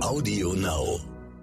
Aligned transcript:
Audio 0.00 0.52
Now. 0.52 1.00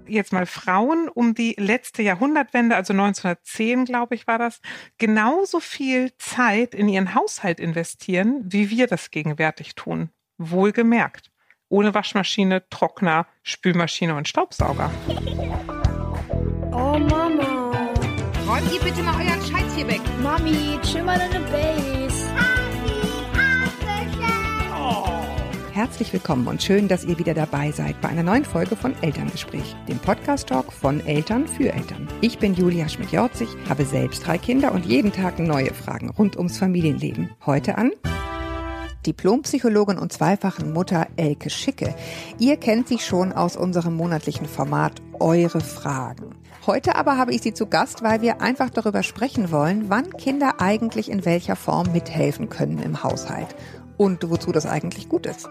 Jetzt 0.07 0.31
mal 0.31 0.45
Frauen 0.45 1.09
um 1.09 1.33
die 1.33 1.55
letzte 1.57 2.03
Jahrhundertwende, 2.03 2.75
also 2.75 2.93
1910, 2.93 3.85
glaube 3.85 4.15
ich, 4.15 4.27
war 4.27 4.37
das, 4.37 4.61
genauso 4.97 5.59
viel 5.59 6.11
Zeit 6.17 6.75
in 6.75 6.87
ihren 6.87 7.15
Haushalt 7.15 7.59
investieren, 7.59 8.43
wie 8.45 8.69
wir 8.69 8.87
das 8.87 9.11
gegenwärtig 9.11 9.75
tun. 9.75 10.09
Wohlgemerkt. 10.37 11.31
Ohne 11.69 11.93
Waschmaschine, 11.93 12.67
Trockner, 12.69 13.25
Spülmaschine 13.41 14.15
und 14.15 14.27
Staubsauger. 14.27 14.91
Oh 16.71 16.99
Mama. 16.99 17.89
Räumt 18.47 18.71
ihr 18.73 18.81
bitte 18.81 19.01
mal 19.01 19.15
euren 19.15 19.41
Scheiß 19.41 19.75
hier 19.75 19.87
weg. 19.87 20.01
Mami, 20.21 20.77
chill 20.83 21.03
mal 21.03 21.17
deine 21.17 21.39
Base. 21.45 22.02
Herzlich 25.73 26.13
willkommen 26.13 26.45
und 26.45 26.61
schön, 26.61 26.87
dass 26.87 27.03
ihr 27.03 27.17
wieder 27.17 27.33
dabei 27.33 27.71
seid 27.71 27.99
bei 27.99 28.07
einer 28.07 28.21
neuen 28.21 28.45
Folge 28.45 28.75
von 28.75 28.93
Elterngespräch, 29.01 29.75
dem 29.87 29.97
Podcast-Talk 29.97 30.71
von 30.71 31.03
Eltern 31.07 31.47
für 31.47 31.73
Eltern. 31.73 32.07
Ich 32.21 32.37
bin 32.37 32.53
Julia 32.53 32.87
Schmidt-Jorzig, 32.87 33.47
habe 33.67 33.83
selbst 33.83 34.23
drei 34.23 34.37
Kinder 34.37 34.71
und 34.71 34.85
jeden 34.85 35.11
Tag 35.11 35.39
neue 35.39 35.73
Fragen 35.73 36.11
rund 36.11 36.37
ums 36.37 36.59
Familienleben. 36.59 37.31
Heute 37.47 37.79
an 37.79 37.89
Diplompsychologin 39.07 39.97
und 39.97 40.13
zweifachen 40.13 40.73
Mutter 40.73 41.07
Elke 41.15 41.49
Schicke. 41.49 41.95
Ihr 42.37 42.57
kennt 42.57 42.87
sie 42.87 42.99
schon 42.99 43.33
aus 43.33 43.57
unserem 43.57 43.95
monatlichen 43.95 44.45
Format 44.45 45.01
Eure 45.19 45.59
Fragen. 45.59 46.35
Heute 46.67 46.95
aber 46.95 47.17
habe 47.17 47.33
ich 47.33 47.41
sie 47.41 47.55
zu 47.55 47.65
Gast, 47.65 48.03
weil 48.03 48.21
wir 48.21 48.41
einfach 48.41 48.69
darüber 48.69 49.01
sprechen 49.01 49.51
wollen, 49.51 49.89
wann 49.89 50.11
Kinder 50.17 50.61
eigentlich 50.61 51.09
in 51.09 51.25
welcher 51.25 51.55
Form 51.55 51.91
mithelfen 51.93 52.49
können 52.49 52.77
im 52.77 53.01
Haushalt 53.03 53.55
und 53.97 54.29
wozu 54.29 54.51
das 54.51 54.65
eigentlich 54.65 55.09
gut 55.09 55.25
ist. 55.25 55.49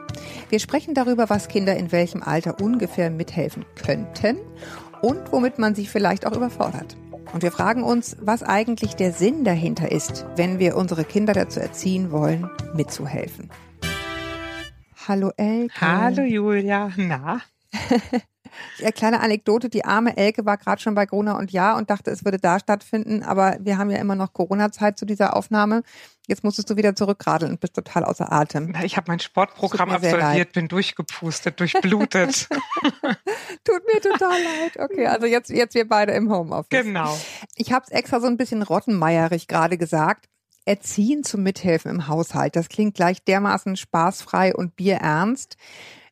Wir 0.48 0.59
sprechen 0.59 0.95
darüber, 0.95 1.30
was 1.30 1.48
Kinder 1.48 1.77
in 1.77 1.92
welchem 1.92 2.23
Alter 2.23 2.60
ungefähr 2.60 3.10
mithelfen 3.10 3.64
könnten 3.74 4.38
und 5.00 5.33
womit 5.33 5.58
man 5.58 5.75
sie 5.75 5.86
vielleicht 5.86 6.27
auch 6.27 6.36
überfordert. 6.36 6.97
Und 7.33 7.42
wir 7.42 7.52
fragen 7.52 7.83
uns, 7.83 8.17
was 8.20 8.42
eigentlich 8.42 8.94
der 8.94 9.12
Sinn 9.12 9.44
dahinter 9.44 9.91
ist, 9.91 10.27
wenn 10.36 10.58
wir 10.58 10.77
unsere 10.77 11.05
Kinder 11.05 11.33
dazu 11.33 11.61
erziehen 11.61 12.11
wollen, 12.11 12.50
mitzuhelfen. 12.75 13.50
Hallo 15.08 15.30
Elke. 15.36 15.80
Hallo 15.80 16.22
Julia. 16.22 16.91
Na? 16.97 17.41
Eine 18.81 18.92
kleine 18.92 19.20
Anekdote, 19.20 19.69
die 19.69 19.84
arme 19.84 20.17
Elke 20.17 20.45
war 20.45 20.56
gerade 20.56 20.81
schon 20.81 20.95
bei 20.95 21.06
Gruner 21.06 21.36
und 21.36 21.53
Ja 21.53 21.77
und 21.77 21.91
dachte, 21.91 22.11
es 22.11 22.25
würde 22.25 22.39
da 22.39 22.58
stattfinden, 22.58 23.22
aber 23.22 23.56
wir 23.61 23.78
haben 23.78 23.91
ja 23.91 23.98
immer 23.98 24.14
noch 24.14 24.33
Corona-Zeit 24.33 24.98
zu 24.98 25.05
dieser 25.05 25.36
Aufnahme. 25.36 25.83
Jetzt 26.28 26.45
musstest 26.45 26.70
du 26.70 26.77
wieder 26.77 26.95
zurückradeln 26.95 27.53
und 27.53 27.61
bist 27.61 27.75
total 27.75 28.05
außer 28.05 28.33
Atem. 28.33 28.75
Ich 28.84 28.97
habe 28.97 29.11
mein 29.11 29.19
Sportprogramm 29.19 29.91
absolviert, 29.91 30.53
bin 30.53 30.69
durchgepustet, 30.69 31.58
durchblutet. 31.58 32.48
Tut 33.64 33.83
mir 33.92 34.00
total 34.00 34.39
leid. 34.42 34.78
Okay, 34.78 35.06
also 35.06 35.27
jetzt, 35.27 35.50
jetzt 35.50 35.75
wir 35.75 35.89
beide 35.89 36.12
im 36.12 36.30
Homeoffice. 36.30 36.69
Genau. 36.70 37.19
Ich 37.56 37.73
habe 37.73 37.84
es 37.86 37.92
extra 37.92 38.20
so 38.20 38.28
ein 38.28 38.36
bisschen 38.36 38.62
rottenmeierig 38.62 39.48
gerade 39.48 39.77
gesagt. 39.78 40.28
Erziehen 40.64 41.25
zum 41.25 41.42
Mithelfen 41.42 41.91
im 41.91 42.06
Haushalt. 42.06 42.55
Das 42.55 42.69
klingt 42.69 42.95
gleich 42.95 43.25
dermaßen 43.25 43.77
spaßfrei 43.77 44.55
und 44.55 44.77
bierernst. 44.77 45.56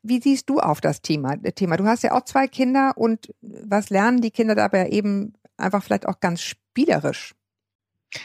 Wie 0.03 0.21
siehst 0.21 0.49
du 0.49 0.61
auf 0.61 0.81
das 0.81 1.03
Thema? 1.03 1.37
Thema? 1.37 1.77
Du 1.77 1.85
hast 1.85 2.03
ja 2.03 2.13
auch 2.13 2.25
zwei 2.25 2.49
Kinder 2.49 2.93
und 2.97 3.35
was 3.41 3.91
lernen 3.91 4.21
die 4.21 4.31
Kinder 4.31 4.55
dabei 4.55 4.89
eben 4.89 5.35
einfach 5.57 5.83
vielleicht 5.83 6.07
auch 6.07 6.21
ganz 6.21 6.43
spielerisch? 6.43 7.35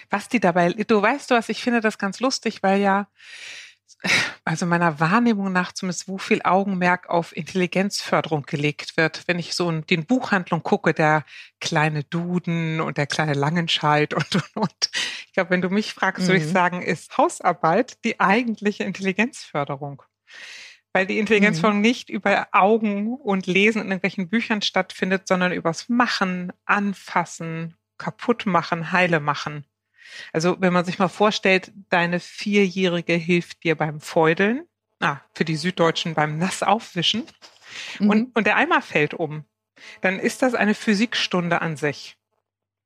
Was 0.09 0.29
die 0.29 0.39
dabei, 0.39 0.69
du 0.69 1.01
weißt 1.01 1.29
du 1.29 1.35
was, 1.35 1.49
ich 1.49 1.61
finde 1.61 1.81
das 1.81 1.97
ganz 1.97 2.19
lustig, 2.19 2.63
weil 2.63 2.81
ja, 2.81 3.07
also 4.43 4.65
meiner 4.65 4.99
Wahrnehmung 4.99 5.51
nach 5.51 5.71
zumindest, 5.71 6.07
wo 6.07 6.17
viel 6.17 6.41
Augenmerk 6.43 7.09
auf 7.09 7.35
Intelligenzförderung 7.35 8.43
gelegt 8.43 8.97
wird. 8.97 9.27
Wenn 9.27 9.39
ich 9.39 9.55
so 9.55 9.69
in 9.69 9.85
den 9.85 10.05
Buchhandlung 10.05 10.63
gucke, 10.63 10.93
der 10.93 11.23
kleine 11.59 12.03
Duden 12.03 12.81
und 12.81 12.97
der 12.97 13.07
kleine 13.07 13.33
Langenscheid 13.33 14.13
und, 14.13 14.35
und, 14.35 14.55
und. 14.55 14.91
Ich 15.27 15.33
glaube, 15.33 15.49
wenn 15.49 15.61
du 15.61 15.69
mich 15.69 15.93
fragst, 15.93 16.23
mhm. 16.23 16.27
würde 16.27 16.39
ich 16.39 16.47
mhm. 16.47 16.53
sagen, 16.53 16.81
ist 16.81 17.17
Hausarbeit 17.17 18.03
die 18.03 18.19
eigentliche 18.19 18.83
Intelligenzförderung 18.83 20.03
weil 20.95 21.06
die 21.06 21.20
Intelligenzforschung 21.20 21.80
mhm. 21.80 21.82
nicht 21.82 22.10
über 22.10 22.48
Augen 22.54 23.16
und 23.16 23.48
Lesen 23.48 23.82
in 23.82 23.89
irgendwelchen 23.89 24.30
Büchern 24.30 24.61
stattfindet, 24.61 25.28
sondern 25.28 25.52
übers 25.52 25.89
Machen, 25.89 26.54
Anfassen, 26.64 27.76
kaputt 27.98 28.45
machen, 28.45 28.94
heile 28.94 29.20
machen. 29.20 29.66
Also 30.32 30.56
wenn 30.61 30.72
man 30.72 30.86
sich 30.86 30.98
mal 30.98 31.10
vorstellt, 31.10 31.73
deine 31.89 32.22
Vierjährige 32.22 33.11
hilft 33.11 33.66
dir 33.66 33.76
beim 33.76 34.00
Feudeln, 34.00 34.70
ah, 35.02 35.17
für 35.33 35.44
die 35.44 35.58
Süddeutschen 35.58 36.14
beim 36.14 36.38
Nassaufwischen 36.38 37.26
mhm. 38.00 38.10
und, 38.10 38.36
und 38.38 38.48
der 38.48 38.56
Eimer 38.56 38.82
fällt 38.82 39.14
um, 39.14 39.44
dann 40.00 40.17
ist 40.17 40.44
das 40.44 40.54
eine 40.54 40.76
Physikstunde 40.76 41.62
an 41.62 41.76
sich. 41.76 42.16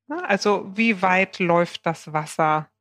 Also 0.08 0.72
wie 0.74 1.04
weit 1.04 1.38
läuft 1.38 1.86
das 1.86 2.12
Wasser 2.12 2.72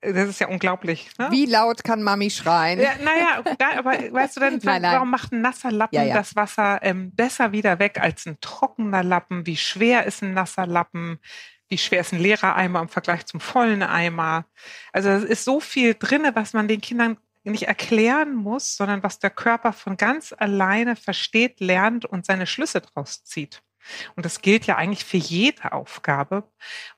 das 0.00 0.28
ist 0.28 0.40
ja 0.40 0.48
unglaublich. 0.48 1.10
Ne? 1.18 1.28
Wie 1.30 1.46
laut 1.46 1.84
kann 1.84 2.02
Mami 2.02 2.30
schreien? 2.30 2.80
Ja, 2.80 2.92
naja, 3.02 3.42
da, 3.58 3.78
aber 3.78 3.92
weißt 4.12 4.36
du 4.36 4.40
dann, 4.40 4.60
nein, 4.62 4.82
nein. 4.82 4.94
warum 4.94 5.10
macht 5.10 5.32
ein 5.32 5.42
nasser 5.42 5.70
Lappen 5.70 5.94
ja, 5.94 6.04
ja. 6.04 6.14
das 6.14 6.36
Wasser 6.36 6.80
ähm, 6.82 7.14
besser 7.14 7.52
wieder 7.52 7.78
weg 7.78 8.00
als 8.00 8.26
ein 8.26 8.38
trockener 8.40 9.04
Lappen? 9.04 9.46
Wie 9.46 9.56
schwer 9.56 10.06
ist 10.06 10.22
ein 10.22 10.32
nasser 10.32 10.66
Lappen? 10.66 11.18
Wie 11.68 11.78
schwer 11.78 12.00
ist 12.00 12.12
ein 12.12 12.20
leerer 12.20 12.56
Eimer 12.56 12.80
im 12.80 12.88
Vergleich 12.88 13.26
zum 13.26 13.40
vollen 13.40 13.82
Eimer? 13.82 14.46
Also 14.92 15.10
es 15.10 15.24
ist 15.24 15.44
so 15.44 15.60
viel 15.60 15.94
drinne, 15.94 16.34
was 16.34 16.52
man 16.52 16.66
den 16.66 16.80
Kindern 16.80 17.18
nicht 17.44 17.68
erklären 17.68 18.34
muss, 18.34 18.76
sondern 18.76 19.02
was 19.02 19.18
der 19.18 19.30
Körper 19.30 19.72
von 19.72 19.96
ganz 19.96 20.34
alleine 20.36 20.96
versteht, 20.96 21.60
lernt 21.60 22.04
und 22.04 22.26
seine 22.26 22.46
Schlüsse 22.46 22.80
draus 22.80 23.24
zieht. 23.24 23.62
Und 24.16 24.26
das 24.26 24.42
gilt 24.42 24.66
ja 24.66 24.76
eigentlich 24.76 25.04
für 25.04 25.16
jede 25.16 25.72
Aufgabe. 25.72 26.44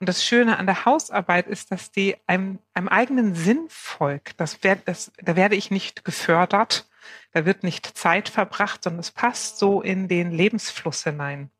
Und 0.01 0.09
das 0.09 0.25
Schöne 0.25 0.59
an 0.59 0.67
der 0.67 0.85
Hausarbeit 0.85 1.47
ist, 1.47 1.71
dass 1.71 1.91
die 1.91 2.17
einem, 2.27 2.59
einem 2.75 2.89
eigenen 2.89 3.35
Sinn 3.35 3.67
folgt. 3.69 4.41
Das, 4.41 4.63
werd, 4.63 4.87
das, 4.87 5.13
da 5.23 5.37
werde 5.37 5.57
ich 5.57 5.71
nicht 5.71 6.05
gefördert, 6.05 6.89
da 7.33 7.45
wird 7.45 7.63
nicht 7.63 7.87
Zeit 7.97 8.29
verbracht, 8.29 8.85
sondern 8.85 9.01
es 9.01 9.11
passt 9.11 9.59
so 9.59 9.81
in 9.81 10.09
den 10.09 10.31
Lebensfluss 10.31 11.05
hinein 11.05 11.51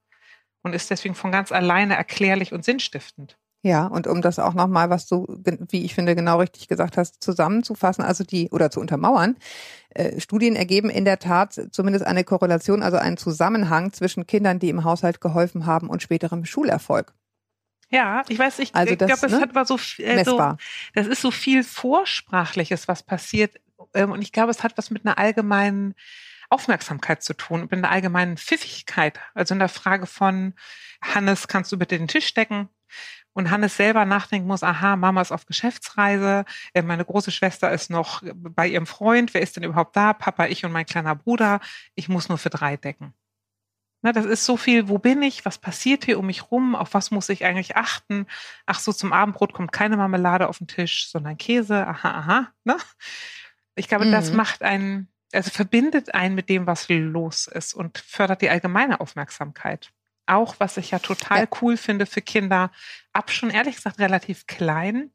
und 0.63 0.75
ist 0.75 0.91
deswegen 0.91 1.15
von 1.15 1.33
ganz 1.33 1.53
alleine 1.53 1.97
erklärlich 1.97 2.53
und 2.53 2.65
sinnstiftend. 2.65 3.37
Ja, 3.65 3.87
und 3.87 4.09
um 4.09 4.23
das 4.23 4.41
auch 4.41 4.55
nochmal, 4.55 4.91
was 4.91 5.07
du, 5.07 5.27
wie 5.71 5.85
ich 5.85 5.95
finde, 5.95 6.17
genau 6.17 6.41
richtig 6.41 6.67
gesagt 6.67 6.97
hast, 6.97 7.23
zusammenzufassen, 7.23 8.03
also 8.03 8.25
die, 8.25 8.51
oder 8.51 8.73
zu 8.73 8.81
untermauern, 8.81 9.37
äh, 9.91 10.21
Studien 10.21 10.57
ergeben 10.57 10.91
in 10.91 11.05
der 11.05 11.21
Tat 11.21 11.69
zumindest 11.71 12.05
eine 12.05 12.25
Korrelation, 12.25 12.83
also 12.83 12.97
einen 12.97 13.17
Zusammenhang 13.17 13.93
zwischen 13.93 14.27
Kindern, 14.27 14.59
die 14.59 14.69
im 14.69 14.83
Haushalt 14.83 15.21
geholfen 15.21 15.65
haben 15.65 15.89
und 15.89 16.03
späterem 16.03 16.45
Schulerfolg. 16.45 17.15
Ja, 17.89 18.25
ich 18.29 18.39
weiß, 18.39 18.59
ich, 18.59 18.75
also 18.75 18.93
ich 18.93 18.99
glaube, 18.99 19.27
es 19.27 19.33
ne? 19.33 19.41
hat 19.41 19.55
war 19.55 19.65
so, 19.65 19.79
äh, 19.99 20.25
so, 20.25 20.39
das 20.95 21.07
ist 21.07 21.21
so 21.21 21.31
viel 21.31 21.63
Vorsprachliches, 21.63 22.89
was 22.89 23.05
passiert. 23.05 23.61
Ähm, 23.95 24.11
und 24.11 24.23
ich 24.23 24.33
glaube, 24.33 24.51
es 24.51 24.65
hat 24.65 24.77
was 24.77 24.91
mit 24.91 25.07
einer 25.07 25.19
allgemeinen 25.19 25.95
Aufmerksamkeit 26.49 27.23
zu 27.23 27.35
tun, 27.35 27.63
mit 27.63 27.75
einer 27.75 27.91
allgemeinen 27.91 28.39
Pfiffigkeit. 28.39 29.21
Also 29.35 29.55
in 29.55 29.61
der 29.61 29.69
Frage 29.69 30.07
von, 30.07 30.55
Hannes, 31.03 31.49
kannst 31.49 31.71
du 31.71 31.79
bitte 31.79 31.99
den 31.99 32.09
Tisch 32.09 32.33
decken? 32.35 32.69
Und 33.33 33.51
Hannes 33.51 33.77
selber 33.77 34.05
nachdenken 34.05 34.47
muss, 34.47 34.63
aha, 34.63 34.97
Mama 34.97 35.21
ist 35.21 35.33
auf 35.33 35.47
Geschäftsreise, 35.47 36.45
äh, 36.75 36.83
meine 36.83 37.05
große 37.05 37.31
Schwester 37.31 37.71
ist 37.73 37.91
noch 37.91 38.23
bei 38.35 38.69
ihrem 38.69 38.87
Freund, 38.87 39.35
wer 39.35 39.41
ist 39.41 39.57
denn 39.57 39.65
überhaupt 39.65 39.97
da? 39.97 40.13
Papa, 40.13 40.47
ich 40.47 40.65
und 40.65 40.73
mein 40.73 40.87
kleiner 40.87 41.15
Bruder, 41.15 41.61
ich 41.95 42.09
muss 42.09 42.29
nur 42.29 42.39
für 42.39 42.51
drei 42.51 42.77
decken. 42.77 43.15
Na, 44.05 44.13
das 44.13 44.27
ist 44.27 44.45
so 44.45 44.57
viel, 44.57 44.89
wo 44.89 44.99
bin 44.99 45.23
ich, 45.23 45.45
was 45.45 45.59
passiert 45.59 46.05
hier 46.05 46.19
um 46.19 46.27
mich 46.27 46.51
rum, 46.51 46.75
auf 46.75 46.93
was 46.93 47.13
muss 47.13 47.29
ich 47.29 47.45
eigentlich 47.45 47.77
achten? 47.77 48.27
Ach 48.67 48.81
so, 48.81 48.93
zum 48.93 49.13
Abendbrot 49.13 49.53
kommt 49.53 49.71
keine 49.71 49.97
Marmelade 49.97 50.49
auf 50.49 50.59
den 50.59 50.67
Tisch, 50.67 51.09
sondern 51.09 51.39
Käse, 51.39 51.87
aha, 51.87 52.11
aha. 52.11 52.49
Ne? 52.65 52.77
Ich 53.77 53.87
glaube, 53.87 54.07
mhm. 54.07 54.11
das 54.11 54.33
macht 54.33 54.63
einen, 54.63 55.09
also 55.33 55.51
verbindet 55.51 56.15
einen 56.15 56.35
mit 56.35 56.49
dem, 56.49 56.67
was 56.67 56.89
los 56.89 57.47
ist 57.47 57.75
und 57.75 57.99
fördert 57.99 58.43
die 58.43 58.51
allgemeine 58.51 59.01
Aufmerksamkeit 59.01 59.93
auch, 60.33 60.57
was 60.59 60.77
ich 60.77 60.91
ja 60.91 60.99
total 60.99 61.41
ja. 61.41 61.49
cool 61.61 61.77
finde 61.77 62.07
für 62.07 62.23
Kinder, 62.23 62.71
ab 63.13 63.31
schon 63.31 63.51
ehrlich 63.51 63.77
gesagt 63.77 63.99
relativ 63.99 64.47
klein, 64.47 65.13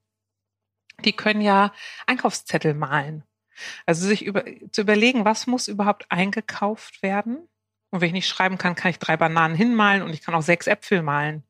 die 1.06 1.14
können 1.14 1.42
ja 1.42 1.74
Einkaufszettel 2.06 2.74
malen. 2.74 3.24
Also 3.86 4.08
sich 4.08 4.24
über, 4.26 4.44
zu 4.72 4.82
überlegen, 4.82 5.26
was 5.26 5.48
muss 5.48 5.68
überhaupt 5.68 6.06
eingekauft 6.10 7.02
werden. 7.02 7.48
Und 7.90 8.02
wenn 8.02 8.08
ich 8.08 8.14
nicht 8.14 8.28
schreiben 8.28 8.58
kann, 8.58 8.76
kann 8.76 8.92
ich 8.92 9.00
drei 9.00 9.18
Bananen 9.18 9.56
hinmalen 9.56 10.04
und 10.04 10.14
ich 10.14 10.22
kann 10.22 10.36
auch 10.36 10.42
sechs 10.42 10.68
Äpfel 10.68 11.02
malen. 11.02 11.44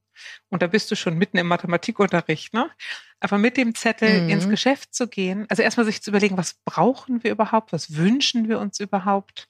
Und 0.50 0.62
da 0.62 0.68
bist 0.68 0.90
du 0.90 0.96
schon 0.96 1.18
mitten 1.18 1.38
im 1.38 1.48
Mathematikunterricht, 1.48 2.54
ne? 2.54 2.72
Aber 3.20 3.38
mit 3.38 3.58
dem 3.58 3.76
Zettel 3.76 4.24
mhm. 4.24 4.30
ins 4.30 4.50
Geschäft 4.50 4.94
zu 4.94 5.08
gehen, 5.08 5.46
also 5.50 5.64
erstmal 5.64 5.86
sich 5.86 6.02
zu 6.02 6.12
überlegen, 6.12 6.38
was 6.38 6.56
brauchen 6.66 7.24
wir 7.24 7.32
überhaupt, 7.32 7.74
was 7.74 7.96
wünschen 7.96 8.48
wir 8.48 8.60
uns 8.60 8.80
überhaupt? 8.80 9.48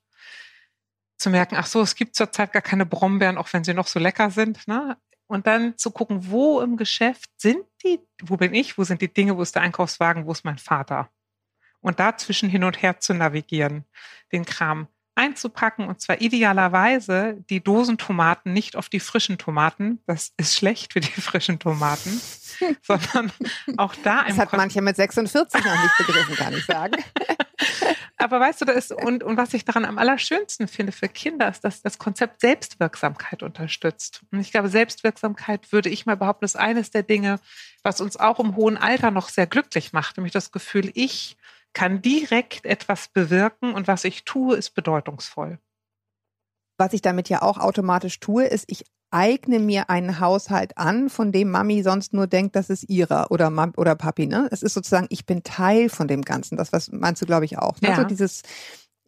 Zu 1.17 1.29
merken, 1.29 1.55
ach 1.55 1.65
so, 1.65 1.81
es 1.81 1.95
gibt 1.95 2.15
zurzeit 2.15 2.53
gar 2.53 2.61
keine 2.61 2.85
Brombeeren, 2.85 3.37
auch 3.37 3.51
wenn 3.53 3.63
sie 3.63 3.73
noch 3.73 3.87
so 3.87 3.99
lecker 3.99 4.29
sind. 4.29 4.67
Ne? 4.67 4.97
Und 5.27 5.47
dann 5.47 5.77
zu 5.77 5.91
gucken, 5.91 6.29
wo 6.29 6.61
im 6.61 6.77
Geschäft 6.77 7.29
sind 7.37 7.65
die, 7.83 7.99
wo 8.23 8.37
bin 8.37 8.53
ich, 8.53 8.77
wo 8.77 8.83
sind 8.83 9.01
die 9.01 9.13
Dinge, 9.13 9.35
wo 9.37 9.41
ist 9.41 9.55
der 9.55 9.63
Einkaufswagen, 9.63 10.25
wo 10.25 10.31
ist 10.31 10.45
mein 10.45 10.57
Vater? 10.57 11.09
Und 11.81 11.99
dazwischen 11.99 12.49
hin 12.49 12.63
und 12.63 12.81
her 12.81 12.99
zu 12.99 13.13
navigieren, 13.13 13.85
den 14.31 14.45
Kram 14.45 14.87
einzupacken 15.17 15.87
und 15.87 15.99
zwar 15.99 16.21
idealerweise 16.21 17.43
die 17.49 17.63
Dosentomaten 17.63 18.53
nicht 18.53 18.75
auf 18.75 18.89
die 18.89 18.99
frischen 18.99 19.37
Tomaten. 19.37 19.99
Das 20.05 20.33
ist 20.37 20.55
schlecht 20.55 20.93
für 20.93 20.99
die 20.99 21.07
frischen 21.21 21.59
Tomaten, 21.59 22.21
sondern 22.81 23.31
auch 23.77 23.95
da. 24.03 24.23
Das 24.25 24.37
hat 24.37 24.49
Kon 24.49 24.57
manche 24.57 24.81
mit 24.81 24.95
46 24.95 25.63
noch 25.63 25.83
nicht 25.83 25.97
begriffen, 25.97 26.35
kann 26.35 26.53
ich 26.53 26.65
sagen. 26.65 26.95
Aber 28.17 28.39
weißt 28.39 28.61
du, 28.61 28.65
da 28.65 28.73
ist, 28.73 28.91
und, 28.91 29.23
und 29.23 29.37
was 29.37 29.53
ich 29.53 29.63
daran 29.63 29.85
am 29.85 29.99
allerschönsten 29.99 30.67
finde 30.67 30.91
für 30.91 31.07
Kinder, 31.07 31.49
ist, 31.49 31.63
dass 31.63 31.81
das 31.81 31.99
Konzept 31.99 32.41
Selbstwirksamkeit 32.41 33.43
unterstützt. 33.43 34.21
Und 34.31 34.39
ich 34.39 34.51
glaube, 34.51 34.69
Selbstwirksamkeit 34.69 35.71
würde 35.71 35.89
ich 35.89 36.07
mal 36.07 36.17
behaupten, 36.17 36.45
ist 36.45 36.57
eines 36.57 36.89
der 36.89 37.03
Dinge, 37.03 37.39
was 37.83 38.01
uns 38.01 38.17
auch 38.17 38.39
im 38.39 38.55
hohen 38.55 38.75
Alter 38.77 39.11
noch 39.11 39.29
sehr 39.29 39.45
glücklich 39.45 39.93
macht. 39.93 40.17
Nämlich 40.17 40.33
das 40.33 40.51
Gefühl, 40.51 40.91
ich 40.95 41.36
kann 41.73 42.01
direkt 42.01 42.65
etwas 42.65 43.07
bewirken 43.07 43.73
und 43.73 43.87
was 43.87 44.03
ich 44.03 44.25
tue, 44.25 44.55
ist 44.55 44.71
bedeutungsvoll. 44.71 45.59
Was 46.77 46.93
ich 46.93 47.01
damit 47.01 47.29
ja 47.29 47.41
auch 47.41 47.57
automatisch 47.57 48.19
tue, 48.19 48.45
ist, 48.45 48.65
ich 48.67 48.85
eigne 49.09 49.59
mir 49.59 49.89
einen 49.89 50.19
Haushalt 50.19 50.77
an, 50.77 51.09
von 51.09 51.31
dem 51.31 51.49
Mami 51.49 51.81
sonst 51.81 52.13
nur 52.13 52.27
denkt, 52.27 52.55
das 52.55 52.69
ist 52.69 52.89
ihrer 52.89 53.31
oder 53.31 53.49
Mam 53.49 53.73
oder 53.77 53.95
Papi. 53.95 54.27
Ne? 54.27 54.47
Es 54.51 54.63
ist 54.63 54.73
sozusagen, 54.73 55.07
ich 55.09 55.25
bin 55.25 55.43
Teil 55.43 55.89
von 55.89 56.07
dem 56.07 56.23
Ganzen. 56.23 56.57
Das 56.57 56.73
was 56.73 56.91
meinst 56.91 57.21
du, 57.21 57.25
glaube 57.25 57.45
ich, 57.45 57.57
auch. 57.57 57.79
Ne? 57.81 57.89
Ja. 57.89 57.95
So 57.95 58.03
dieses, 58.03 58.43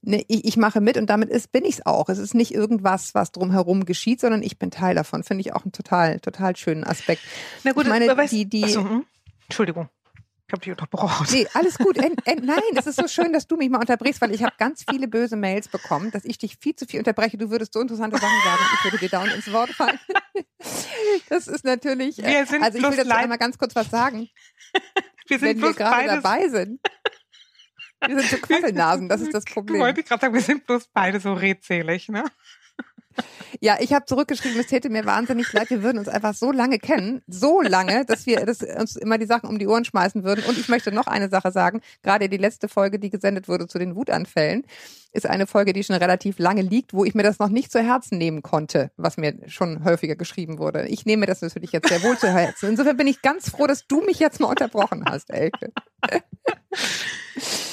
ne, 0.02 0.24
ich, 0.28 0.46
ich 0.46 0.58
mache 0.58 0.80
mit 0.80 0.98
und 0.98 1.10
damit 1.10 1.30
ist, 1.30 1.52
bin 1.52 1.66
ich 1.66 1.76
es 1.76 1.86
auch. 1.86 2.10
Es 2.10 2.18
ist 2.18 2.34
nicht 2.34 2.54
irgendwas, 2.54 3.14
was 3.14 3.32
drumherum 3.32 3.86
geschieht, 3.86 4.22
sondern 4.22 4.42
ich 4.42 4.58
bin 4.58 4.72
Teil 4.72 4.96
davon. 4.96 5.24
Finde 5.24 5.42
ich 5.42 5.54
auch 5.54 5.64
einen 5.64 5.74
total, 5.74 6.20
total 6.20 6.56
schönen 6.56 6.84
Aspekt. 6.84 7.22
Na 7.64 7.74
gut, 7.74 7.84
ich 7.84 7.90
meine, 7.90 8.16
weißt, 8.16 8.32
die, 8.32 8.46
die, 8.46 8.64
achso, 8.64 8.82
hm? 8.82 9.06
Entschuldigung. 9.44 9.90
Ich 10.50 10.54
habe 10.54 10.62
dich 10.62 10.72
unterbrochen. 10.72 11.28
Nee, 11.30 11.48
alles 11.54 11.78
gut. 11.78 11.96
End, 11.98 12.26
end, 12.26 12.44
nein, 12.44 12.60
es 12.76 12.88
ist 12.88 12.96
so 12.96 13.08
schön, 13.08 13.34
dass 13.34 13.46
du 13.46 13.56
mich 13.56 13.70
mal 13.70 13.78
unterbrichst, 13.78 14.20
weil 14.20 14.34
ich 14.34 14.42
habe 14.42 14.56
ganz 14.58 14.84
viele 14.90 15.08
böse 15.08 15.36
Mails 15.36 15.68
bekommen, 15.68 16.10
dass 16.10 16.26
ich 16.26 16.40
dich 16.40 16.58
viel 16.60 16.76
zu 16.76 16.88
viel 16.88 16.98
unterbreche. 16.98 17.38
Du 17.38 17.52
würdest 17.52 17.72
so 17.72 17.82
interessante 17.82 18.18
Sachen 18.18 18.42
sagen, 18.44 18.62
ich 18.74 18.84
würde 18.84 18.98
dir 18.98 19.10
dauernd 19.10 19.36
ins 19.36 19.54
Wort 19.54 19.70
fallen. 19.70 20.00
Das 21.30 21.48
ist 21.48 21.64
natürlich. 21.64 22.18
Wir 22.18 22.46
sind 22.48 22.64
also 22.64 22.80
ich 22.80 22.84
will 22.84 22.98
dazu 22.98 23.12
einmal 23.12 23.38
ganz 23.38 23.60
kurz 23.60 23.76
was 23.76 23.92
sagen. 23.92 24.28
Wir 25.28 25.38
sind 25.38 25.50
wenn 25.50 25.62
wir 25.62 25.74
gerade 25.74 26.08
dabei 26.08 26.50
sind. 26.50 26.82
Wir 28.06 28.20
sind 28.20 28.30
so 28.32 28.38
Quasselnasen, 28.38 29.08
das 29.08 29.22
ist 29.22 29.34
das 29.34 29.46
Problem. 29.46 29.80
Wollte 29.82 30.02
ich 30.02 30.08
gerade 30.08 30.22
sagen, 30.22 30.34
wir 30.34 30.42
sind 30.42 30.66
bloß 30.66 30.88
beide 30.92 31.20
so 31.20 31.34
redselig, 31.34 32.10
ne? 32.10 32.26
Ja, 33.62 33.78
ich 33.80 33.94
habe 33.94 34.06
zurückgeschrieben, 34.06 34.60
es 34.60 34.68
täte 34.68 34.90
mir 34.90 35.06
wahnsinnig 35.06 35.52
leid, 35.52 35.70
wir 35.70 35.84
würden 35.84 35.98
uns 35.98 36.08
einfach 36.08 36.34
so 36.34 36.52
lange 36.52 36.80
kennen, 36.80 37.22
so 37.28 37.62
lange, 37.62 38.06
dass 38.06 38.26
wir 38.26 38.46
dass 38.46 38.62
uns 38.62 38.96
immer 38.96 39.18
die 39.18 39.26
Sachen 39.26 39.50
um 39.50 39.60
die 39.60 39.68
Ohren 39.68 39.84
schmeißen 39.84 40.24
würden. 40.24 40.46
Und 40.48 40.58
ich 40.58 40.70
möchte 40.70 40.92
noch 40.92 41.08
eine 41.08 41.30
Sache 41.30 41.52
sagen, 41.52 41.82
gerade 42.02 42.30
die 42.30 42.38
letzte 42.38 42.70
Folge, 42.70 43.00
die 43.00 43.10
gesendet 43.10 43.50
wurde 43.50 43.68
zu 43.68 43.78
den 43.78 43.96
Wutanfällen, 43.96 44.66
ist 45.12 45.26
eine 45.26 45.48
Folge, 45.48 45.74
die 45.74 45.84
schon 45.84 45.96
relativ 45.98 46.40
lange 46.40 46.62
liegt, 46.62 46.94
wo 46.94 47.04
ich 47.04 47.16
mir 47.16 47.24
das 47.24 47.40
noch 47.40 47.50
nicht 47.50 47.72
zu 47.72 47.82
Herzen 47.82 48.18
nehmen 48.18 48.44
konnte, 48.44 48.92
was 48.96 49.18
mir 49.18 49.36
schon 49.48 49.84
häufiger 49.84 50.16
geschrieben 50.16 50.58
wurde. 50.60 50.88
Ich 50.88 51.06
nehme 51.06 51.26
das 51.26 51.42
natürlich 51.42 51.72
jetzt 51.72 51.90
sehr 51.90 52.02
wohl 52.04 52.18
zu 52.18 52.28
Herzen. 52.28 52.70
Insofern 52.70 52.96
bin 52.96 53.08
ich 53.08 53.22
ganz 53.22 53.50
froh, 53.50 53.68
dass 53.68 53.88
du 53.88 54.02
mich 54.02 54.20
jetzt 54.20 54.40
mal 54.40 54.48
unterbrochen 54.48 55.04
hast, 55.06 55.32
Elke. 55.32 55.72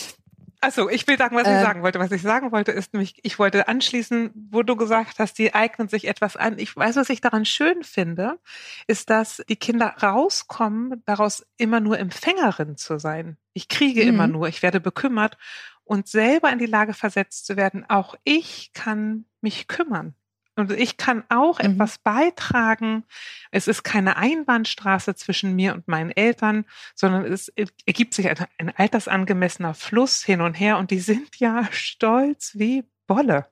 Also, 0.67 0.91
ich 0.91 1.07
will 1.07 1.17
sagen, 1.17 1.37
was 1.37 1.47
ähm, 1.47 1.55
ich 1.55 1.63
sagen 1.63 1.83
wollte. 1.85 2.01
Was 2.01 2.11
ich 2.11 2.23
sagen 2.23 2.51
wollte, 2.51 2.73
ist 2.73 2.93
nämlich, 2.93 3.15
ich 3.23 3.39
wollte 3.39 3.69
anschließen, 3.69 4.33
wo 4.51 4.65
du 4.65 4.75
gesagt 4.75 5.21
hast, 5.21 5.39
die 5.39 5.55
eignen 5.55 5.87
sich 5.87 6.09
etwas 6.09 6.37
an. 6.37 6.59
Ich 6.59 6.75
weiß, 6.75 6.97
was 6.97 7.09
ich 7.09 7.21
daran 7.21 7.45
schön 7.45 7.85
finde, 7.85 8.41
ist, 8.89 9.09
dass 9.09 9.45
die 9.49 9.55
Kinder 9.55 9.95
rauskommen, 10.03 11.05
daraus 11.07 11.47
immer 11.57 11.79
nur 11.79 12.01
Empfängerin 12.01 12.77
zu 12.77 12.99
sein. 12.99 13.37
Ich 13.53 13.69
kriege 13.69 14.03
mhm. 14.03 14.09
immer 14.09 14.27
nur, 14.27 14.49
ich 14.49 14.65
werde 14.65 14.81
bekümmert 14.81 15.39
und 15.85 16.09
selber 16.09 16.51
in 16.51 16.59
die 16.59 16.67
Lage 16.67 16.95
versetzt 16.95 17.47
zu 17.47 17.57
werden, 17.57 17.89
auch 17.89 18.17
ich 18.25 18.73
kann 18.75 19.25
mich 19.41 19.69
kümmern. 19.69 20.17
Und 20.57 20.73
ich 20.73 20.97
kann 20.97 21.23
auch 21.29 21.59
mhm. 21.59 21.73
etwas 21.73 21.99
beitragen. 21.99 23.05
Es 23.51 23.69
ist 23.69 23.83
keine 23.83 24.17
Einbahnstraße 24.17 25.15
zwischen 25.15 25.55
mir 25.55 25.75
und 25.75 25.87
meinen 25.87 26.11
Eltern, 26.11 26.65
sondern 26.95 27.31
es 27.31 27.53
ergibt 27.85 28.15
sich 28.15 28.29
ein, 28.29 28.47
ein 28.59 28.75
altersangemessener 28.75 29.75
Fluss 29.75 30.25
hin 30.25 30.41
und 30.41 30.55
her. 30.55 30.79
Und 30.79 30.91
die 30.91 30.99
sind 30.99 31.37
ja 31.37 31.69
stolz 31.71 32.53
wie 32.55 32.85
Bolle, 33.07 33.47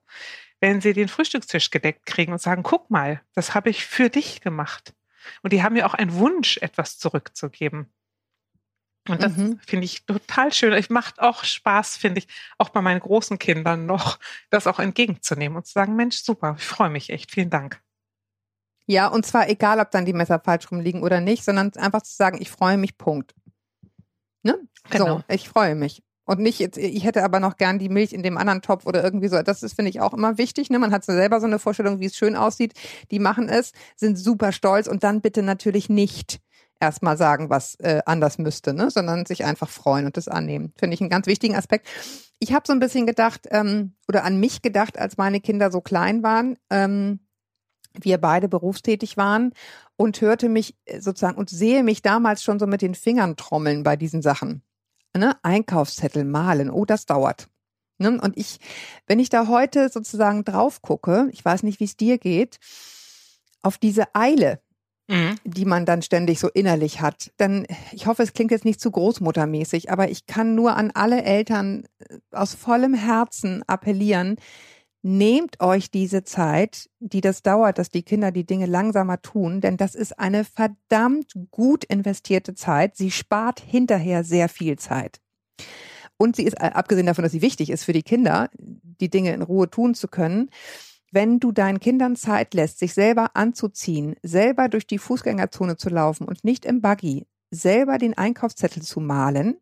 wenn 0.59 0.81
sie 0.81 0.93
den 0.93 1.07
Frühstückstisch 1.07 1.69
gedeckt 1.69 2.05
kriegen 2.07 2.33
und 2.33 2.41
sagen, 2.41 2.63
guck 2.63 2.89
mal, 2.89 3.21
das 3.33 3.53
habe 3.53 3.69
ich 3.69 3.85
für 3.85 4.09
dich 4.09 4.41
gemacht. 4.41 4.93
Und 5.43 5.53
die 5.53 5.63
haben 5.63 5.75
ja 5.75 5.85
auch 5.85 5.93
einen 5.93 6.15
Wunsch, 6.15 6.57
etwas 6.57 6.97
zurückzugeben. 6.97 7.91
Und 9.07 9.21
das 9.21 9.37
mhm. 9.37 9.59
finde 9.65 9.85
ich 9.85 10.05
total 10.05 10.51
schön. 10.51 10.73
Es 10.73 10.89
macht 10.89 11.19
auch 11.19 11.43
Spaß, 11.43 11.97
finde 11.97 12.19
ich, 12.19 12.27
auch 12.57 12.69
bei 12.69 12.81
meinen 12.81 12.99
großen 12.99 13.37
Kindern 13.37 13.85
noch, 13.85 14.19
das 14.49 14.67
auch 14.67 14.79
entgegenzunehmen 14.79 15.57
und 15.57 15.65
zu 15.65 15.73
sagen, 15.73 15.95
Mensch, 15.95 16.17
super, 16.17 16.55
ich 16.57 16.65
freue 16.65 16.89
mich 16.89 17.09
echt, 17.11 17.31
vielen 17.31 17.49
Dank. 17.49 17.81
Ja, 18.87 19.07
und 19.07 19.25
zwar 19.25 19.49
egal, 19.49 19.79
ob 19.79 19.91
dann 19.91 20.05
die 20.05 20.13
Messer 20.13 20.39
falsch 20.39 20.71
rumliegen 20.71 21.01
oder 21.01 21.21
nicht, 21.21 21.43
sondern 21.43 21.73
einfach 21.75 22.01
zu 22.01 22.15
sagen, 22.15 22.39
ich 22.41 22.49
freue 22.49 22.77
mich, 22.77 22.97
Punkt. 22.97 23.33
Ne? 24.43 24.59
Genau. 24.89 25.17
So, 25.17 25.23
ich 25.27 25.49
freue 25.49 25.75
mich. 25.75 26.03
Und 26.27 26.39
nicht 26.39 26.59
jetzt, 26.59 26.77
ich 26.77 27.03
hätte 27.03 27.23
aber 27.23 27.39
noch 27.39 27.57
gern 27.57 27.77
die 27.77 27.89
Milch 27.89 28.11
in 28.11 28.23
dem 28.23 28.37
anderen 28.37 28.63
Topf 28.63 28.87
oder 28.87 29.03
irgendwie 29.03 29.27
so. 29.27 29.41
Das 29.43 29.61
ist, 29.61 29.75
finde 29.75 29.89
ich, 29.89 30.01
auch 30.01 30.13
immer 30.13 30.39
wichtig. 30.39 30.71
Ne? 30.71 30.79
Man 30.79 30.91
hat 30.91 31.05
so 31.05 31.13
selber 31.13 31.39
so 31.39 31.45
eine 31.45 31.59
Vorstellung, 31.59 31.99
wie 31.99 32.05
es 32.05 32.15
schön 32.15 32.35
aussieht. 32.35 32.73
Die 33.11 33.19
machen 33.19 33.47
es, 33.47 33.73
sind 33.95 34.17
super 34.17 34.51
stolz 34.51 34.87
und 34.87 35.03
dann 35.03 35.21
bitte 35.21 35.43
natürlich 35.43 35.87
nicht 35.87 36.39
erstmal 36.85 37.17
sagen, 37.17 37.49
was 37.49 37.75
äh, 37.79 38.01
anders 38.05 38.37
müsste, 38.37 38.73
ne? 38.73 38.89
sondern 38.89 39.25
sich 39.25 39.45
einfach 39.45 39.69
freuen 39.69 40.05
und 40.05 40.17
das 40.17 40.27
annehmen. 40.27 40.73
Finde 40.77 40.95
ich 40.95 41.01
einen 41.01 41.09
ganz 41.09 41.27
wichtigen 41.27 41.55
Aspekt. 41.55 41.87
Ich 42.39 42.53
habe 42.53 42.65
so 42.67 42.73
ein 42.73 42.79
bisschen 42.79 43.05
gedacht 43.05 43.47
ähm, 43.51 43.95
oder 44.07 44.23
an 44.23 44.39
mich 44.39 44.61
gedacht, 44.61 44.97
als 44.97 45.17
meine 45.17 45.41
Kinder 45.41 45.71
so 45.71 45.81
klein 45.81 46.23
waren, 46.23 46.57
ähm, 46.69 47.19
wir 47.93 48.17
beide 48.17 48.47
berufstätig 48.47 49.17
waren 49.17 49.53
und 49.97 50.19
hörte 50.21 50.49
mich 50.49 50.75
äh, 50.85 50.99
sozusagen 50.99 51.37
und 51.37 51.49
sehe 51.49 51.83
mich 51.83 52.01
damals 52.01 52.43
schon 52.43 52.59
so 52.59 52.67
mit 52.67 52.81
den 52.81 52.95
Fingern 52.95 53.35
trommeln 53.35 53.83
bei 53.83 53.95
diesen 53.95 54.21
Sachen. 54.21 54.63
Ne? 55.15 55.35
Einkaufszettel 55.43 56.25
malen, 56.25 56.69
oh, 56.69 56.85
das 56.85 57.05
dauert. 57.05 57.47
Ne? 57.97 58.19
Und 58.21 58.37
ich, 58.37 58.59
wenn 59.07 59.19
ich 59.19 59.29
da 59.29 59.47
heute 59.47 59.89
sozusagen 59.89 60.43
drauf 60.43 60.81
gucke, 60.81 61.29
ich 61.31 61.43
weiß 61.43 61.63
nicht, 61.63 61.79
wie 61.79 61.85
es 61.85 61.95
dir 61.95 62.17
geht, 62.17 62.59
auf 63.61 63.77
diese 63.77 64.13
Eile, 64.13 64.59
mhm. 65.07 65.35
die 65.43 65.65
man 65.65 65.85
dann 65.85 66.01
ständig 66.01 66.39
so 66.39 66.49
innerlich 66.49 67.01
hat. 67.01 67.31
Dann, 67.37 67.65
ich 67.91 68.07
hoffe, 68.07 68.23
es 68.23 68.33
klingt 68.33 68.51
jetzt 68.51 68.65
nicht 68.65 68.79
zu 68.79 68.91
großmuttermäßig, 68.91 69.91
aber 69.91 70.09
ich 70.09 70.25
kann 70.25 70.55
nur 70.55 70.75
an 70.75 70.91
alle 70.93 71.23
Eltern 71.23 71.85
äh, 71.99 72.17
aus 72.31 72.53
vollem 72.55 72.93
Herzen 72.93 73.63
appellieren, 73.67 74.37
nehmt 75.01 75.61
euch 75.61 75.91
diese 75.91 76.23
Zeit, 76.23 76.89
die 76.99 77.21
das 77.21 77.43
dauert, 77.43 77.77
dass 77.77 77.89
die 77.89 78.01
Kinder 78.01 78.31
die 78.31 78.45
Dinge 78.45 78.65
langsamer 78.65 79.21
tun, 79.21 79.61
denn 79.61 79.77
das 79.77 79.93
ist 79.93 80.17
eine 80.17 80.43
verdammt 80.43 81.33
gut 81.51 81.83
investierte 81.83 82.55
Zeit. 82.55 82.97
Sie 82.97 83.11
spart 83.11 83.59
hinterher 83.59 84.23
sehr 84.23 84.49
viel 84.49 84.79
Zeit. 84.79 85.21
Und 86.17 86.35
sie 86.35 86.43
ist, 86.43 86.55
äh, 86.55 86.71
abgesehen 86.73 87.05
davon, 87.05 87.23
dass 87.23 87.33
sie 87.33 87.43
wichtig 87.43 87.69
ist 87.69 87.83
für 87.83 87.93
die 87.93 88.01
Kinder, 88.01 88.49
die 88.57 89.09
Dinge 89.09 89.33
in 89.33 89.43
Ruhe 89.43 89.69
tun 89.69 89.93
zu 89.93 90.07
können, 90.07 90.49
wenn 91.15 91.39
du 91.39 91.51
deinen 91.51 91.79
Kindern 91.79 92.15
Zeit 92.15 92.53
lässt, 92.53 92.77
sich 92.77 92.93
selber 92.93 93.31
anzuziehen, 93.33 94.15
selber 94.21 94.67
durch 94.67 94.85
die 94.85 94.99
Fußgängerzone 94.99 95.77
zu 95.77 95.89
laufen 95.89 96.27
und 96.27 96.43
nicht 96.43 96.65
im 96.65 96.81
Buggy, 96.81 97.25
selber 97.49 97.97
den 97.97 98.17
Einkaufszettel 98.17 98.83
zu 98.83 98.99
malen, 98.99 99.57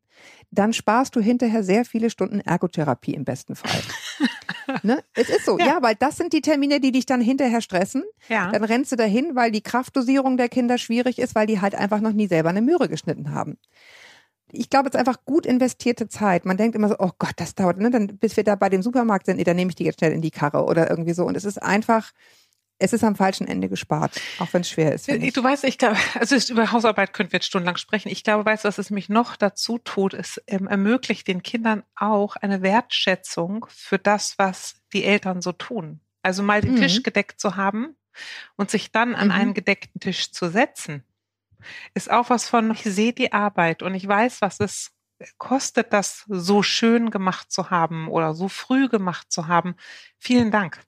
dann 0.52 0.74
sparst 0.74 1.16
du 1.16 1.20
hinterher 1.20 1.64
sehr 1.64 1.86
viele 1.86 2.10
Stunden 2.10 2.40
Ergotherapie 2.40 3.14
im 3.14 3.24
besten 3.24 3.56
Fall. 3.56 3.82
ne? 4.84 5.04
Es 5.14 5.30
ist 5.30 5.46
so, 5.46 5.58
ja. 5.58 5.66
ja. 5.66 5.78
weil 5.82 5.96
das 5.96 6.18
sind 6.18 6.34
die 6.34 6.42
Termine, 6.42 6.80
die 6.80 6.92
dich 6.92 7.06
dann 7.06 7.22
hinterher 7.22 7.62
stressen. 7.62 8.04
Ja. 8.30 8.52
Dann 8.52 8.64
rennst 8.64 8.92
du 8.92 8.96
dahin, 8.96 9.36
weil 9.36 9.52
die 9.52 9.62
Kraftdosierung 9.62 10.38
der 10.38 10.50
Kinder 10.50 10.78
schwierig 10.78 11.20
ist, 11.20 11.36
weil 11.36 11.48
die 11.48 11.62
halt 11.62 11.76
einfach 11.76 12.02
noch 12.02 12.14
nie 12.14 12.28
selber 12.28 12.50
eine 12.50 12.62
Möhre 12.62 12.90
geschnitten 12.90 13.32
haben 13.32 13.58
ich 14.54 14.70
glaube, 14.70 14.88
es 14.88 14.96
ist 14.96 15.00
einfach 15.00 15.26
gut 15.26 15.46
investierte 15.46 16.08
Zeit. 16.08 16.46
Man 16.46 16.58
denkt 16.58 16.76
immer 16.76 16.88
so, 16.88 16.96
oh 17.00 17.12
Gott, 17.18 17.34
das 17.38 17.56
dauert, 17.56 17.80
ne? 17.80 17.90
Dann, 17.90 18.18
bis 18.18 18.38
wir 18.38 18.44
da 18.44 18.56
bei 18.56 18.70
dem 18.70 18.82
Supermarkt 18.82 19.26
sind, 19.26 19.38
nee, 19.38 19.44
dann 19.44 19.56
nehme 19.56 19.70
ich 19.70 19.76
die 19.76 19.84
jetzt 19.84 20.00
schnell 20.00 20.12
in 20.12 20.22
die 20.22 20.32
Karre 20.32 20.64
oder 20.64 20.90
irgendwie 20.90 21.14
so. 21.14 21.26
Und 21.26 21.36
es 21.36 21.44
ist 21.44 21.62
einfach, 21.62 22.12
es 22.78 22.94
ist 22.94 23.04
am 23.04 23.16
falschen 23.16 23.48
Ende 23.48 23.70
gespart, 23.70 24.20
auch 24.40 24.54
wenn 24.54 24.62
es 24.62 24.70
schwer 24.70 24.94
ist. 24.94 25.08
Du 25.08 25.44
weißt, 25.44 25.64
ich 25.64 25.78
glaube, 25.78 25.98
also 26.20 26.36
über 26.52 26.72
Hausarbeit 26.72 27.14
könnten 27.14 27.32
wir 27.32 27.38
jetzt 27.38 27.48
stundenlang 27.48 27.78
sprechen. 27.78 28.10
Ich 28.10 28.24
glaube, 28.24 28.46
weißt 28.46 28.64
du, 28.64 28.68
was 28.68 28.78
es 28.78 28.90
mich 28.92 29.10
noch 29.10 29.36
dazu 29.36 29.80
tut, 29.80 30.14
es 30.14 30.42
ähm, 30.48 30.68
ermöglicht 30.68 31.28
den 31.28 31.42
Kindern 31.42 31.84
auch 31.96 32.36
eine 32.36 32.62
Wertschätzung 32.62 33.66
für 33.70 33.98
das, 33.98 34.36
was 34.38 34.76
die 34.94 35.04
Eltern 35.04 35.42
so 35.42 35.52
tun. 35.52 36.00
Also 36.22 36.44
mal 36.44 36.62
den 36.62 36.76
mhm. 36.76 36.82
Tisch 36.82 37.04
gedeckt 37.04 37.40
zu 37.40 37.56
haben 37.56 37.96
und 38.56 38.70
sich 38.70 38.92
dann 38.92 39.16
an 39.16 39.28
mhm. 39.28 39.34
einen 39.34 39.54
gedeckten 39.54 40.00
Tisch 40.00 40.32
zu 40.32 40.50
setzen 40.50 41.04
ist 41.93 42.12
auch 42.12 42.29
was 42.29 42.50
von, 42.50 42.72
ich 42.72 42.84
sehe 42.84 43.13
die 43.13 43.34
Arbeit 43.34 43.84
und 43.84 43.96
ich 43.96 44.08
weiß, 44.08 44.41
was 44.41 44.60
es 44.60 44.91
kostet, 45.38 45.93
das 45.93 46.25
so 46.27 46.63
schön 46.63 47.10
gemacht 47.10 47.51
zu 47.51 47.70
haben 47.70 48.08
oder 48.08 48.34
so 48.34 48.50
früh 48.50 48.89
gemacht 48.89 49.32
zu 49.32 49.48
haben. 49.48 49.75
Vielen 50.17 50.51
Dank. 50.51 50.82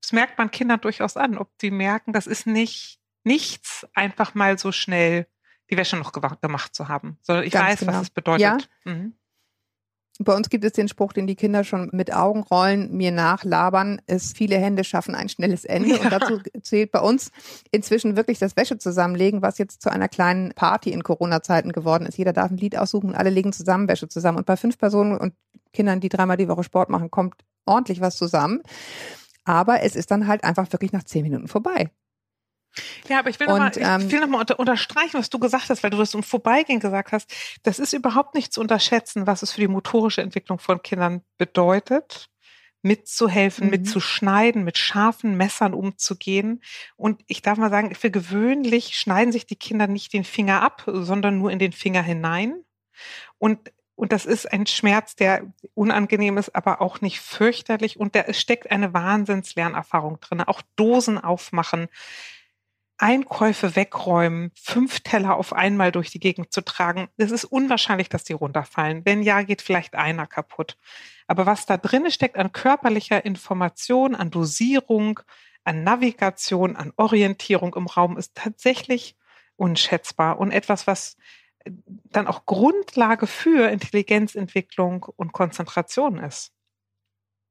Das 0.00 0.12
merkt 0.12 0.38
man 0.38 0.50
Kindern 0.50 0.80
durchaus 0.80 1.16
an, 1.16 1.36
ob 1.36 1.56
die 1.58 1.70
merken, 1.70 2.12
das 2.12 2.26
ist 2.26 2.46
nicht 2.46 3.00
nichts, 3.26 3.86
einfach 3.92 4.34
mal 4.34 4.56
so 4.56 4.72
schnell 4.72 5.26
die 5.68 5.76
Wäsche 5.76 5.96
noch 5.96 6.12
gemacht 6.12 6.74
zu 6.74 6.88
haben, 6.88 7.18
sondern 7.22 7.44
ich 7.44 7.52
Ganz 7.52 7.64
weiß, 7.64 7.80
genau. 7.80 7.92
was 7.92 8.02
es 8.02 8.10
bedeutet. 8.10 8.40
Ja. 8.40 8.58
Mhm. 8.84 9.18
Bei 10.18 10.34
uns 10.34 10.48
gibt 10.48 10.64
es 10.64 10.72
den 10.72 10.88
Spruch, 10.88 11.12
den 11.12 11.26
die 11.26 11.36
Kinder 11.36 11.62
schon 11.62 11.90
mit 11.92 12.14
Augenrollen 12.14 12.96
mir 12.96 13.12
nachlabern, 13.12 14.00
ist 14.06 14.36
viele 14.36 14.56
Hände 14.56 14.82
schaffen 14.84 15.14
ein 15.14 15.28
schnelles 15.28 15.64
Ende. 15.64 15.90
Ja. 15.90 15.96
Und 16.00 16.12
dazu 16.12 16.40
zählt 16.62 16.92
bei 16.92 17.00
uns 17.00 17.30
inzwischen 17.70 18.16
wirklich 18.16 18.38
das 18.38 18.56
Wäsche 18.56 18.78
zusammenlegen, 18.78 19.42
was 19.42 19.58
jetzt 19.58 19.82
zu 19.82 19.90
einer 19.90 20.08
kleinen 20.08 20.52
Party 20.54 20.90
in 20.90 21.02
Corona-Zeiten 21.02 21.72
geworden 21.72 22.06
ist. 22.06 22.16
Jeder 22.16 22.32
darf 22.32 22.50
ein 22.50 22.56
Lied 22.56 22.78
aussuchen 22.78 23.10
und 23.10 23.14
alle 23.14 23.30
legen 23.30 23.52
zusammen 23.52 23.88
Wäsche 23.88 24.08
zusammen. 24.08 24.38
Und 24.38 24.46
bei 24.46 24.56
fünf 24.56 24.78
Personen 24.78 25.18
und 25.18 25.34
Kindern, 25.72 26.00
die 26.00 26.08
dreimal 26.08 26.36
die 26.36 26.48
Woche 26.48 26.64
Sport 26.64 26.88
machen, 26.88 27.10
kommt 27.10 27.34
ordentlich 27.66 28.00
was 28.00 28.16
zusammen. 28.16 28.62
Aber 29.44 29.82
es 29.82 29.96
ist 29.96 30.10
dann 30.10 30.26
halt 30.26 30.44
einfach 30.44 30.72
wirklich 30.72 30.92
nach 30.92 31.04
zehn 31.04 31.22
Minuten 31.22 31.48
vorbei. 31.48 31.90
Ja, 33.08 33.18
aber 33.18 33.30
ich 33.30 33.40
will 33.40 33.46
nochmal 33.46 33.72
ähm, 33.76 34.08
noch 34.08 34.26
mal 34.28 34.40
unter, 34.40 34.58
unterstreichen, 34.58 35.18
was 35.18 35.30
du 35.30 35.38
gesagt 35.38 35.70
hast, 35.70 35.82
weil 35.82 35.90
du 35.90 35.96
das 35.96 36.14
im 36.14 36.22
Vorbeigehen 36.22 36.80
gesagt 36.80 37.12
hast. 37.12 37.32
Das 37.62 37.78
ist 37.78 37.92
überhaupt 37.92 38.34
nicht 38.34 38.52
zu 38.52 38.60
unterschätzen, 38.60 39.26
was 39.26 39.42
es 39.42 39.52
für 39.52 39.60
die 39.60 39.68
motorische 39.68 40.22
Entwicklung 40.22 40.58
von 40.58 40.82
Kindern 40.82 41.22
bedeutet, 41.38 42.28
mitzuhelfen, 42.82 43.66
mhm. 43.66 43.70
mitzuschneiden, 43.70 44.64
mit 44.64 44.78
scharfen 44.78 45.36
Messern 45.36 45.74
umzugehen. 45.74 46.62
Und 46.96 47.22
ich 47.26 47.42
darf 47.42 47.58
mal 47.58 47.70
sagen, 47.70 47.94
für 47.94 48.10
gewöhnlich 48.10 48.96
schneiden 48.96 49.32
sich 49.32 49.46
die 49.46 49.56
Kinder 49.56 49.86
nicht 49.86 50.12
den 50.12 50.24
Finger 50.24 50.62
ab, 50.62 50.84
sondern 50.86 51.38
nur 51.38 51.50
in 51.50 51.58
den 51.58 51.72
Finger 51.72 52.02
hinein. 52.02 52.62
Und 53.38 53.72
und 53.96 54.12
das 54.12 54.26
ist 54.26 54.52
ein 54.52 54.66
Schmerz, 54.66 55.16
der 55.16 55.42
unangenehm 55.74 56.36
ist, 56.36 56.54
aber 56.54 56.82
auch 56.82 57.00
nicht 57.00 57.18
fürchterlich. 57.20 57.98
Und 57.98 58.14
da 58.14 58.30
steckt 58.34 58.70
eine 58.70 58.92
Wahnsinnslernerfahrung 58.92 60.20
drin. 60.20 60.42
Auch 60.42 60.60
Dosen 60.76 61.16
aufmachen, 61.16 61.88
Einkäufe 62.98 63.76
wegräumen, 63.76 64.52
fünf 64.54 65.00
Teller 65.00 65.36
auf 65.36 65.52
einmal 65.52 65.92
durch 65.92 66.10
die 66.10 66.20
Gegend 66.20 66.52
zu 66.52 66.62
tragen, 66.62 67.08
es 67.16 67.30
ist 67.30 67.44
unwahrscheinlich, 67.44 68.08
dass 68.08 68.24
die 68.24 68.32
runterfallen. 68.32 69.04
Wenn 69.04 69.22
ja, 69.22 69.42
geht 69.42 69.62
vielleicht 69.62 69.94
einer 69.94 70.26
kaputt. 70.26 70.76
Aber 71.26 71.44
was 71.44 71.66
da 71.66 71.76
drin 71.76 72.10
steckt 72.10 72.36
an 72.36 72.52
körperlicher 72.52 73.24
Information, 73.24 74.14
an 74.14 74.30
Dosierung, 74.30 75.20
an 75.64 75.82
Navigation, 75.82 76.76
an 76.76 76.92
Orientierung 76.96 77.74
im 77.74 77.86
Raum, 77.86 78.16
ist 78.16 78.34
tatsächlich 78.34 79.16
unschätzbar 79.56 80.38
und 80.38 80.52
etwas, 80.52 80.86
was 80.86 81.16
dann 82.04 82.26
auch 82.26 82.46
Grundlage 82.46 83.26
für 83.26 83.68
Intelligenzentwicklung 83.68 85.04
und 85.16 85.32
Konzentration 85.32 86.18
ist. 86.18 86.52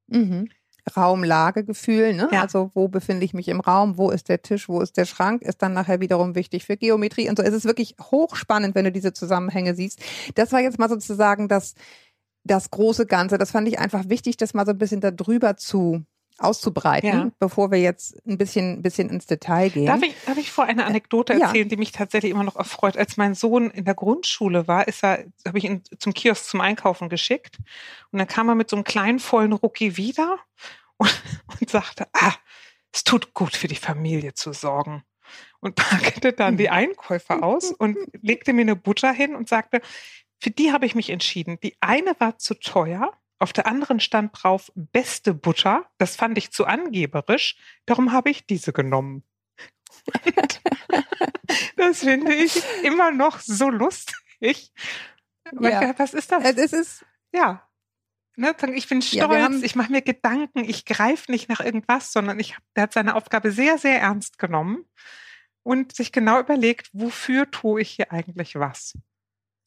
Mhm. 0.08 0.50
Raumlagegefühl, 0.96 2.14
ne? 2.14 2.30
Ja. 2.32 2.42
Also 2.42 2.72
wo 2.74 2.88
befinde 2.88 3.26
ich 3.26 3.34
mich 3.34 3.48
im 3.48 3.60
Raum, 3.60 3.98
wo 3.98 4.12
ist 4.12 4.30
der 4.30 4.42
Tisch, 4.42 4.70
wo 4.70 4.82
ist 4.82 4.98
der 4.98 5.06
Schrank, 5.06 5.42
ist 5.42 5.62
dann 5.62 5.74
nachher 5.74 6.00
wiederum 6.00 6.36
wichtig 6.36 6.66
für 6.66 6.78
Geometrie 6.78 7.30
und 7.30 7.38
so. 7.38 7.44
Es 7.44 7.54
ist 7.54 7.66
wirklich 7.66 7.96
hochspannend, 8.00 8.76
wenn 8.76 8.86
du 8.86 8.92
diese 8.92 9.14
Zusammenhänge 9.14 9.76
siehst. 9.76 10.00
Das 10.36 10.52
war 10.52 10.62
jetzt 10.62 10.80
mal 10.80 10.90
sozusagen 10.90 11.48
das, 11.48 11.74
das 12.44 12.70
große 12.70 13.06
Ganze. 13.06 13.38
Das 13.38 13.52
fand 13.52 13.68
ich 13.68 13.80
einfach 13.80 14.10
wichtig, 14.10 14.38
das 14.38 14.54
mal 14.54 14.66
so 14.66 14.72
ein 14.72 14.78
bisschen 14.78 15.02
darüber 15.02 15.58
zu 15.58 16.06
auszubreiten, 16.38 17.10
ja. 17.10 17.32
bevor 17.40 17.72
wir 17.72 17.80
jetzt 17.80 18.16
ein 18.28 18.38
bisschen, 18.38 18.82
bisschen 18.82 19.10
ins 19.10 19.26
Detail 19.26 19.70
gehen. 19.70 19.86
Darf 19.86 20.02
ich, 20.02 20.14
darf 20.26 20.38
ich 20.38 20.52
vor 20.52 20.66
eine 20.66 20.86
Anekdote 20.86 21.34
erzählen, 21.34 21.66
ja. 21.66 21.70
die 21.70 21.78
mich 21.78 21.92
tatsächlich 21.92 22.32
immer 22.32 22.44
noch 22.44 22.58
erfreut? 22.58 22.98
Als 22.98 23.18
mein 23.18 23.36
Sohn 23.36 23.70
in 23.72 23.86
der 23.86 23.96
Grundschule 23.96 24.68
war, 24.68 24.88
ist 24.88 25.04
er, 25.04 25.26
habe 25.48 25.58
ich 25.58 25.64
ihn 25.64 25.84
zum 25.98 26.14
Kiosk 26.14 26.46
zum 26.46 26.62
Einkaufen 26.62 27.10
geschickt 27.10 27.58
und 28.12 28.20
dann 28.20 28.28
kam 28.28 28.50
er 28.50 28.56
mit 28.56 28.70
so 28.70 28.76
einem 28.76 28.84
kleinen 28.84 29.20
vollen 29.20 29.54
Rucki 29.54 29.98
wieder 29.98 30.40
und, 30.98 31.22
und 31.60 31.70
sagte, 31.70 32.08
ah, 32.14 32.34
es 32.92 33.04
tut 33.04 33.34
gut 33.34 33.56
für 33.56 33.68
die 33.68 33.76
Familie 33.76 34.34
zu 34.34 34.54
sorgen 34.54 35.04
und 35.60 35.76
packte 35.76 36.34
dann 36.34 36.58
die 36.58 36.70
Einkäufe 36.70 37.44
aus 37.44 37.72
und 37.72 37.98
legte 38.22 38.54
mir 38.54 38.62
eine 38.62 38.76
Butter 38.76 39.12
hin 39.12 39.36
und 39.36 39.50
sagte, 39.50 39.82
für 40.40 40.52
die 40.52 40.72
habe 40.72 40.86
ich 40.86 40.96
mich 40.96 41.10
entschieden. 41.10 41.60
Die 41.64 41.76
eine 41.80 42.16
war 42.20 42.38
zu 42.38 42.56
teuer 42.56 43.12
auf 43.40 43.54
der 43.54 43.68
anderen 43.68 44.00
stand 44.00 44.32
drauf 44.34 44.72
beste 44.76 45.34
Butter. 45.34 45.90
Das 45.98 46.16
fand 46.16 46.38
ich 46.38 46.52
zu 46.52 46.66
angeberisch. 46.66 47.58
Darum 47.86 48.12
habe 48.12 48.30
ich 48.30 48.46
diese 48.46 48.74
genommen. 48.74 49.24
das 51.76 52.00
finde 52.00 52.34
ich 52.34 52.62
immer 52.84 53.12
noch 53.12 53.40
so 53.40 53.70
lustig. 53.70 54.72
Ja. 55.60 55.94
Was 55.98 56.14
ist 56.14 56.32
das? 56.32 56.44
Es 56.44 56.74
ist 56.74 57.06
ja. 57.34 57.68
Ne, 58.38 58.54
ich 58.74 58.90
bin 58.90 59.02
stolz, 59.02 59.32
ja, 59.32 59.50
ich 59.64 59.76
mache 59.76 59.92
mir 59.92 60.02
Gedanken, 60.02 60.66
ich 60.66 60.84
greife 60.84 61.32
nicht 61.32 61.48
nach 61.48 61.62
irgendwas, 61.62 62.12
sondern 62.12 62.38
ich, 62.38 62.58
der 62.76 62.84
hat 62.84 62.94
seine 62.94 63.16
Aufgabe 63.16 63.52
sehr, 63.52 63.78
sehr 63.78 64.02
ernst 64.02 64.40
genommen 64.40 64.86
und 65.64 65.96
sich 65.96 66.12
genau 66.12 66.42
überlegt, 66.42 66.90
wofür 66.92 67.50
tue 67.50 67.82
ich 67.82 67.92
hier 67.92 68.12
eigentlich 68.12 68.56
was. 68.56 68.98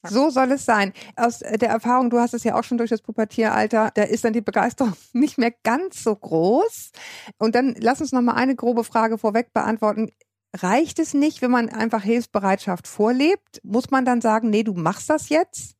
So 0.06 0.30
soll 0.30 0.52
es 0.52 0.64
sein. 0.64 0.92
Aus 1.16 1.40
der 1.40 1.68
Erfahrung, 1.68 2.10
du 2.10 2.18
hast 2.18 2.34
es 2.34 2.44
ja 2.44 2.54
auch 2.54 2.64
schon 2.64 2.78
durch 2.78 2.90
das 2.90 3.02
Pubertieralter, 3.02 3.90
da 3.94 4.02
ist 4.02 4.24
dann 4.24 4.32
die 4.32 4.40
Begeisterung 4.40 4.94
nicht 5.12 5.38
mehr 5.38 5.52
ganz 5.64 6.02
so 6.02 6.14
groß. 6.14 6.90
Und 7.38 7.54
dann 7.54 7.74
lass 7.78 8.00
uns 8.00 8.12
noch 8.12 8.22
mal 8.22 8.34
eine 8.34 8.54
grobe 8.54 8.84
Frage 8.84 9.18
vorweg 9.18 9.52
beantworten. 9.52 10.10
Reicht 10.56 10.98
es 10.98 11.14
nicht, 11.14 11.42
wenn 11.42 11.50
man 11.50 11.68
einfach 11.68 12.02
Hilfsbereitschaft 12.02 12.86
vorlebt? 12.86 13.60
Muss 13.64 13.90
man 13.90 14.04
dann 14.04 14.20
sagen, 14.20 14.50
nee, 14.50 14.62
du 14.62 14.72
machst 14.72 15.10
das 15.10 15.28
jetzt? 15.28 15.74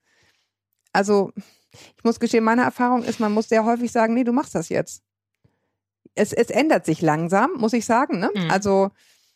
Also, 0.93 1.33
ich 1.97 2.05
muss 2.05 2.21
gestehen, 2.21 2.45
meine 2.45 2.63
Erfahrung 2.63 3.05
ist, 3.05 3.21
man 3.21 3.33
muss 3.33 3.49
sehr 3.49 3.65
häufig 3.65 3.93
sagen, 3.93 4.15
nee, 4.15 4.25
du 4.25 4.33
machst 4.33 4.55
das 4.55 4.69
jetzt. 4.69 5.03
Es, 6.15 6.33
es 6.33 6.51
ändert 6.51 6.85
sich 6.85 7.01
langsam, 7.01 7.53
muss 7.57 7.73
ich 7.73 7.87
sagen. 7.87 8.19
Ne? 8.19 8.31
Mhm. 8.35 8.51
Also, 8.51 8.91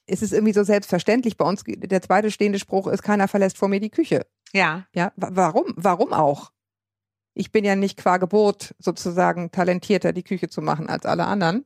es 0.06 0.22
ist 0.22 0.32
irgendwie 0.32 0.52
so 0.52 0.64
selbstverständlich. 0.64 1.36
Bei 1.36 1.46
uns, 1.46 1.62
der 1.66 2.02
zweite 2.02 2.30
stehende 2.30 2.58
Spruch 2.58 2.88
ist, 2.88 3.02
keiner 3.02 3.28
verlässt 3.28 3.56
vor 3.56 3.68
mir 3.68 3.80
die 3.80 3.90
Küche. 3.90 4.26
Ja. 4.52 4.87
Ja, 4.94 5.12
warum? 5.16 5.73
Warum 5.76 6.12
auch? 6.12 6.52
Ich 7.35 7.50
bin 7.50 7.64
ja 7.64 7.76
nicht 7.76 7.97
qua 7.97 8.18
Geburt 8.18 8.75
sozusagen 8.78 9.50
talentierter, 9.50 10.12
die 10.12 10.23
Küche 10.23 10.49
zu 10.49 10.61
machen 10.61 10.88
als 10.88 11.06
alle 11.06 11.25
anderen. 11.25 11.64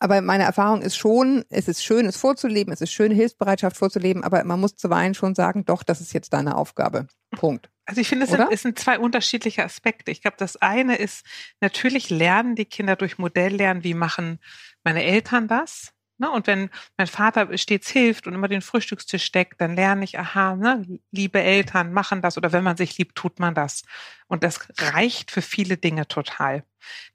Aber 0.00 0.22
meine 0.22 0.44
Erfahrung 0.44 0.80
ist 0.80 0.96
schon, 0.96 1.44
es 1.50 1.68
ist 1.68 1.84
schön, 1.84 2.06
es 2.06 2.16
vorzuleben, 2.16 2.72
es 2.72 2.80
ist 2.80 2.90
schön, 2.90 3.12
Hilfsbereitschaft 3.12 3.76
vorzuleben, 3.76 4.24
aber 4.24 4.42
man 4.44 4.58
muss 4.58 4.74
zuweilen 4.74 5.12
schon 5.12 5.34
sagen, 5.34 5.66
doch, 5.66 5.82
das 5.82 6.00
ist 6.00 6.14
jetzt 6.14 6.32
deine 6.32 6.56
Aufgabe. 6.56 7.06
Punkt. 7.32 7.70
Also 7.84 8.00
ich 8.00 8.08
finde, 8.08 8.24
es 8.24 8.30
sind, 8.30 8.46
es 8.50 8.62
sind 8.62 8.78
zwei 8.78 8.98
unterschiedliche 8.98 9.62
Aspekte. 9.62 10.10
Ich 10.10 10.22
glaube, 10.22 10.38
das 10.38 10.56
eine 10.56 10.96
ist, 10.96 11.26
natürlich 11.60 12.08
lernen 12.08 12.54
die 12.54 12.64
Kinder 12.64 12.96
durch 12.96 13.18
Modelllernen, 13.18 13.84
wie 13.84 13.94
machen 13.94 14.38
meine 14.84 15.04
Eltern 15.04 15.48
das? 15.48 15.92
Ne? 16.20 16.30
Und 16.30 16.46
wenn 16.46 16.68
mein 16.98 17.06
Vater 17.06 17.56
stets 17.56 17.88
hilft 17.88 18.26
und 18.26 18.34
immer 18.34 18.46
den 18.46 18.60
Frühstückstisch 18.60 19.32
deckt, 19.32 19.58
dann 19.60 19.74
lerne 19.74 20.04
ich, 20.04 20.18
aha, 20.18 20.54
ne, 20.54 21.00
liebe 21.10 21.40
Eltern 21.40 21.94
machen 21.94 22.20
das 22.20 22.36
oder 22.36 22.52
wenn 22.52 22.62
man 22.62 22.76
sich 22.76 22.98
liebt, 22.98 23.16
tut 23.16 23.40
man 23.40 23.54
das. 23.54 23.84
Und 24.28 24.44
das 24.44 24.68
reicht 24.78 25.30
für 25.30 25.40
viele 25.40 25.78
Dinge 25.78 26.06
total. 26.06 26.62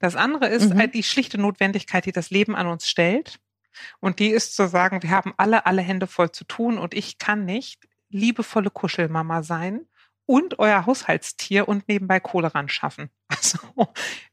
Das 0.00 0.16
andere 0.16 0.48
ist 0.48 0.74
mhm. 0.74 0.90
die 0.90 1.04
schlichte 1.04 1.38
Notwendigkeit, 1.38 2.04
die 2.04 2.12
das 2.12 2.30
Leben 2.30 2.56
an 2.56 2.66
uns 2.66 2.88
stellt. 2.88 3.38
Und 4.00 4.18
die 4.18 4.28
ist 4.28 4.56
zu 4.56 4.68
sagen, 4.68 5.02
wir 5.04 5.10
haben 5.10 5.34
alle, 5.36 5.66
alle 5.66 5.82
Hände 5.82 6.08
voll 6.08 6.32
zu 6.32 6.44
tun 6.44 6.76
und 6.76 6.92
ich 6.92 7.18
kann 7.18 7.44
nicht 7.44 7.86
liebevolle 8.08 8.70
Kuschelmama 8.70 9.44
sein 9.44 9.86
und 10.26 10.58
euer 10.58 10.86
Haushaltstier 10.86 11.68
und 11.68 11.88
nebenbei 11.88 12.20
Kohle 12.20 12.54
ran 12.54 12.68
schaffen. 12.68 13.10
Also, 13.28 13.58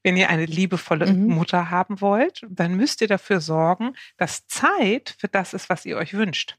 wenn 0.03 0.17
ihr 0.17 0.29
eine 0.29 0.45
liebevolle 0.45 1.12
mhm. 1.12 1.33
Mutter 1.33 1.71
haben 1.71 2.00
wollt, 2.00 2.45
dann 2.47 2.75
müsst 2.75 3.01
ihr 3.01 3.07
dafür 3.07 3.41
sorgen, 3.41 3.95
dass 4.17 4.45
Zeit 4.47 5.15
für 5.17 5.27
das 5.27 5.53
ist, 5.53 5.69
was 5.69 5.85
ihr 5.85 5.97
euch 5.97 6.13
wünscht. 6.13 6.57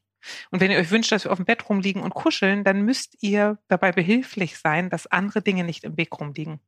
Und 0.50 0.60
wenn 0.60 0.70
ihr 0.70 0.78
euch 0.78 0.90
wünscht, 0.90 1.12
dass 1.12 1.24
wir 1.24 1.32
auf 1.32 1.38
dem 1.38 1.44
Bett 1.44 1.68
rumliegen 1.68 2.02
und 2.02 2.14
kuscheln, 2.14 2.64
dann 2.64 2.82
müsst 2.82 3.22
ihr 3.22 3.58
dabei 3.68 3.92
behilflich 3.92 4.58
sein, 4.58 4.90
dass 4.90 5.06
andere 5.06 5.42
Dinge 5.42 5.64
nicht 5.64 5.84
im 5.84 5.96
Weg 5.96 6.18
rumliegen. 6.18 6.60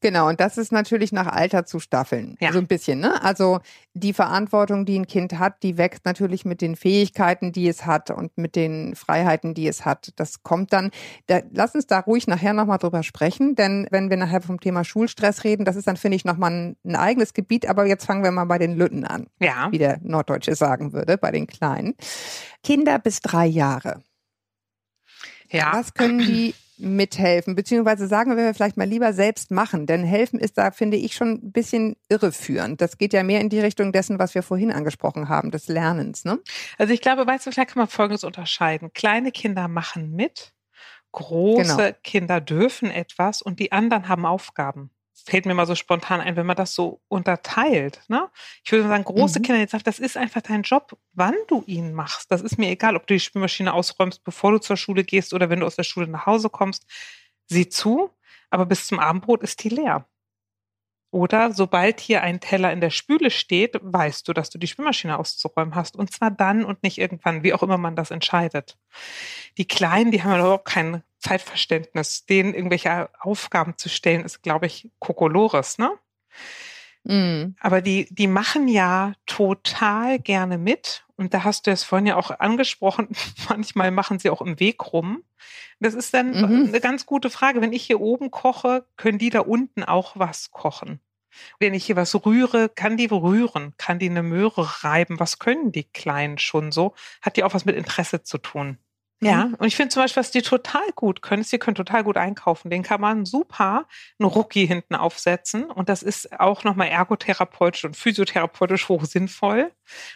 Genau, 0.00 0.28
und 0.28 0.40
das 0.40 0.58
ist 0.58 0.72
natürlich 0.72 1.12
nach 1.12 1.26
Alter 1.26 1.64
zu 1.64 1.78
staffeln. 1.78 2.36
Ja. 2.40 2.52
So 2.52 2.58
ein 2.58 2.66
bisschen, 2.66 3.00
ne? 3.00 3.22
Also 3.22 3.60
die 3.94 4.12
Verantwortung, 4.12 4.84
die 4.84 4.98
ein 4.98 5.06
Kind 5.06 5.38
hat, 5.38 5.62
die 5.62 5.78
wächst 5.78 6.04
natürlich 6.04 6.44
mit 6.44 6.60
den 6.60 6.76
Fähigkeiten, 6.76 7.52
die 7.52 7.68
es 7.68 7.86
hat 7.86 8.10
und 8.10 8.36
mit 8.36 8.56
den 8.56 8.96
Freiheiten, 8.96 9.54
die 9.54 9.68
es 9.68 9.84
hat. 9.84 10.12
Das 10.16 10.42
kommt 10.42 10.72
dann, 10.72 10.90
da, 11.26 11.40
lass 11.52 11.74
uns 11.74 11.86
da 11.86 12.00
ruhig 12.00 12.26
nachher 12.26 12.52
nochmal 12.52 12.78
drüber 12.78 13.02
sprechen, 13.02 13.54
denn 13.54 13.86
wenn 13.90 14.10
wir 14.10 14.16
nachher 14.16 14.42
vom 14.42 14.60
Thema 14.60 14.84
Schulstress 14.84 15.44
reden, 15.44 15.64
das 15.64 15.76
ist 15.76 15.86
dann, 15.86 15.96
finde 15.96 16.16
ich, 16.16 16.24
nochmal 16.24 16.50
ein, 16.50 16.76
ein 16.84 16.96
eigenes 16.96 17.32
Gebiet, 17.32 17.68
aber 17.68 17.86
jetzt 17.86 18.04
fangen 18.04 18.24
wir 18.24 18.32
mal 18.32 18.44
bei 18.44 18.58
den 18.58 18.76
Lütten 18.76 19.04
an. 19.04 19.28
Ja. 19.40 19.70
Wie 19.70 19.78
der 19.78 19.98
Norddeutsche 20.02 20.54
sagen 20.54 20.92
würde, 20.92 21.16
bei 21.16 21.30
den 21.30 21.46
Kleinen. 21.46 21.94
Kinder 22.62 22.98
bis 22.98 23.20
drei 23.20 23.46
Jahre. 23.46 24.02
Ja. 25.50 25.72
Was 25.74 25.94
können 25.94 26.18
die 26.18 26.54
mithelfen? 26.76 27.54
Beziehungsweise 27.54 28.06
sagen 28.06 28.36
wir 28.36 28.54
vielleicht 28.54 28.76
mal 28.76 28.88
lieber 28.88 29.12
selbst 29.12 29.50
machen, 29.50 29.86
denn 29.86 30.04
helfen 30.04 30.38
ist 30.38 30.58
da, 30.58 30.70
finde 30.70 30.96
ich, 30.96 31.14
schon 31.14 31.32
ein 31.32 31.52
bisschen 31.52 31.96
irreführend. 32.08 32.80
Das 32.80 32.98
geht 32.98 33.12
ja 33.12 33.22
mehr 33.22 33.40
in 33.40 33.48
die 33.48 33.60
Richtung 33.60 33.92
dessen, 33.92 34.18
was 34.18 34.34
wir 34.34 34.42
vorhin 34.42 34.72
angesprochen 34.72 35.28
haben, 35.28 35.50
des 35.50 35.68
Lernens. 35.68 36.24
Ne? 36.24 36.38
Also 36.78 36.92
ich 36.92 37.00
glaube, 37.00 37.26
weißt 37.26 37.46
du, 37.46 37.52
vielleicht 37.52 37.70
kann 37.70 37.80
man 37.80 37.88
Folgendes 37.88 38.24
unterscheiden. 38.24 38.92
Kleine 38.92 39.32
Kinder 39.32 39.68
machen 39.68 40.12
mit, 40.12 40.52
große 41.12 41.76
genau. 41.76 41.98
Kinder 42.02 42.40
dürfen 42.40 42.90
etwas 42.90 43.42
und 43.42 43.60
die 43.60 43.72
anderen 43.72 44.08
haben 44.08 44.26
Aufgaben 44.26 44.90
fällt 45.24 45.46
mir 45.46 45.54
mal 45.54 45.66
so 45.66 45.74
spontan 45.74 46.20
ein, 46.20 46.36
wenn 46.36 46.46
man 46.46 46.56
das 46.56 46.74
so 46.74 47.00
unterteilt. 47.08 48.02
Ne? 48.08 48.30
Ich 48.62 48.72
würde 48.72 48.86
sagen, 48.86 49.04
große 49.04 49.38
mhm. 49.38 49.42
Kinder, 49.42 49.60
jetzt 49.60 49.72
sagt, 49.72 49.86
das 49.86 49.98
ist 49.98 50.16
einfach 50.16 50.42
dein 50.42 50.62
Job, 50.62 50.96
wann 51.12 51.34
du 51.48 51.62
ihn 51.66 51.94
machst. 51.94 52.30
Das 52.30 52.42
ist 52.42 52.58
mir 52.58 52.68
egal, 52.68 52.96
ob 52.96 53.06
du 53.06 53.14
die 53.14 53.20
Spülmaschine 53.20 53.72
ausräumst, 53.72 54.22
bevor 54.24 54.52
du 54.52 54.58
zur 54.58 54.76
Schule 54.76 55.04
gehst 55.04 55.32
oder 55.32 55.50
wenn 55.50 55.60
du 55.60 55.66
aus 55.66 55.76
der 55.76 55.82
Schule 55.82 56.06
nach 56.06 56.26
Hause 56.26 56.50
kommst. 56.50 56.84
Sieh 57.46 57.68
zu. 57.68 58.10
aber 58.50 58.66
bis 58.66 58.86
zum 58.86 59.00
Abendbrot 59.00 59.42
ist 59.42 59.64
die 59.64 59.68
leer. 59.68 60.06
Oder 61.14 61.52
sobald 61.52 62.00
hier 62.00 62.22
ein 62.22 62.40
Teller 62.40 62.72
in 62.72 62.80
der 62.80 62.90
Spüle 62.90 63.30
steht, 63.30 63.78
weißt 63.80 64.26
du, 64.26 64.32
dass 64.32 64.50
du 64.50 64.58
die 64.58 64.66
Spülmaschine 64.66 65.16
auszuräumen 65.16 65.76
hast. 65.76 65.94
Und 65.94 66.12
zwar 66.12 66.32
dann 66.32 66.64
und 66.64 66.82
nicht 66.82 66.98
irgendwann, 66.98 67.44
wie 67.44 67.52
auch 67.54 67.62
immer 67.62 67.78
man 67.78 67.94
das 67.94 68.10
entscheidet. 68.10 68.76
Die 69.56 69.68
Kleinen, 69.68 70.10
die 70.10 70.24
haben 70.24 70.32
ja 70.32 70.40
überhaupt 70.40 70.64
kein 70.64 71.04
Zeitverständnis. 71.24 72.26
Denen 72.26 72.54
irgendwelche 72.54 73.08
Aufgaben 73.18 73.76
zu 73.76 73.88
stellen, 73.88 74.24
ist, 74.24 74.42
glaube 74.42 74.66
ich, 74.66 74.90
Kokolores, 74.98 75.78
ne? 75.78 75.92
Mm. 77.04 77.54
Aber 77.60 77.80
die, 77.80 78.06
die 78.10 78.26
machen 78.26 78.68
ja 78.68 79.14
total 79.26 80.18
gerne 80.18 80.58
mit. 80.58 81.04
Und 81.16 81.32
da 81.32 81.44
hast 81.44 81.66
du 81.66 81.70
es 81.70 81.82
vorhin 81.82 82.06
ja 82.06 82.16
auch 82.16 82.30
angesprochen. 82.30 83.08
Manchmal 83.48 83.90
machen 83.90 84.18
sie 84.18 84.30
auch 84.30 84.42
im 84.42 84.60
Weg 84.60 84.92
rum. 84.92 85.22
Das 85.80 85.94
ist 85.94 86.12
dann 86.12 86.30
mhm. 86.30 86.68
eine 86.68 86.80
ganz 86.80 87.06
gute 87.06 87.30
Frage. 87.30 87.60
Wenn 87.60 87.72
ich 87.72 87.84
hier 87.84 88.00
oben 88.00 88.30
koche, 88.30 88.86
können 88.96 89.18
die 89.18 89.30
da 89.30 89.40
unten 89.40 89.82
auch 89.82 90.12
was 90.16 90.50
kochen? 90.50 91.00
Wenn 91.58 91.74
ich 91.74 91.84
hier 91.84 91.96
was 91.96 92.14
rühre, 92.24 92.68
kann 92.68 92.96
die 92.96 93.06
rühren? 93.06 93.74
Kann 93.76 93.98
die 93.98 94.08
eine 94.08 94.22
Möhre 94.22 94.84
reiben? 94.84 95.18
Was 95.20 95.38
können 95.38 95.72
die 95.72 95.84
Kleinen 95.84 96.38
schon 96.38 96.70
so? 96.70 96.94
Hat 97.22 97.36
die 97.36 97.44
auch 97.44 97.54
was 97.54 97.64
mit 97.64 97.76
Interesse 97.76 98.22
zu 98.22 98.38
tun? 98.38 98.78
Ja, 99.24 99.46
mhm. 99.46 99.54
und 99.54 99.66
ich 99.66 99.76
finde 99.76 99.88
zum 99.88 100.02
Beispiel, 100.02 100.20
was 100.20 100.30
die 100.30 100.42
total 100.42 100.86
gut 100.94 101.22
können, 101.22 101.42
ist, 101.42 101.52
die 101.52 101.58
können 101.58 101.74
total 101.74 102.04
gut 102.04 102.16
einkaufen. 102.16 102.70
Den 102.70 102.82
kann 102.82 103.00
man 103.00 103.24
super 103.24 103.86
einen 104.18 104.28
Rucki 104.28 104.66
hinten 104.66 104.94
aufsetzen. 104.94 105.64
Und 105.64 105.88
das 105.88 106.02
ist 106.02 106.38
auch 106.38 106.64
nochmal 106.64 106.88
ergotherapeutisch 106.88 107.84
und 107.84 107.96
physiotherapeutisch 107.96 108.88
hoch 108.88 109.04
sinnvoll. 109.04 109.72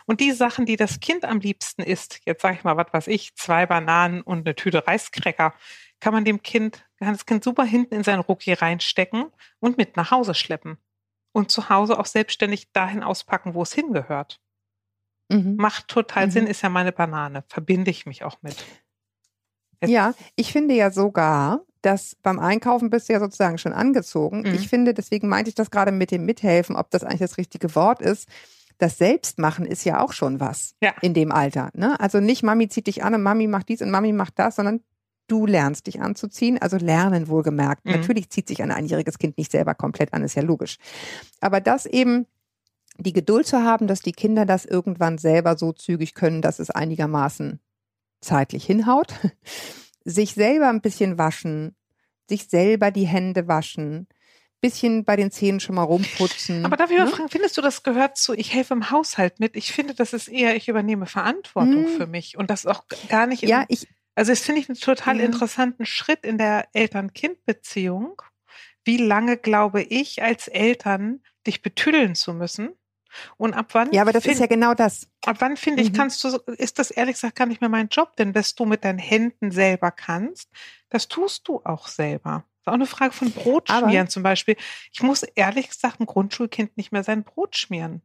Und 0.07 0.21
die 0.21 0.33
Sachen, 0.33 0.67
die 0.67 0.77
das 0.77 1.01
Kind 1.01 1.25
am 1.25 1.41
liebsten 1.41 1.83
isst, 1.83 2.21
jetzt 2.27 2.43
sage 2.43 2.57
ich 2.57 2.65
mal, 2.65 2.77
was 2.77 2.93
weiß 2.93 3.07
ich, 3.07 3.35
zwei 3.35 3.67
Bananen 3.67 4.21
und 4.21 4.47
eine 4.47 4.55
Tüte 4.55 4.87
Reiskräcker, 4.87 5.55
kann 6.01 6.13
man 6.13 6.25
dem 6.25 6.43
Kind, 6.43 6.85
kann 6.99 7.13
das 7.13 7.27
Kind 7.27 7.43
super 7.43 7.65
hinten 7.65 7.95
in 7.95 8.05
seinen 8.05 8.21
Rucki 8.21 8.53
reinstecken 8.53 9.27
und 9.59 9.79
mit 9.79 9.97
nach 9.97 10.11
Hause 10.11 10.35
schleppen 10.35 10.79
und 11.33 11.51
zu 11.51 11.69
Hause 11.71 11.99
auch 11.99 12.07
selbstständig 12.07 12.73
dahin 12.73 13.03
auspacken, 13.03 13.55
wo 13.55 13.63
es 13.63 13.73
hingehört. 13.73 14.41
Mhm. 15.29 15.57
Macht 15.57 15.89
total 15.89 16.27
mhm. 16.27 16.31
Sinn, 16.31 16.47
ist 16.47 16.63
ja 16.63 16.69
meine 16.69 16.93
Banane. 16.93 17.45
Verbinde 17.49 17.91
ich 17.91 18.07
mich 18.07 18.25
auch 18.25 18.39
mit. 18.43 18.57
Jetzt 19.81 19.91
ja, 19.91 20.15
ich 20.37 20.53
finde 20.53 20.75
ja 20.75 20.91
sogar, 20.91 21.63
dass 21.83 22.17
beim 22.23 22.39
Einkaufen 22.39 22.91
bist 22.91 23.09
du 23.09 23.13
ja 23.13 23.21
sozusagen 23.21 23.59
schon 23.59 23.73
angezogen. 23.73 24.41
Mhm. 24.41 24.55
Ich 24.55 24.69
finde, 24.69 24.95
deswegen 24.95 25.29
meinte 25.29 25.49
ich 25.49 25.55
das 25.55 25.71
gerade 25.71 25.93
mit 25.93 26.11
dem 26.11 26.25
Mithelfen, 26.25 26.77
ob 26.77 26.91
das 26.91 27.05
eigentlich 27.05 27.21
das 27.21 27.39
richtige 27.39 27.75
Wort 27.75 28.03
ist. 28.03 28.29
Das 28.79 28.99
Selbstmachen 28.99 29.67
ist 29.67 29.85
ja 29.85 30.01
auch 30.01 30.13
schon 30.13 30.41
was 30.41 30.75
ja. 30.81 30.95
in 31.01 31.15
dem 31.15 31.33
Alter. 31.33 31.71
Ne? 31.75 31.99
Also 32.01 32.21
nicht 32.21 32.43
Mami 32.43 32.69
zieht 32.69 32.87
dich 32.87 33.05
an 33.05 33.15
und 33.15 33.23
Mami 33.23 33.47
macht 33.47 33.69
dies 33.69 33.83
und 33.83 33.91
Mami 33.91 34.13
macht 34.13 34.39
das, 34.39 34.57
sondern 34.57 34.81
du 35.27 35.47
lernst 35.47 35.87
dich 35.87 36.01
anzuziehen, 36.01 36.59
also 36.61 36.77
lernen 36.79 37.29
wohlgemerkt. 37.29 37.85
Mhm. 37.85 37.93
Natürlich 37.93 38.31
zieht 38.31 38.49
sich 38.49 38.63
ein 38.63 38.71
einjähriges 38.71 39.19
Kind 39.19 39.37
nicht 39.37 39.53
selber 39.53 39.75
komplett 39.75 40.13
an, 40.15 40.23
ist 40.23 40.35
ja 40.35 40.43
logisch. 40.43 40.79
Aber 41.41 41.61
das 41.61 41.87
eben 41.87 42.27
die 42.99 43.13
Geduld 43.13 43.47
zu 43.47 43.63
haben, 43.63 43.87
dass 43.87 44.01
die 44.01 44.13
Kinder 44.13 44.45
das 44.45 44.65
irgendwann 44.65 45.19
selber 45.19 45.57
so 45.57 45.73
zügig 45.73 46.15
können, 46.15 46.43
dass 46.43 46.59
es 46.59 46.71
einigermaßen 46.71 47.61
zeitlich 48.21 48.65
hinhaut, 48.65 49.15
sich 50.05 50.35
selber 50.35 50.69
ein 50.69 50.81
bisschen 50.81 51.19
waschen, 51.19 51.77
sich 52.29 52.49
selber 52.49 52.91
die 52.91 53.07
Hände 53.07 53.49
waschen, 53.49 54.07
bisschen 54.61 55.05
bei 55.05 55.17
den 55.17 55.31
Zähnen 55.31 55.61
schon 55.61 55.77
mal 55.77 55.85
rumputzen. 55.85 56.65
Aber 56.65 56.77
darf 56.77 56.91
ich 56.91 56.99
mal 56.99 57.05
ne? 57.05 57.11
fragen, 57.11 57.29
findest 57.29 57.57
du, 57.57 57.63
das 57.63 57.83
gehört 57.83 58.17
zu, 58.17 58.35
ich 58.35 58.53
helfe 58.53 58.75
im 58.75 58.91
Haushalt 58.91 59.39
mit? 59.39 59.57
Ich 59.57 59.73
finde, 59.73 59.95
das 59.95 60.13
ist 60.13 60.29
eher, 60.29 60.57
ich 60.57 60.69
übernehme 60.69 61.07
Verantwortung 61.07 61.87
hm. 61.87 61.97
für 61.97 62.07
mich 62.07 62.37
und 62.37 62.51
das 62.51 62.67
auch 62.67 62.85
gar 63.09 63.27
nicht. 63.27 63.43
Ja, 63.43 63.65
ich, 63.69 63.87
also 64.15 64.33
das 64.33 64.41
finde 64.41 64.61
ich 64.61 64.69
einen 64.69 64.79
total 64.79 65.19
ja. 65.19 65.25
interessanten 65.25 65.87
Schritt 65.87 66.25
in 66.25 66.39
der 66.39 66.69
Eltern-Kind-Beziehung. 66.73 68.21
Wie 68.85 68.97
lange 68.97 69.37
glaube 69.37 69.83
ich 69.83 70.23
als 70.23 70.49
Eltern, 70.49 71.21
dich 71.47 71.63
betüdeln 71.63 72.15
zu 72.15 72.35
müssen? 72.35 72.71
Und 73.37 73.55
ab 73.55 73.69
wann? 73.73 73.93
Ja, 73.93 74.03
aber 74.03 74.13
das 74.13 74.23
find, 74.23 74.35
ist 74.35 74.41
ja 74.41 74.47
genau 74.47 74.75
das. 74.75 75.09
Ab 75.25 75.37
wann 75.41 75.57
finde 75.57 75.83
ich, 75.83 75.93
mhm. 75.93 75.97
kannst 75.97 76.23
du, 76.25 76.29
ist 76.57 76.79
das 76.79 76.91
ehrlich 76.91 77.15
gesagt 77.15 77.37
gar 77.37 77.47
nicht 77.47 77.61
mehr 77.61 77.71
mein 77.71 77.89
Job, 77.89 78.17
denn 78.17 78.33
dass 78.33 78.55
du 78.55 78.65
mit 78.65 78.85
deinen 78.85 78.99
Händen 78.99 79.51
selber 79.51 79.91
kannst, 79.91 80.49
das 80.89 81.09
tust 81.09 81.49
du 81.49 81.61
auch 81.65 81.89
selber. 81.89 82.45
Das 82.53 82.61
ist 82.63 82.69
auch 82.69 82.75
eine 82.75 82.87
Frage 82.87 83.13
von 83.13 83.31
Brotschmieren 83.31 84.01
aber, 84.01 84.09
zum 84.09 84.23
Beispiel. 84.23 84.57
Ich 84.93 85.03
muss 85.03 85.23
ehrlich 85.23 85.69
gesagt 85.69 86.01
ein 86.01 86.07
Grundschulkind 86.07 86.77
nicht 86.77 86.93
mehr 86.93 87.05
sein 87.05 87.25
Brot 87.25 87.57
schmieren. 87.57 88.03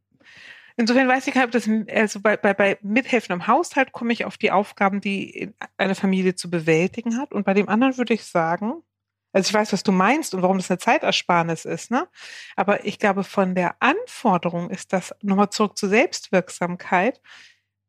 Insofern 0.76 1.06
weiß 1.06 1.26
ich 1.26 1.34
gar 1.34 1.46
nicht, 1.46 1.54
ob 1.54 1.62
das, 1.62 1.94
also 1.94 2.20
bei, 2.20 2.36
bei, 2.36 2.52
bei 2.52 2.78
Mithelfen 2.82 3.32
im 3.32 3.46
Haushalt 3.46 3.92
komme 3.92 4.12
ich 4.12 4.24
auf 4.24 4.36
die 4.36 4.50
Aufgaben, 4.50 5.00
die 5.00 5.52
eine 5.76 5.94
Familie 5.94 6.34
zu 6.34 6.50
bewältigen 6.50 7.16
hat. 7.16 7.32
Und 7.32 7.44
bei 7.44 7.54
dem 7.54 7.68
anderen 7.68 7.96
würde 7.96 8.14
ich 8.14 8.24
sagen, 8.24 8.82
also 9.34 9.48
ich 9.48 9.54
weiß, 9.54 9.72
was 9.72 9.82
du 9.82 9.90
meinst 9.90 10.32
und 10.32 10.42
warum 10.42 10.58
das 10.58 10.70
eine 10.70 10.78
Zeitersparnis 10.78 11.64
ist, 11.64 11.90
ne? 11.90 12.06
Aber 12.54 12.84
ich 12.84 13.00
glaube, 13.00 13.24
von 13.24 13.56
der 13.56 13.74
Anforderung 13.80 14.70
ist 14.70 14.92
das 14.92 15.12
nochmal 15.22 15.50
zurück 15.50 15.76
zur 15.76 15.88
Selbstwirksamkeit. 15.88 17.20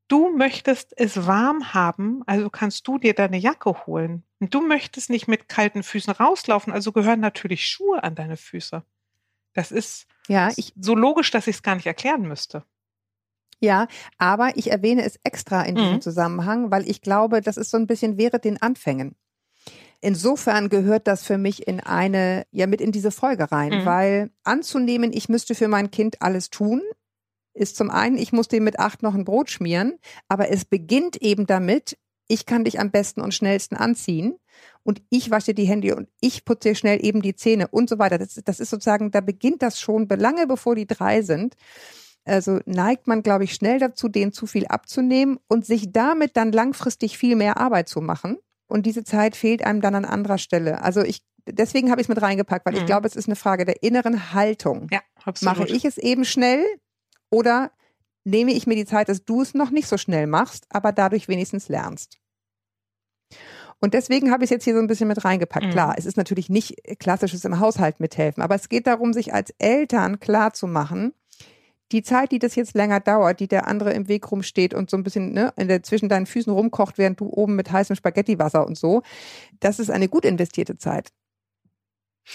Du 0.08 0.36
möchtest 0.36 0.94
es 0.98 1.28
warm 1.28 1.74
haben, 1.76 2.24
also 2.26 2.50
kannst 2.50 2.88
du 2.88 2.98
dir 2.98 3.14
deine 3.14 3.38
Jacke 3.38 3.86
holen. 3.86 4.24
Und 4.40 4.56
du 4.56 4.62
möchtest 4.62 5.12
nicht 5.12 5.28
mit 5.28 5.48
kalten 5.48 5.84
Füßen 5.84 6.14
rauslaufen, 6.14 6.74
also 6.74 6.92
gehören 6.92 7.20
natürlich 7.20 7.68
Schuhe 7.68 8.04
an 8.04 8.16
deine 8.16 8.38
Füße. 8.38 8.84
Das 9.54 9.72
ist 9.72 10.08
ja, 10.28 10.50
ich, 10.56 10.74
so 10.80 10.96
logisch, 10.96 11.30
dass 11.30 11.46
ich 11.46 11.58
es 11.58 11.64
gar 11.64 11.76
nicht 11.76 11.86
erklären 11.86 12.24
müsste. 12.24 12.64
Ja, 13.60 13.88
aber 14.18 14.58
ich 14.58 14.72
erwähne 14.72 15.04
es 15.04 15.20
extra 15.24 15.62
in 15.62 15.76
diesem 15.76 15.94
mhm. 15.94 16.02
Zusammenhang, 16.02 16.72
weil 16.72 16.90
ich 16.90 17.02
glaube, 17.02 17.42
das 17.42 17.58
ist 17.58 17.70
so 17.70 17.78
ein 17.78 17.88
bisschen 17.88 18.18
während 18.18 18.44
den 18.44 18.60
Anfängen. 18.62 19.16
Insofern 20.02 20.70
gehört 20.70 21.08
das 21.08 21.24
für 21.24 21.38
mich 21.38 21.68
in 21.68 21.80
eine, 21.80 22.46
ja, 22.52 22.68
mit 22.68 22.82
in 22.82 22.92
diese 22.92 23.12
Folge 23.12 23.52
rein, 23.52 23.82
mhm. 23.82 23.86
weil 23.86 24.30
anzunehmen, 24.44 25.12
ich 25.14 25.30
müsste 25.30 25.56
für 25.56 25.68
mein 25.68 25.90
Kind 25.90 26.22
alles 26.22 26.50
tun, 26.50 26.82
ist 27.54 27.76
zum 27.76 27.90
einen, 27.90 28.18
ich 28.18 28.32
muss 28.32 28.48
dem 28.48 28.66
mit 28.66 28.80
acht 28.80 29.02
noch 29.02 29.16
ein 29.16 29.26
Brot 29.26 29.50
schmieren, 29.50 29.98
aber 30.28 30.50
es 30.50 30.66
beginnt 30.66 31.16
eben 31.22 31.48
damit, 31.48 31.98
ich 32.28 32.46
kann 32.46 32.64
dich 32.64 32.80
am 32.80 32.92
besten 32.92 33.22
und 33.22 33.34
schnellsten 33.34 33.76
anziehen 33.76 34.36
und 34.84 35.02
ich 35.10 35.32
wasche 35.32 35.54
die 35.54 35.66
Hände 35.66 35.96
und 35.96 36.10
ich 36.22 36.46
putze 36.46 36.76
schnell 36.76 37.04
eben 37.04 37.22
die 37.22 37.36
Zähne 37.36 37.68
und 37.68 37.90
so 37.90 37.98
weiter. 37.98 38.18
Das, 38.18 38.40
das 38.44 38.60
ist 38.60 38.70
sozusagen, 38.70 39.12
da 39.12 39.22
beginnt 39.22 39.62
das 39.62 39.80
schon 39.80 40.08
lange 40.08 40.48
bevor 40.48 40.76
die 40.76 40.88
drei 40.88 41.22
sind. 41.22 41.56
Also 42.26 42.60
neigt 42.66 43.08
man, 43.08 43.22
glaube 43.22 43.44
ich, 43.44 43.54
schnell 43.54 43.80
dazu, 43.80 44.10
denen 44.10 44.32
zu 44.32 44.48
viel 44.48 44.66
abzunehmen 44.66 45.40
und 45.48 45.66
sich 45.66 45.92
damit 45.92 46.36
dann 46.36 46.52
langfristig 46.52 47.18
viel 47.18 47.36
mehr 47.36 47.58
Arbeit 47.58 47.88
zu 47.88 48.02
machen. 48.02 48.38
Und 48.68 48.86
diese 48.86 49.04
Zeit 49.04 49.36
fehlt 49.36 49.64
einem 49.64 49.82
dann 49.82 49.96
an 49.96 50.06
anderer 50.06 50.38
Stelle. 50.38 50.82
Also 50.82 51.02
ich, 51.02 51.24
deswegen 51.48 51.92
habe 51.92 52.02
ich 52.02 52.06
es 52.06 52.10
mit 52.10 52.22
reingepackt, 52.22 52.66
weil 52.66 52.74
mhm. 52.74 52.80
ich 52.80 52.86
glaube, 52.86 53.08
es 53.08 53.16
ist 53.16 53.28
eine 53.28 53.36
Frage 53.36 53.66
der 53.66 53.84
inneren 53.84 54.34
Haltung. 54.34 54.88
Ja, 54.92 55.02
absolut. 55.24 55.58
Mache 55.58 55.68
ich 55.70 55.86
es 55.86 55.98
eben 55.98 56.26
schnell 56.26 56.64
oder 57.30 57.72
nehme 58.24 58.54
ich 58.54 58.68
mir 58.68 58.76
die 58.76 58.86
Zeit, 58.86 59.10
dass 59.10 59.24
du 59.24 59.42
es 59.42 59.54
noch 59.54 59.70
nicht 59.70 59.88
so 59.88 59.98
schnell 59.98 60.28
machst, 60.28 60.66
aber 60.70 60.92
dadurch 60.92 61.28
wenigstens 61.28 61.70
lernst? 61.70 62.18
Und 63.80 63.94
deswegen 63.94 64.32
habe 64.32 64.44
ich 64.44 64.48
es 64.48 64.52
jetzt 64.52 64.64
hier 64.64 64.74
so 64.74 64.80
ein 64.80 64.88
bisschen 64.88 65.08
mit 65.08 65.24
reingepackt. 65.24 65.68
Mhm. 65.68 65.72
Klar, 65.72 65.96
es 65.98 66.06
ist 66.06 66.18
natürlich 66.18 66.50
nicht 66.50 66.76
klassisches 67.00 67.46
im 67.46 67.60
Haushalt 67.60 68.00
mithelfen, 68.00 68.42
aber 68.42 68.56
es 68.56 68.70
geht 68.70 68.88
darum, 68.88 69.14
sich 69.14 69.34
als 69.34 69.54
Eltern 69.60 70.20
klar 70.20 70.54
zu 70.54 70.66
machen, 70.66 71.14
die 71.92 72.04
Zeit, 72.04 72.32
die 72.32 72.40
das 72.40 72.56
jetzt 72.56 72.76
länger 72.76 73.00
dauert, 73.00 73.40
die 73.40 73.48
der 73.48 73.68
andere 73.68 73.94
im 73.94 74.08
Weg 74.08 74.32
rumsteht 74.32 74.74
und 74.74 74.90
so 74.90 74.98
ein 74.98 75.04
bisschen 75.04 75.34
ne, 75.34 75.54
in 75.56 75.68
der, 75.68 75.84
zwischen 75.84 76.10
deinen 76.10 76.26
Füßen 76.26 76.52
rumkocht, 76.52 76.98
während 76.98 77.20
du 77.20 77.28
oben 77.28 77.56
mit 77.56 77.72
heißem 77.72 77.96
Spaghettiwasser 77.96 78.66
und 78.66 78.78
so, 78.78 79.04
das 79.60 79.80
ist 79.80 79.92
eine 79.92 80.10
gut 80.10 80.26
investierte 80.26 80.78
Zeit. 80.78 81.12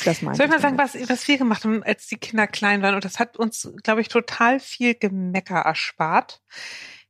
Das 0.04 0.22
meine 0.22 0.36
Soll 0.36 0.46
ich 0.46 0.52
mal 0.52 0.60
sagen, 0.60 0.78
was, 0.78 0.94
was 1.08 1.26
wir 1.26 1.36
gemacht 1.36 1.64
haben, 1.64 1.82
als 1.82 2.06
die 2.06 2.16
Kinder 2.16 2.46
klein 2.46 2.80
waren? 2.82 2.94
Und 2.94 3.04
das 3.04 3.18
hat 3.18 3.36
uns, 3.36 3.72
glaube 3.82 4.00
ich, 4.00 4.08
total 4.08 4.60
viel 4.60 4.94
Gemecker 4.94 5.58
erspart. 5.58 6.40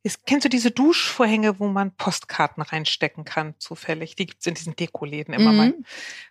Ist, 0.03 0.25
kennst 0.25 0.47
du 0.47 0.49
diese 0.49 0.71
Duschvorhänge, 0.71 1.61
wo 1.61 1.69
man 1.69 1.95
Postkarten 1.95 2.63
reinstecken 2.63 3.25
kann, 3.25 3.55
zufällig? 3.59 4.17
Die 4.17 4.25
gibt's 4.25 4.47
in 4.47 4.55
diesen 4.55 4.77
Dekoläden 4.77 5.35
immer 5.35 5.53
mhm. 5.53 5.57
mal. 5.59 5.75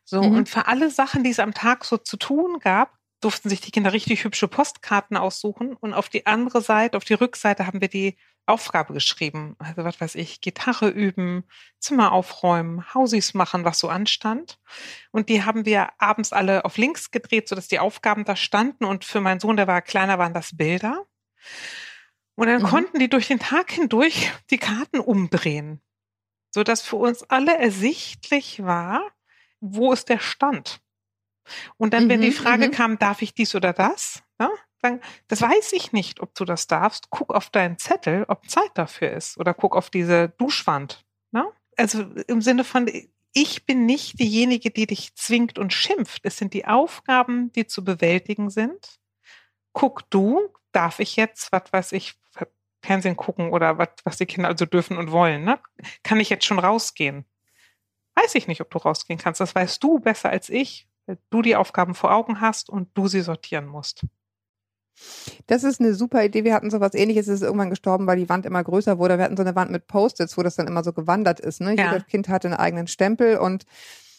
So, 0.03 0.23
mhm. 0.23 0.37
und 0.37 0.49
für 0.49 0.65
alle 0.65 0.89
Sachen, 0.89 1.23
die 1.23 1.29
es 1.29 1.39
am 1.39 1.53
Tag 1.53 1.85
so 1.85 1.97
zu 1.97 2.17
tun 2.17 2.57
gab, 2.59 2.98
durften 3.21 3.49
sich 3.49 3.61
die 3.61 3.71
Kinder 3.71 3.93
richtig 3.93 4.23
hübsche 4.23 4.47
Postkarten 4.47 5.17
aussuchen. 5.17 5.73
Und 5.73 5.93
auf 5.93 6.09
die 6.09 6.25
andere 6.25 6.61
Seite, 6.61 6.97
auf 6.97 7.03
die 7.03 7.13
Rückseite 7.13 7.67
haben 7.67 7.81
wir 7.81 7.89
die 7.89 8.17
Aufgabe 8.45 8.93
geschrieben. 8.93 9.55
Also 9.59 9.83
was 9.83 10.01
weiß 10.01 10.15
ich, 10.15 10.41
Gitarre 10.41 10.89
üben, 10.89 11.43
Zimmer 11.79 12.11
aufräumen, 12.11 12.93
Hausis 12.93 13.33
machen, 13.33 13.63
was 13.63 13.79
so 13.79 13.89
anstand. 13.89 14.59
Und 15.11 15.29
die 15.29 15.43
haben 15.43 15.65
wir 15.65 15.89
abends 15.99 16.33
alle 16.33 16.65
auf 16.65 16.77
links 16.77 17.11
gedreht, 17.11 17.47
sodass 17.47 17.67
die 17.67 17.79
Aufgaben 17.79 18.25
da 18.25 18.35
standen. 18.35 18.85
Und 18.85 19.05
für 19.05 19.21
meinen 19.21 19.39
Sohn, 19.39 19.57
der 19.57 19.67
war 19.67 19.81
kleiner, 19.81 20.17
waren 20.17 20.33
das 20.33 20.55
Bilder. 20.57 21.05
Und 22.35 22.47
dann 22.47 22.61
mhm. 22.61 22.67
konnten 22.67 22.99
die 22.99 23.09
durch 23.09 23.27
den 23.27 23.39
Tag 23.39 23.71
hindurch 23.71 24.31
die 24.49 24.57
Karten 24.57 24.99
umdrehen, 24.99 25.81
sodass 26.51 26.81
für 26.81 26.95
uns 26.95 27.23
alle 27.23 27.57
ersichtlich 27.57 28.63
war, 28.63 29.01
wo 29.59 29.91
ist 29.91 30.09
der 30.09 30.19
Stand. 30.19 30.81
Und 31.77 31.93
dann, 31.93 32.05
mhm, 32.05 32.09
wenn 32.09 32.21
die 32.21 32.29
mhm, 32.29 32.33
Frage 32.33 32.67
mhm. 32.67 32.71
kam, 32.71 32.99
darf 32.99 33.21
ich 33.21 33.33
dies 33.33 33.55
oder 33.55 33.73
das? 33.73 34.23
Ja, 34.39 34.49
dann, 34.81 35.01
das 35.27 35.41
weiß 35.41 35.73
ich 35.73 35.91
nicht, 35.91 36.21
ob 36.21 36.33
du 36.35 36.45
das 36.45 36.67
darfst. 36.67 37.09
Guck 37.09 37.33
auf 37.33 37.49
deinen 37.49 37.77
Zettel, 37.77 38.25
ob 38.27 38.49
Zeit 38.49 38.71
dafür 38.75 39.11
ist. 39.11 39.37
Oder 39.37 39.53
guck 39.53 39.75
auf 39.75 39.89
diese 39.89 40.29
Duschwand. 40.29 41.05
Ne? 41.31 41.45
Also 41.77 42.03
im 42.27 42.41
Sinne 42.41 42.63
von, 42.63 42.89
ich 43.33 43.65
bin 43.65 43.85
nicht 43.85 44.19
diejenige, 44.19 44.71
die 44.71 44.87
dich 44.87 45.15
zwingt 45.15 45.59
und 45.59 45.73
schimpft. 45.73 46.21
Es 46.25 46.37
sind 46.37 46.53
die 46.53 46.65
Aufgaben, 46.65 47.51
die 47.53 47.67
zu 47.67 47.83
bewältigen 47.83 48.49
sind. 48.49 48.99
Guck 49.73 50.09
du, 50.09 50.49
darf 50.71 50.99
ich 50.99 51.15
jetzt, 51.15 51.51
was 51.51 51.71
weiß 51.71 51.91
ich, 51.91 52.15
Fernsehen 52.81 53.17
gucken 53.17 53.51
oder 53.51 53.77
was, 53.77 53.89
was 54.03 54.17
die 54.17 54.25
Kinder 54.25 54.49
also 54.49 54.65
dürfen 54.65 54.97
und 54.97 55.11
wollen. 55.11 55.43
Ne? 55.43 55.59
Kann 56.03 56.19
ich 56.19 56.29
jetzt 56.29 56.45
schon 56.45 56.59
rausgehen? 56.59 57.25
Weiß 58.15 58.35
ich 58.35 58.47
nicht, 58.47 58.61
ob 58.61 58.69
du 58.69 58.77
rausgehen 58.77 59.19
kannst. 59.19 59.41
Das 59.41 59.55
weißt 59.55 59.83
du 59.83 59.99
besser 59.99 60.29
als 60.29 60.49
ich, 60.49 60.88
du 61.29 61.41
die 61.41 61.55
Aufgaben 61.55 61.95
vor 61.95 62.13
Augen 62.13 62.41
hast 62.41 62.69
und 62.69 62.89
du 62.93 63.07
sie 63.07 63.21
sortieren 63.21 63.67
musst. 63.67 64.05
Das 65.47 65.63
ist 65.63 65.79
eine 65.79 65.93
super 65.93 66.23
Idee. 66.25 66.43
Wir 66.43 66.53
hatten 66.53 66.69
sowas 66.69 66.93
ähnliches, 66.93 67.27
es 67.27 67.35
ist 67.35 67.43
irgendwann 67.43 67.69
gestorben, 67.69 68.05
weil 68.07 68.17
die 68.17 68.29
Wand 68.29 68.45
immer 68.45 68.63
größer 68.63 68.99
wurde. 68.99 69.17
Wir 69.17 69.25
hatten 69.25 69.37
so 69.37 69.43
eine 69.43 69.55
Wand 69.55 69.71
mit 69.71 69.87
Post-its, 69.87 70.37
wo 70.37 70.43
das 70.43 70.55
dann 70.55 70.67
immer 70.67 70.83
so 70.83 70.93
gewandert 70.93 71.39
ist. 71.39 71.61
Ne? 71.61 71.75
Ja. 71.75 71.91
Jedes 71.91 72.07
Kind 72.07 72.27
hatte 72.27 72.49
einen 72.49 72.57
eigenen 72.57 72.87
Stempel 72.87 73.37
und 73.37 73.65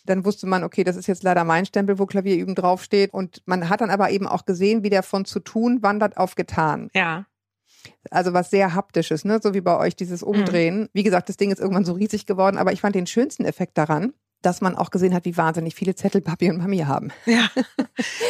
dann 0.07 0.25
wusste 0.25 0.47
man, 0.47 0.65
okay, 0.65 0.83
das 0.83 0.97
ist 0.97 1.07
jetzt 1.07 1.23
leider 1.23 1.45
mein 1.45 1.67
Stempel, 1.67 1.99
wo 1.99 2.07
Klavierüben 2.07 2.55
draufsteht. 2.55 3.13
Und 3.13 3.43
man 3.45 3.69
hat 3.69 3.83
dann 3.83 3.91
aber 3.91 4.11
eben 4.11 4.27
auch 4.27 4.47
gesehen, 4.47 4.83
wie 4.83 4.91
der 4.91 5.03
von 5.03 5.27
zu 5.27 5.41
tun 5.41 5.83
wandert 5.83 6.17
auf 6.17 6.35
getan. 6.35 6.89
Ja. 6.95 7.27
Also 8.11 8.33
was 8.33 8.51
sehr 8.51 8.75
haptisches, 8.75 9.25
ne? 9.25 9.41
So 9.43 9.55
wie 9.55 9.61
bei 9.61 9.77
euch 9.77 9.97
dieses 9.97 10.23
Umdrehen. 10.23 10.81
Mhm. 10.81 10.89
Wie 10.93 11.03
gesagt, 11.03 11.29
das 11.29 11.37
Ding 11.37 11.51
ist 11.51 11.61
irgendwann 11.61 11.85
so 11.85 11.93
riesig 11.93 12.27
geworden, 12.27 12.59
aber 12.59 12.73
ich 12.73 12.81
fand 12.81 12.95
den 12.95 13.07
schönsten 13.07 13.45
Effekt 13.45 13.77
daran, 13.79 14.15
dass 14.43 14.61
man 14.61 14.77
auch 14.77 14.91
gesehen 14.91 15.15
hat, 15.15 15.25
wie 15.25 15.37
wahnsinnig 15.37 15.75
viele 15.75 15.95
Zettel 15.95 16.21
Papi 16.21 16.51
und 16.51 16.59
Mami 16.59 16.79
haben. 16.79 17.13
Ja. 17.27 17.49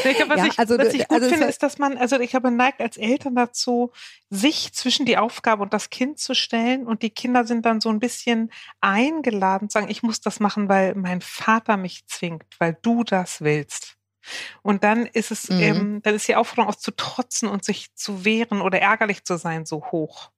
Ich 0.04 0.16
glaube, 0.16 0.30
was, 0.30 0.38
ja, 0.38 0.46
ich, 0.46 0.58
also, 0.58 0.78
was 0.78 0.94
ich 0.94 1.06
gut 1.06 1.18
also 1.18 1.28
finde, 1.28 1.46
ist, 1.46 1.62
dass 1.62 1.78
man, 1.78 1.96
also 1.96 2.18
ich 2.18 2.34
habe 2.34 2.50
neigt 2.50 2.80
als 2.80 2.96
Eltern 2.96 3.34
dazu, 3.34 3.92
sich 4.28 4.72
zwischen 4.72 5.06
die 5.06 5.18
Aufgabe 5.18 5.62
und 5.62 5.72
das 5.72 5.90
Kind 5.90 6.18
zu 6.18 6.34
stellen 6.34 6.86
und 6.86 7.02
die 7.02 7.10
Kinder 7.10 7.44
sind 7.44 7.64
dann 7.66 7.80
so 7.80 7.90
ein 7.90 8.00
bisschen 8.00 8.50
eingeladen 8.80 9.68
zu 9.68 9.74
sagen, 9.74 9.90
ich 9.90 10.02
muss 10.02 10.20
das 10.20 10.40
machen, 10.40 10.68
weil 10.68 10.94
mein 10.94 11.20
Vater 11.20 11.76
mich 11.76 12.06
zwingt, 12.06 12.44
weil 12.58 12.76
du 12.82 13.04
das 13.04 13.40
willst. 13.42 13.96
Und 14.62 14.84
dann 14.84 15.06
ist 15.06 15.30
es, 15.30 15.48
mhm. 15.48 15.60
ähm, 15.60 16.02
dann 16.02 16.14
ist 16.14 16.28
die 16.28 16.36
Aufforderung 16.36 16.70
auch 16.70 16.78
zu 16.78 16.90
trotzen 16.90 17.48
und 17.48 17.64
sich 17.64 17.94
zu 17.94 18.24
wehren 18.24 18.60
oder 18.60 18.80
ärgerlich 18.80 19.24
zu 19.24 19.36
sein 19.36 19.66
so 19.66 19.84
hoch. 19.86 20.30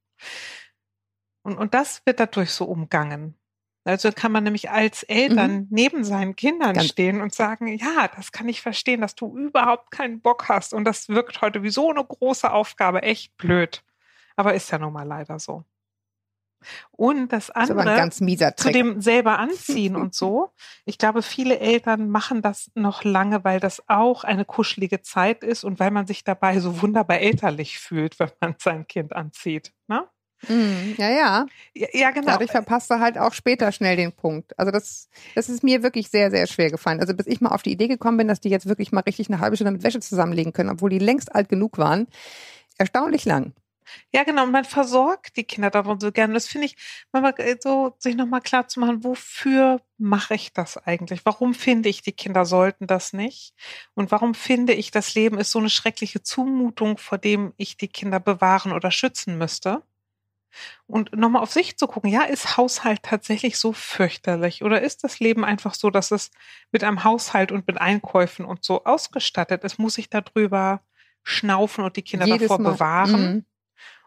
Und, 1.43 1.57
und 1.57 1.73
das 1.73 2.01
wird 2.05 2.19
dadurch 2.19 2.51
so 2.51 2.65
umgangen. 2.65 3.35
Also 3.85 4.11
kann 4.11 4.31
man 4.31 4.45
nämlich 4.45 4.69
als 4.69 5.03
Eltern 5.03 5.53
mhm. 5.53 5.67
neben 5.69 6.03
seinen 6.05 6.35
Kindern 6.35 6.73
Ganz 6.73 6.87
stehen 6.87 7.21
und 7.21 7.35
sagen, 7.35 7.67
ja, 7.77 8.07
das 8.15 8.31
kann 8.31 8.47
ich 8.47 8.61
verstehen, 8.61 9.01
dass 9.01 9.15
du 9.15 9.37
überhaupt 9.37 9.91
keinen 9.91 10.21
Bock 10.21 10.47
hast 10.47 10.73
und 10.73 10.85
das 10.85 11.09
wirkt 11.09 11.41
heute 11.41 11.63
wie 11.63 11.69
so 11.69 11.89
eine 11.89 12.03
große 12.03 12.49
Aufgabe, 12.49 13.01
echt 13.01 13.35
blöd. 13.37 13.83
Aber 14.35 14.53
ist 14.53 14.71
ja 14.71 14.79
nun 14.79 14.93
mal 14.93 15.05
leider 15.05 15.37
so. 15.37 15.65
Und 16.91 17.33
das 17.33 17.49
andere, 17.49 17.83
das 17.83 18.21
zu 18.55 18.71
dem 18.71 19.01
selber 19.01 19.37
anziehen 19.37 19.95
und 19.97 20.15
so. 20.15 20.51
Ich 20.85 20.97
glaube, 20.97 21.21
viele 21.21 21.59
Eltern 21.59 22.09
machen 22.09 22.41
das 22.41 22.71
noch 22.73 23.03
lange, 23.03 23.43
weil 23.43 23.59
das 23.59 23.83
auch 23.89 24.23
eine 24.23 24.45
kuschelige 24.45 25.01
Zeit 25.01 25.43
ist 25.43 25.63
und 25.65 25.79
weil 25.79 25.91
man 25.91 26.07
sich 26.07 26.23
dabei 26.23 26.59
so 26.59 26.81
wunderbar 26.81 27.19
elterlich 27.19 27.79
fühlt, 27.79 28.17
wenn 28.19 28.31
man 28.39 28.55
sein 28.59 28.87
Kind 28.87 29.13
anzieht. 29.13 29.73
Ne? 29.87 30.07
Mm, 30.47 30.95
ja, 30.97 31.09
ja, 31.09 31.45
ja. 31.73 31.89
Ja, 31.93 32.11
genau. 32.11 32.27
Dadurch 32.27 32.51
verpasst 32.51 32.89
du 32.91 32.99
halt 32.99 33.17
auch 33.17 33.33
später 33.33 33.71
schnell 33.71 33.95
den 33.95 34.11
Punkt. 34.11 34.57
Also 34.59 34.71
das, 34.71 35.09
das 35.35 35.49
ist 35.49 35.63
mir 35.63 35.83
wirklich 35.83 36.09
sehr, 36.09 36.29
sehr 36.31 36.47
schwer 36.47 36.69
gefallen. 36.69 36.99
Also 36.99 37.13
bis 37.13 37.27
ich 37.27 37.41
mal 37.41 37.49
auf 37.49 37.63
die 37.63 37.71
Idee 37.71 37.87
gekommen 37.87 38.17
bin, 38.17 38.27
dass 38.27 38.41
die 38.41 38.49
jetzt 38.49 38.67
wirklich 38.67 38.91
mal 38.91 39.01
richtig 39.01 39.29
eine 39.29 39.39
halbe 39.39 39.55
Stunde 39.55 39.71
mit 39.71 39.83
Wäsche 39.83 39.99
zusammenlegen 39.99 40.53
können, 40.53 40.69
obwohl 40.69 40.89
die 40.89 40.99
längst 40.99 41.33
alt 41.33 41.49
genug 41.49 41.77
waren. 41.77 42.07
Erstaunlich 42.77 43.25
lang. 43.25 43.53
Ja, 44.13 44.23
genau. 44.23 44.43
Und 44.43 44.51
man 44.51 44.65
versorgt 44.65 45.37
die 45.37 45.43
Kinder 45.43 45.69
davon 45.69 45.99
so 45.99 46.11
gerne. 46.11 46.33
Das 46.33 46.47
finde 46.47 46.67
ich, 46.67 46.75
mal 47.11 47.33
so 47.61 47.95
sich 47.99 48.15
nochmal 48.15 48.41
klar 48.41 48.67
zu 48.67 48.79
machen, 48.79 49.03
wofür 49.03 49.81
mache 49.97 50.35
ich 50.35 50.53
das 50.53 50.77
eigentlich? 50.77 51.25
Warum 51.25 51.53
finde 51.53 51.89
ich, 51.89 52.01
die 52.01 52.11
Kinder 52.11 52.45
sollten 52.45 52.87
das 52.87 53.13
nicht? 53.13 53.53
Und 53.93 54.11
warum 54.11 54.33
finde 54.35 54.73
ich, 54.73 54.91
das 54.91 55.15
Leben 55.15 55.37
ist 55.37 55.51
so 55.51 55.59
eine 55.59 55.69
schreckliche 55.69 56.23
Zumutung, 56.23 56.97
vor 56.97 57.17
dem 57.17 57.53
ich 57.57 57.77
die 57.77 57.87
Kinder 57.87 58.19
bewahren 58.19 58.71
oder 58.71 58.91
schützen 58.91 59.37
müsste? 59.37 59.83
Und 60.87 61.15
nochmal 61.15 61.41
auf 61.41 61.51
sich 61.51 61.77
zu 61.77 61.87
gucken, 61.87 62.09
ja, 62.09 62.23
ist 62.23 62.57
Haushalt 62.57 63.03
tatsächlich 63.03 63.57
so 63.57 63.73
fürchterlich 63.73 64.63
oder 64.63 64.81
ist 64.81 65.03
das 65.03 65.19
Leben 65.19 65.43
einfach 65.43 65.73
so, 65.73 65.89
dass 65.89 66.11
es 66.11 66.31
mit 66.71 66.83
einem 66.83 67.03
Haushalt 67.03 67.51
und 67.51 67.67
mit 67.67 67.79
Einkäufen 67.79 68.45
und 68.45 68.63
so 68.63 68.83
ausgestattet 68.83 69.63
ist? 69.63 69.79
Muss 69.79 69.97
ich 69.97 70.09
darüber 70.09 70.81
schnaufen 71.23 71.83
und 71.83 71.95
die 71.95 72.01
Kinder 72.01 72.25
Jedes 72.25 72.47
davor 72.47 72.59
Mal. 72.59 72.71
bewahren? 72.73 73.33
Mhm. 73.33 73.45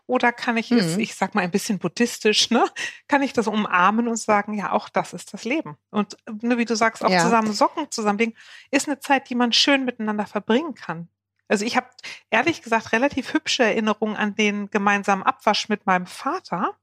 Oder 0.09 0.33
kann 0.33 0.57
ich 0.57 0.71
es, 0.71 0.95
mhm. 0.95 1.01
ich 1.01 1.17
sag 1.17 1.35
mal 1.35 1.41
ein 1.41 1.51
bisschen 1.51 1.81
buddhistisch, 1.81 2.51
ne, 2.51 2.65
kann 3.09 3.23
ich 3.23 3.33
das 3.33 3.49
umarmen 3.49 4.07
und 4.07 4.17
sagen, 4.17 4.55
ja, 4.55 4.71
auch 4.71 4.89
das 4.89 5.13
ist 5.13 5.35
das 5.35 5.45
Leben. 5.45 5.77
Und 5.91 6.17
ne, 6.43 6.59
wie 6.59 6.65
du 6.65 6.77
sagst, 6.77 7.05
auch 7.05 7.11
ja. 7.11 7.23
zusammen 7.23 7.53
Socken 7.53 7.91
zusammenlegen, 7.91 8.37
ist 8.71 8.87
eine 8.87 9.01
Zeit, 9.01 9.29
die 9.29 9.35
man 9.35 9.53
schön 9.53 9.85
miteinander 9.85 10.27
verbringen 10.27 10.77
kann. 10.77 11.09
Also 11.49 11.65
ich 11.65 11.77
habe 11.77 11.89
ehrlich 12.31 12.63
gesagt 12.63 12.93
relativ 12.93 13.33
hübsche 13.33 13.65
Erinnerungen 13.65 14.17
an 14.17 14.35
den 14.35 14.71
gemeinsamen 14.71 15.23
Abwasch 15.23 15.69
mit 15.69 15.87
meinem 15.87 16.07
Vater, 16.07 16.77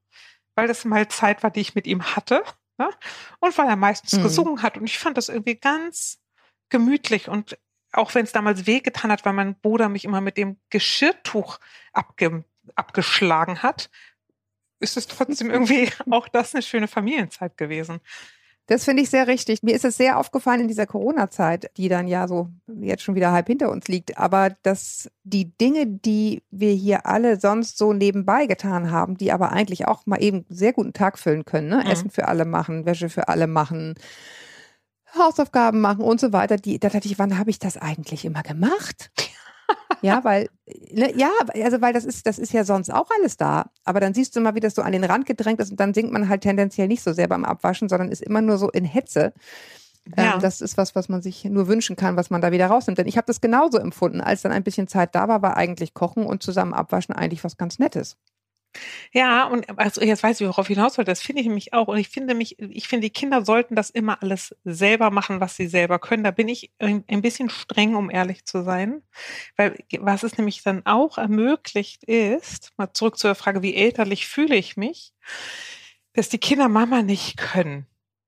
weil 0.55 0.67
das 0.67 0.85
mal 0.85 1.07
Zeit 1.07 1.43
war, 1.43 1.51
die 1.51 1.61
ich 1.61 1.75
mit 1.75 1.87
ihm 1.87 2.15
hatte. 2.15 2.43
Ne? 2.77 2.89
Und 3.39 3.57
weil 3.57 3.67
er 3.67 3.75
meistens 3.75 4.13
mhm. 4.13 4.23
gesungen 4.23 4.61
hat. 4.61 4.77
Und 4.77 4.85
ich 4.85 4.99
fand 4.99 5.17
das 5.17 5.29
irgendwie 5.29 5.55
ganz 5.55 6.19
gemütlich. 6.69 7.27
Und 7.27 7.57
auch 7.91 8.15
wenn 8.15 8.25
es 8.25 8.31
damals 8.31 8.65
wehgetan 8.65 9.11
hat, 9.11 9.25
weil 9.25 9.33
mein 9.33 9.59
Bruder 9.59 9.89
mich 9.89 10.05
immer 10.05 10.21
mit 10.21 10.37
dem 10.37 10.59
Geschirrtuch 10.69 11.59
abge 11.91 12.43
abgeschlagen 12.75 13.61
hat, 13.61 13.89
ist 14.79 14.97
es 14.97 15.07
trotzdem 15.07 15.49
irgendwie 15.51 15.91
auch 16.09 16.27
das 16.27 16.53
eine 16.53 16.63
schöne 16.63 16.87
Familienzeit 16.87 17.57
gewesen. 17.57 17.99
Das 18.67 18.85
finde 18.85 19.03
ich 19.03 19.09
sehr 19.09 19.27
richtig. 19.27 19.61
Mir 19.61 19.75
ist 19.75 19.83
es 19.83 19.97
sehr 19.97 20.17
aufgefallen 20.17 20.61
in 20.61 20.67
dieser 20.69 20.85
Corona-Zeit, 20.85 21.69
die 21.75 21.89
dann 21.89 22.07
ja 22.07 22.27
so 22.29 22.49
jetzt 22.79 23.03
schon 23.03 23.15
wieder 23.15 23.33
halb 23.33 23.47
hinter 23.47 23.69
uns 23.69 23.87
liegt, 23.89 24.17
aber 24.17 24.55
dass 24.63 25.11
die 25.23 25.55
Dinge, 25.57 25.85
die 25.85 26.43
wir 26.49 26.71
hier 26.71 27.05
alle 27.05 27.39
sonst 27.39 27.77
so 27.77 27.91
nebenbei 27.91 28.45
getan 28.45 28.89
haben, 28.89 29.17
die 29.17 29.33
aber 29.33 29.51
eigentlich 29.51 29.85
auch 29.87 30.05
mal 30.05 30.23
eben 30.23 30.45
sehr 30.47 30.71
guten 30.71 30.93
Tag 30.93 31.19
füllen 31.19 31.43
können, 31.43 31.67
ne? 31.67 31.81
Mhm. 31.83 31.91
Essen 31.91 32.09
für 32.09 32.29
alle 32.29 32.45
machen, 32.45 32.85
Wäsche 32.85 33.09
für 33.09 33.27
alle 33.27 33.47
machen, 33.47 33.95
Hausaufgaben 35.17 35.81
machen 35.81 36.03
und 36.03 36.19
so 36.19 36.33
weiter, 36.33 36.55
die, 36.55 36.79
da 36.79 36.89
dachte 36.89 37.07
ich, 37.07 37.19
wann 37.19 37.37
habe 37.37 37.49
ich 37.49 37.59
das 37.59 37.77
eigentlich 37.77 38.25
immer 38.25 38.43
gemacht? 38.43 39.11
Ja, 40.01 40.23
weil, 40.23 40.49
ne, 40.91 41.15
ja, 41.15 41.31
also 41.63 41.79
weil 41.79 41.93
das 41.93 42.03
ist, 42.03 42.27
das 42.27 42.37
ist 42.37 42.51
ja 42.51 42.65
sonst 42.65 42.93
auch 42.93 43.09
alles 43.17 43.37
da. 43.37 43.71
Aber 43.85 44.01
dann 44.01 44.13
siehst 44.13 44.35
du 44.35 44.41
mal, 44.41 44.53
wie 44.53 44.59
das 44.59 44.75
so 44.75 44.81
an 44.81 44.91
den 44.91 45.05
Rand 45.05 45.25
gedrängt 45.25 45.61
ist 45.61 45.71
und 45.71 45.79
dann 45.79 45.93
sinkt 45.93 46.11
man 46.11 46.27
halt 46.27 46.41
tendenziell 46.41 46.89
nicht 46.89 47.03
so 47.03 47.13
sehr 47.13 47.29
beim 47.29 47.45
Abwaschen, 47.45 47.87
sondern 47.87 48.09
ist 48.09 48.21
immer 48.21 48.41
nur 48.41 48.57
so 48.57 48.69
in 48.69 48.83
Hetze. 48.83 49.33
Ja. 50.17 50.33
Ähm, 50.33 50.41
das 50.41 50.61
ist 50.61 50.77
was, 50.77 50.95
was 50.95 51.09
man 51.09 51.21
sich 51.21 51.45
nur 51.45 51.67
wünschen 51.67 51.95
kann, 51.95 52.17
was 52.17 52.29
man 52.29 52.41
da 52.41 52.51
wieder 52.51 52.67
rausnimmt. 52.67 52.97
Denn 52.97 53.07
ich 53.07 53.17
habe 53.17 53.27
das 53.27 53.41
genauso 53.41 53.77
empfunden. 53.77 54.21
Als 54.21 54.41
dann 54.41 54.51
ein 54.51 54.63
bisschen 54.63 54.87
Zeit 54.87 55.15
da 55.15 55.27
war, 55.27 55.41
war 55.41 55.55
eigentlich 55.55 55.93
Kochen 55.93 56.25
und 56.25 56.43
zusammen 56.43 56.73
abwaschen 56.73 57.15
eigentlich 57.15 57.43
was 57.43 57.57
ganz 57.57 57.79
Nettes. 57.79 58.17
Ja, 59.11 59.45
und 59.45 59.77
also 59.77 60.01
jetzt 60.01 60.23
weiß 60.23 60.41
ich, 60.41 60.47
worauf 60.47 60.69
ich 60.69 60.75
hinaus 60.75 60.97
wollte. 60.97 61.11
Das 61.11 61.21
finde 61.21 61.41
ich 61.41 61.47
nämlich 61.47 61.73
auch. 61.73 61.87
Und 61.87 61.97
ich 61.97 62.09
finde 62.09 62.33
mich, 62.33 62.59
ich 62.59 62.87
finde, 62.87 63.07
die 63.07 63.13
Kinder 63.13 63.45
sollten 63.45 63.75
das 63.75 63.89
immer 63.89 64.21
alles 64.21 64.55
selber 64.63 65.11
machen, 65.11 65.39
was 65.39 65.55
sie 65.55 65.67
selber 65.67 65.99
können. 65.99 66.23
Da 66.23 66.31
bin 66.31 66.47
ich 66.47 66.71
ein, 66.79 67.21
bisschen 67.21 67.49
streng, 67.49 67.95
um 67.95 68.09
ehrlich 68.09 68.45
zu 68.45 68.63
sein. 68.63 69.03
Weil 69.57 69.83
was 69.99 70.23
es 70.23 70.37
nämlich 70.37 70.63
dann 70.63 70.85
auch 70.85 71.17
ermöglicht 71.17 72.03
ist, 72.03 72.71
mal 72.77 72.93
zurück 72.93 73.17
zur 73.17 73.35
Frage, 73.35 73.61
wie 73.61 73.75
elterlich 73.75 74.27
fühle 74.27 74.55
ich 74.55 74.77
mich, 74.77 75.13
dass 76.13 76.29
die 76.29 76.39
Kinder 76.39 76.69
Mama 76.69 77.01
nicht 77.03 77.37
können. 77.37 77.87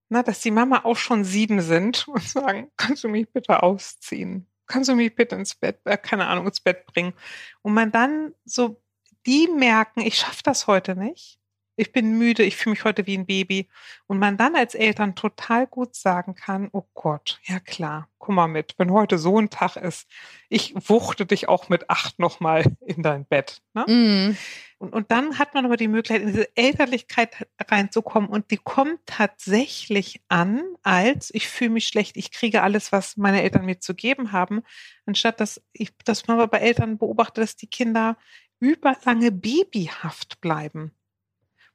Na, 0.09 0.21
dass 0.21 0.41
die 0.41 0.51
Mama 0.51 0.81
auch 0.85 0.97
schon 0.97 1.23
sieben 1.23 1.61
sind 1.61 2.07
und 2.07 2.23
sagen, 2.23 2.71
kannst 2.77 3.03
du 3.03 3.09
mich 3.09 3.27
bitte 3.31 3.63
ausziehen? 3.63 4.47
Kannst 4.67 4.89
du 4.89 4.95
mich 4.95 5.13
bitte 5.15 5.35
ins 5.35 5.55
Bett, 5.55 5.79
äh, 5.85 5.97
keine 5.97 6.27
Ahnung, 6.27 6.47
ins 6.47 6.59
Bett 6.59 6.85
bringen? 6.87 7.13
Und 7.61 7.73
man 7.73 7.91
dann 7.91 8.33
so 8.45 8.81
die 9.25 9.47
merken, 9.47 10.01
ich 10.01 10.17
schaffe 10.17 10.43
das 10.43 10.67
heute 10.67 10.95
nicht. 10.95 11.39
Ich 11.77 11.91
bin 11.91 12.17
müde, 12.17 12.43
ich 12.43 12.55
fühle 12.55 12.71
mich 12.71 12.85
heute 12.85 13.05
wie 13.05 13.17
ein 13.17 13.25
Baby. 13.25 13.67
Und 14.07 14.19
man 14.19 14.37
dann 14.37 14.55
als 14.55 14.75
Eltern 14.75 15.15
total 15.15 15.67
gut 15.67 15.95
sagen 15.95 16.35
kann, 16.35 16.69
oh 16.71 16.85
Gott, 16.93 17.39
ja 17.43 17.59
klar, 17.59 18.07
guck 18.17 18.35
mal 18.35 18.47
mit, 18.47 18.75
wenn 18.77 18.91
heute 18.91 19.17
so 19.17 19.39
ein 19.39 19.49
Tag 19.49 19.75
ist, 19.75 20.09
ich 20.47 20.73
wuchte 20.89 21.25
dich 21.25 21.49
auch 21.49 21.67
mit 21.67 21.89
acht 21.89 22.17
nochmal 22.17 22.63
in 22.85 23.03
dein 23.03 23.25
Bett. 23.25 23.61
Ne? 23.73 23.85
Mm. 23.87 24.37
Und, 24.77 24.93
und 24.93 25.11
dann 25.11 25.39
hat 25.39 25.53
man 25.53 25.65
aber 25.65 25.77
die 25.77 25.87
Möglichkeit, 25.87 26.21
in 26.21 26.33
diese 26.33 26.55
Elterlichkeit 26.55 27.47
reinzukommen 27.69 28.29
und 28.29 28.51
die 28.51 28.57
kommt 28.57 28.99
tatsächlich 29.05 30.21
an, 30.27 30.61
als 30.83 31.33
ich 31.33 31.47
fühle 31.47 31.71
mich 31.71 31.87
schlecht, 31.87 32.17
ich 32.17 32.31
kriege 32.31 32.61
alles, 32.61 32.91
was 32.91 33.15
meine 33.15 33.41
Eltern 33.41 33.65
mir 33.65 33.79
zu 33.79 33.95
geben 33.95 34.31
haben, 34.33 34.63
anstatt 35.05 35.39
dass 35.39 35.61
ich, 35.71 35.95
dass 36.03 36.27
man 36.27 36.39
aber 36.39 36.47
bei 36.47 36.59
Eltern 36.59 36.97
beobachtet, 36.97 37.43
dass 37.43 37.55
die 37.55 37.67
Kinder 37.67 38.17
überlange 38.59 39.31
babyhaft 39.31 40.41
bleiben. 40.41 40.91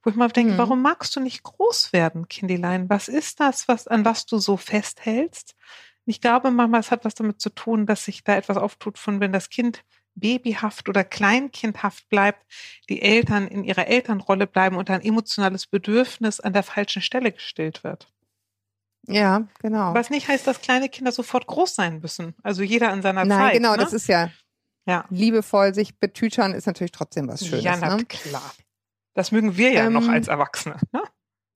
Wo 0.02 0.10
ich 0.10 0.16
mal 0.16 0.28
denke, 0.28 0.54
mhm. 0.54 0.58
warum 0.58 0.82
magst 0.82 1.14
du 1.14 1.20
nicht 1.20 1.42
groß 1.42 1.92
werden, 1.92 2.28
Kindilein? 2.28 2.88
Was 2.88 3.08
ist 3.08 3.40
das, 3.40 3.68
was, 3.68 3.86
an 3.86 4.04
was 4.04 4.26
du 4.26 4.38
so 4.38 4.56
festhältst? 4.56 5.54
Ich 6.06 6.20
glaube, 6.20 6.50
manchmal, 6.50 6.80
es 6.80 6.90
hat 6.90 7.04
was 7.04 7.14
damit 7.14 7.40
zu 7.40 7.50
tun, 7.50 7.86
dass 7.86 8.04
sich 8.04 8.24
da 8.24 8.34
etwas 8.34 8.56
auftut 8.56 8.98
von, 8.98 9.20
wenn 9.20 9.32
das 9.32 9.50
Kind 9.50 9.84
babyhaft 10.14 10.88
oder 10.88 11.04
kleinkindhaft 11.04 12.08
bleibt, 12.08 12.44
die 12.88 13.02
Eltern 13.02 13.46
in 13.46 13.64
ihrer 13.64 13.86
Elternrolle 13.86 14.46
bleiben 14.46 14.76
und 14.76 14.90
ein 14.90 15.02
emotionales 15.02 15.66
Bedürfnis 15.66 16.40
an 16.40 16.52
der 16.52 16.62
falschen 16.62 17.02
Stelle 17.02 17.32
gestillt 17.32 17.84
wird. 17.84 18.08
Ja, 19.06 19.48
genau. 19.60 19.94
Was 19.94 20.10
nicht 20.10 20.28
heißt, 20.28 20.46
dass 20.46 20.60
kleine 20.60 20.88
Kinder 20.88 21.12
sofort 21.12 21.46
groß 21.46 21.74
sein 21.74 22.00
müssen. 22.00 22.34
Also 22.42 22.62
jeder 22.62 22.92
in 22.92 23.02
seiner 23.02 23.24
Nein, 23.24 23.38
Zeit. 23.38 23.38
Nein, 23.38 23.54
genau, 23.54 23.72
ne? 23.72 23.78
das 23.78 23.92
ist 23.92 24.08
ja, 24.08 24.30
ja 24.86 25.04
liebevoll 25.10 25.74
sich 25.74 25.98
betütern 25.98 26.52
ist 26.52 26.66
natürlich 26.66 26.92
trotzdem 26.92 27.28
was 27.28 27.46
Schönes. 27.46 27.64
Ja, 27.64 27.76
na 27.76 27.96
ne? 27.96 28.04
klar. 28.04 28.52
Das 29.14 29.32
mögen 29.32 29.56
wir 29.56 29.72
ja 29.72 29.86
ähm, 29.86 29.92
noch 29.92 30.08
als 30.08 30.28
Erwachsene. 30.28 30.76
Ne? 30.92 31.02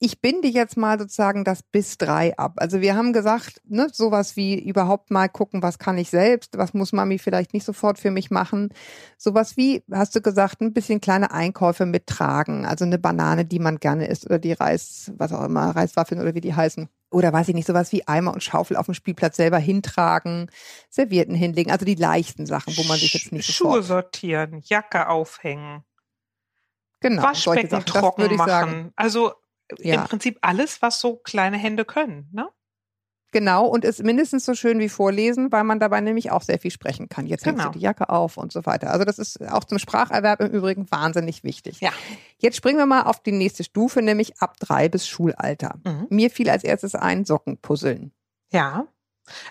Ich 0.05 0.21
binde 0.21 0.49
jetzt 0.49 0.77
mal 0.77 0.99
sozusagen 0.99 1.45
das 1.45 1.63
bis 1.63 1.97
drei 1.97 2.37
ab. 2.37 2.57
Also 2.57 2.83
wir 2.83 2.95
haben 2.95 3.15
gesagt, 3.15 3.63
ne, 3.65 3.89
sowas 3.91 4.37
wie 4.37 4.63
überhaupt 4.63 5.11
mal 5.11 5.29
gucken, 5.29 5.63
was 5.63 5.79
kann 5.79 5.97
ich 5.97 6.11
selbst, 6.11 6.59
was 6.59 6.75
muss 6.75 6.93
Mami 6.93 7.19
vielleicht 7.19 7.55
nicht 7.55 7.65
sofort 7.65 7.99
für 7.99 8.11
mich 8.11 8.31
machen. 8.31 8.69
Sowas 9.17 9.57
wie, 9.57 9.83
hast 9.91 10.15
du 10.15 10.21
gesagt, 10.21 10.61
ein 10.61 10.75
bisschen 10.75 11.01
kleine 11.01 11.31
Einkäufe 11.31 11.87
mittragen. 11.87 12.67
Also 12.67 12.85
eine 12.85 12.99
Banane, 12.99 13.47
die 13.47 13.59
man 13.59 13.79
gerne 13.79 14.07
isst 14.07 14.27
oder 14.27 14.39
die 14.39 14.53
Reis, 14.53 15.11
was 15.17 15.33
auch 15.33 15.45
immer, 15.45 15.71
Reiswaffeln 15.71 16.21
oder 16.21 16.35
wie 16.35 16.43
die 16.43 16.55
heißen. 16.55 16.91
Oder 17.11 17.33
weiß 17.33 17.49
ich 17.49 17.55
nicht, 17.55 17.67
sowas 17.67 17.91
wie 17.91 18.07
Eimer 18.07 18.35
und 18.35 18.43
Schaufel 18.43 18.77
auf 18.77 18.85
dem 18.85 18.95
Spielplatz 18.95 19.37
selber 19.37 19.59
hintragen, 19.59 20.51
Servierten 20.91 21.35
hinlegen. 21.35 21.71
Also 21.71 21.87
die 21.87 21.95
leichten 21.95 22.45
Sachen, 22.45 22.77
wo 22.77 22.83
man 22.83 22.99
sich 22.99 23.15
jetzt 23.15 23.33
nicht 23.33 23.51
Schuhe 23.51 23.83
sofort 23.83 23.87
sortieren, 23.87 24.61
Jacke 24.67 25.09
aufhängen. 25.09 25.83
Genau, 27.01 27.23
Waschbecken 27.23 27.87
trocken 27.87 28.37
machen. 28.37 28.49
Sagen. 28.49 28.93
Also 28.97 29.33
ja. 29.79 29.95
im 29.97 30.05
Prinzip 30.05 30.39
alles, 30.43 30.83
was 30.83 31.01
so 31.01 31.17
kleine 31.17 31.57
Hände 31.57 31.85
können, 31.85 32.29
ne? 32.33 32.49
Genau, 33.35 33.67
und 33.67 33.85
ist 33.85 34.01
mindestens 34.01 34.45
so 34.45 34.55
schön 34.55 34.79
wie 34.79 34.89
vorlesen, 34.89 35.51
weil 35.51 35.65
man 35.65 35.81
dabei 35.81 36.01
nämlich 36.01 36.31
auch 36.31 36.43
sehr 36.43 36.61
viel 36.61 36.71
sprechen 36.71 37.09
kann. 37.09 37.27
Jetzt 37.27 37.43
genau. 37.43 37.65
hängst 37.65 37.75
du 37.75 37.79
die 37.81 37.85
Jacke 37.85 38.09
auf 38.09 38.37
und 38.37 38.53
so 38.53 38.65
weiter. 38.65 38.93
Also 38.93 39.05
das 39.05 39.19
ist 39.19 39.43
auch 39.51 39.65
zum 39.65 39.81
Spracherwerb 39.81 40.41
im 40.41 40.53
Übrigen 40.53 40.89
wahnsinnig 40.93 41.43
wichtig. 41.43 41.81
Ja. 41.81 41.91
Jetzt 42.39 42.57
springen 42.57 42.79
wir 42.79 42.87
mal 42.87 43.03
auf 43.03 43.21
die 43.25 43.33
nächste 43.33 43.65
Stufe, 43.65 44.03
nämlich 44.03 44.41
ab 44.41 44.57
drei 44.61 44.89
bis 44.89 45.09
Schulalter. 45.09 45.81
Mhm. 45.83 46.07
Mir 46.11 46.31
fiel 46.31 46.49
als 46.49 46.63
erstes 46.63 46.95
ein 46.95 47.25
Sockenpuzzeln. 47.25 48.13
Ja. 48.53 48.87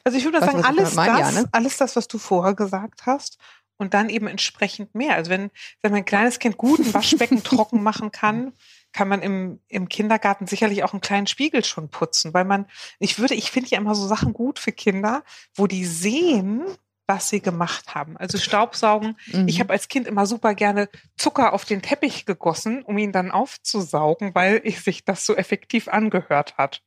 Also 0.06 0.18
ich 0.18 0.24
würde 0.24 0.40
was, 0.40 0.50
sagen, 0.50 0.64
alles 0.64 0.96
das, 0.96 1.06
ja, 1.06 1.32
ne? 1.32 1.50
alles 1.52 1.76
das, 1.76 1.98
was 1.98 2.08
du 2.08 2.20
vorher 2.20 2.54
gesagt 2.54 3.06
hast, 3.06 3.38
und 3.78 3.94
dann 3.94 4.10
eben 4.10 4.28
entsprechend 4.28 4.96
mehr. 4.96 5.16
Also 5.16 5.30
wenn, 5.30 5.52
wenn 5.82 5.92
mein 5.92 6.06
kleines 6.06 6.40
Kind 6.40 6.58
gut 6.58 6.80
ein 6.80 6.94
Waschbecken 6.94 7.44
trocken 7.44 7.84
machen 7.84 8.12
kann, 8.12 8.54
kann 8.94 9.08
man 9.08 9.22
im, 9.22 9.60
im 9.68 9.90
Kindergarten 9.90 10.48
sicherlich 10.48 10.84
auch 10.84 10.94
einen 10.94 11.02
kleinen 11.02 11.28
Spiegel 11.28 11.66
schon 11.66 11.90
putzen, 11.90 12.34
weil 12.34 12.46
man, 12.46 12.68
ich 13.00 13.20
würde, 13.20 13.34
ich 13.34 13.52
finde 13.52 13.70
ja 13.72 13.80
immer 13.80 13.96
so 13.96 14.08
Sachen 14.08 14.34
gut 14.34 14.60
für 14.60 14.72
Kinder, 14.72 15.24
wo 15.56 15.68
die 15.68 15.86
sehen, 15.86 16.64
was 17.08 17.30
sie 17.30 17.42
gemacht 17.42 17.96
haben. 17.96 18.16
Also 18.18 18.38
Staubsaugen. 18.38 19.18
Mhm. 19.28 19.48
Ich 19.48 19.60
habe 19.60 19.74
als 19.74 19.90
Kind 19.90 20.08
immer 20.08 20.26
super 20.26 20.54
gerne 20.56 20.88
Zucker 21.18 21.54
auf 21.54 21.66
den 21.66 21.82
Teppich 21.82 22.26
gegossen, 22.26 22.84
um 22.84 22.98
ihn 22.98 23.12
dann 23.12 23.32
aufzusaugen, 23.32 24.34
weil 24.36 24.62
ich 24.64 24.82
sich 24.84 25.04
das 25.04 25.26
so 25.26 25.36
effektiv 25.36 25.88
angehört 25.88 26.58
hat 26.58 26.82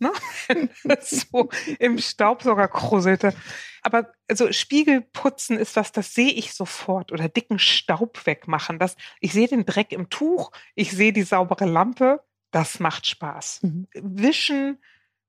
ne? 0.00 0.12
so 1.00 1.48
im 1.78 1.98
Staubsauger 1.98 2.68
krusselte. 2.68 3.34
Aber 3.82 4.12
also 4.28 4.52
Spiegelputzen 4.52 5.58
ist 5.58 5.76
was, 5.76 5.92
das 5.92 6.14
sehe 6.14 6.30
ich 6.30 6.52
sofort 6.52 7.12
oder 7.12 7.28
dicken 7.28 7.58
Staub 7.58 8.26
wegmachen. 8.26 8.78
Das, 8.78 8.96
ich 9.20 9.32
sehe 9.32 9.48
den 9.48 9.64
Dreck 9.64 9.92
im 9.92 10.10
Tuch, 10.10 10.50
ich 10.74 10.92
sehe 10.92 11.12
die 11.12 11.22
saubere 11.22 11.64
Lampe, 11.64 12.22
das 12.50 12.80
macht 12.80 13.06
Spaß. 13.06 13.62
Mhm. 13.62 13.88
Wischen, 13.94 14.78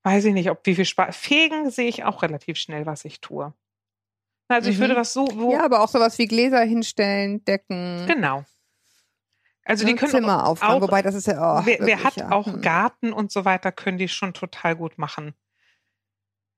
weiß 0.04 0.26
ich 0.26 0.34
nicht, 0.34 0.50
ob 0.50 0.66
wie 0.66 0.76
viel 0.76 0.86
Spaß. 0.86 1.16
Fegen 1.16 1.70
sehe 1.70 1.88
ich 1.88 2.04
auch 2.04 2.24
relativ 2.24 2.58
schnell, 2.58 2.86
was 2.86 3.06
ich 3.06 3.22
tue. 3.22 3.54
Also 4.48 4.70
mhm. 4.70 4.74
ich 4.74 4.80
würde 4.80 5.06
so, 5.06 5.28
so. 5.28 5.52
Ja, 5.52 5.64
aber 5.64 5.82
auch 5.82 5.90
sowas 5.90 6.18
wie 6.18 6.28
Gläser 6.28 6.62
hinstellen, 6.62 7.44
Decken. 7.46 8.06
Genau. 8.08 8.44
Also 9.70 9.86
die 9.86 9.94
können 9.94 10.12
Zimmer 10.12 10.48
auch, 10.48 10.60
wobei 10.82 11.04
das 11.04 11.14
ist 11.14 11.28
ja 11.28 11.60
oh, 11.60 11.62
wer, 11.64 11.78
wer 11.82 12.04
hat 12.04 12.16
ja. 12.16 12.32
auch 12.32 12.48
hm. 12.48 12.62
Garten 12.62 13.14
und 13.14 13.32
so 13.32 13.46
weiter, 13.46 13.72
können 13.72 14.00
die 14.00 14.08
schon 14.08 14.34
total 14.34 14.76
gut 14.76 14.98
machen. 14.98 15.36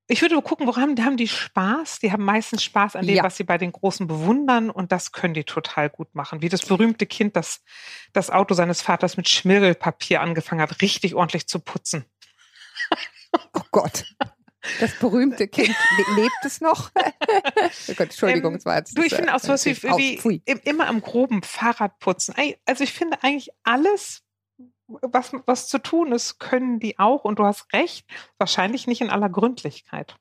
Ich 0.07 0.21
würde 0.21 0.41
gucken, 0.41 0.65
woran 0.65 0.97
haben 1.03 1.17
die 1.17 1.27
Spaß? 1.27 1.99
Die 1.99 2.13
haben 2.13 2.23
meistens 2.23 2.63
Spaß 2.63 2.95
an 2.95 3.05
dem, 3.05 3.17
ja. 3.17 3.23
was 3.23 3.35
sie 3.35 3.43
bei 3.43 3.57
den 3.57 3.73
Großen 3.73 4.07
bewundern 4.07 4.69
und 4.69 4.93
das 4.93 5.11
können 5.11 5.33
die 5.33 5.43
total 5.43 5.89
gut 5.89 6.15
machen. 6.15 6.41
Wie 6.41 6.47
das 6.47 6.65
berühmte 6.65 7.05
Kind, 7.05 7.35
das 7.35 7.61
das 8.13 8.29
Auto 8.29 8.53
seines 8.53 8.81
Vaters 8.81 9.17
mit 9.17 9.27
Schmirgelpapier 9.27 10.21
angefangen 10.21 10.61
hat, 10.61 10.81
richtig 10.81 11.13
ordentlich 11.13 11.47
zu 11.47 11.59
putzen. 11.59 12.05
Oh 13.53 13.61
Gott. 13.71 14.05
Das 14.79 14.97
berühmte 14.99 15.47
Kind, 15.47 15.75
lebt 16.15 16.45
es 16.45 16.61
noch? 16.61 16.91
oh 16.95 17.93
Gott, 17.95 17.99
Entschuldigung, 17.99 18.53
ähm, 18.53 18.57
es 18.57 18.65
war 18.65 18.77
jetzt. 18.77 18.97
Du, 18.97 19.01
ich 19.01 19.13
finde 19.13 19.33
auch 19.33 19.39
so 19.39 19.49
was 19.49 19.65
wie, 19.65 19.75
wie 19.81 20.43
immer 20.63 20.87
am 20.87 21.01
groben 21.01 21.41
Fahrradputzen. 21.41 22.35
Also 22.65 22.83
ich 22.83 22.93
finde 22.93 23.23
eigentlich 23.23 23.49
alles, 23.63 24.21
was, 24.87 25.31
was 25.45 25.67
zu 25.67 25.79
tun 25.79 26.11
ist, 26.11 26.39
können 26.39 26.79
die 26.79 26.99
auch. 26.99 27.23
Und 27.23 27.39
du 27.39 27.45
hast 27.45 27.73
recht, 27.73 28.05
wahrscheinlich 28.37 28.87
nicht 28.87 29.01
in 29.01 29.09
aller 29.09 29.29
Gründlichkeit. 29.29 30.15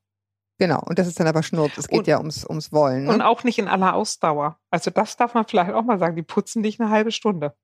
Genau, 0.58 0.82
und 0.84 0.98
das 0.98 1.06
ist 1.06 1.18
dann 1.18 1.26
aber 1.26 1.42
Schnurz. 1.42 1.78
Es 1.78 1.88
geht 1.88 2.00
und, 2.00 2.06
ja 2.06 2.18
ums, 2.18 2.44
ums 2.44 2.70
Wollen. 2.72 3.04
Ne? 3.04 3.14
Und 3.14 3.22
auch 3.22 3.44
nicht 3.44 3.58
in 3.58 3.68
aller 3.68 3.94
Ausdauer. 3.94 4.58
Also 4.70 4.90
das 4.90 5.16
darf 5.16 5.34
man 5.34 5.46
vielleicht 5.46 5.72
auch 5.72 5.84
mal 5.84 5.98
sagen. 5.98 6.16
Die 6.16 6.22
putzen 6.22 6.62
dich 6.62 6.80
eine 6.80 6.90
halbe 6.90 7.12
Stunde 7.12 7.54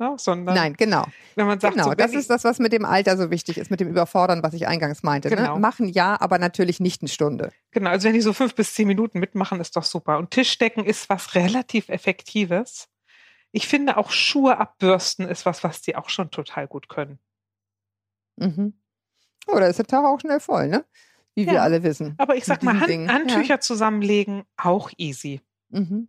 ne? 0.00 0.14
sondern 0.18 0.54
Nein, 0.56 0.74
genau. 0.76 1.04
Wenn 1.36 1.46
man 1.46 1.60
sagt, 1.60 1.74
genau, 1.74 1.90
so, 1.90 1.94
das 1.94 2.12
ist 2.12 2.28
das, 2.28 2.42
was 2.42 2.58
mit 2.58 2.72
dem 2.72 2.84
Alter 2.84 3.16
so 3.16 3.30
wichtig 3.30 3.58
ist, 3.58 3.70
mit 3.70 3.78
dem 3.78 3.88
Überfordern, 3.88 4.42
was 4.42 4.54
ich 4.54 4.66
eingangs 4.66 5.02
meinte. 5.02 5.28
Ne? 5.28 5.36
Genau. 5.36 5.54
Ne? 5.54 5.60
Machen 5.60 5.88
ja, 5.88 6.20
aber 6.20 6.38
natürlich 6.38 6.80
nicht 6.80 7.02
eine 7.02 7.08
Stunde. 7.08 7.52
Genau, 7.70 7.90
also 7.90 8.08
wenn 8.08 8.14
die 8.14 8.20
so 8.20 8.32
fünf 8.32 8.54
bis 8.54 8.74
zehn 8.74 8.88
Minuten 8.88 9.20
mitmachen, 9.20 9.60
ist 9.60 9.76
doch 9.76 9.84
super. 9.84 10.18
Und 10.18 10.30
Tischdecken 10.32 10.84
ist 10.84 11.08
was 11.08 11.34
relativ 11.36 11.88
Effektives. 11.88 12.88
Ich 13.52 13.68
finde 13.68 13.96
auch 13.96 14.10
Schuhe 14.10 14.58
abbürsten 14.58 15.28
ist 15.28 15.46
was, 15.46 15.62
was 15.62 15.82
die 15.82 15.96
auch 15.96 16.08
schon 16.08 16.30
total 16.30 16.66
gut 16.66 16.88
können. 16.88 17.18
Mhm. 18.36 18.74
Oh, 19.46 19.58
da 19.58 19.66
ist 19.66 19.78
der 19.78 19.86
Tag 19.86 20.04
auch 20.04 20.20
schnell 20.20 20.40
voll, 20.40 20.68
ne? 20.68 20.84
Wie 21.34 21.44
ja. 21.44 21.52
wir 21.52 21.62
alle 21.62 21.82
wissen. 21.82 22.14
Aber 22.18 22.36
ich 22.36 22.44
sag 22.44 22.62
mal, 22.62 22.80
Hand, 22.80 23.10
Handtücher 23.10 23.54
ja. 23.54 23.60
zusammenlegen, 23.60 24.44
auch 24.56 24.90
easy. 24.96 25.40
Mhm. 25.68 26.08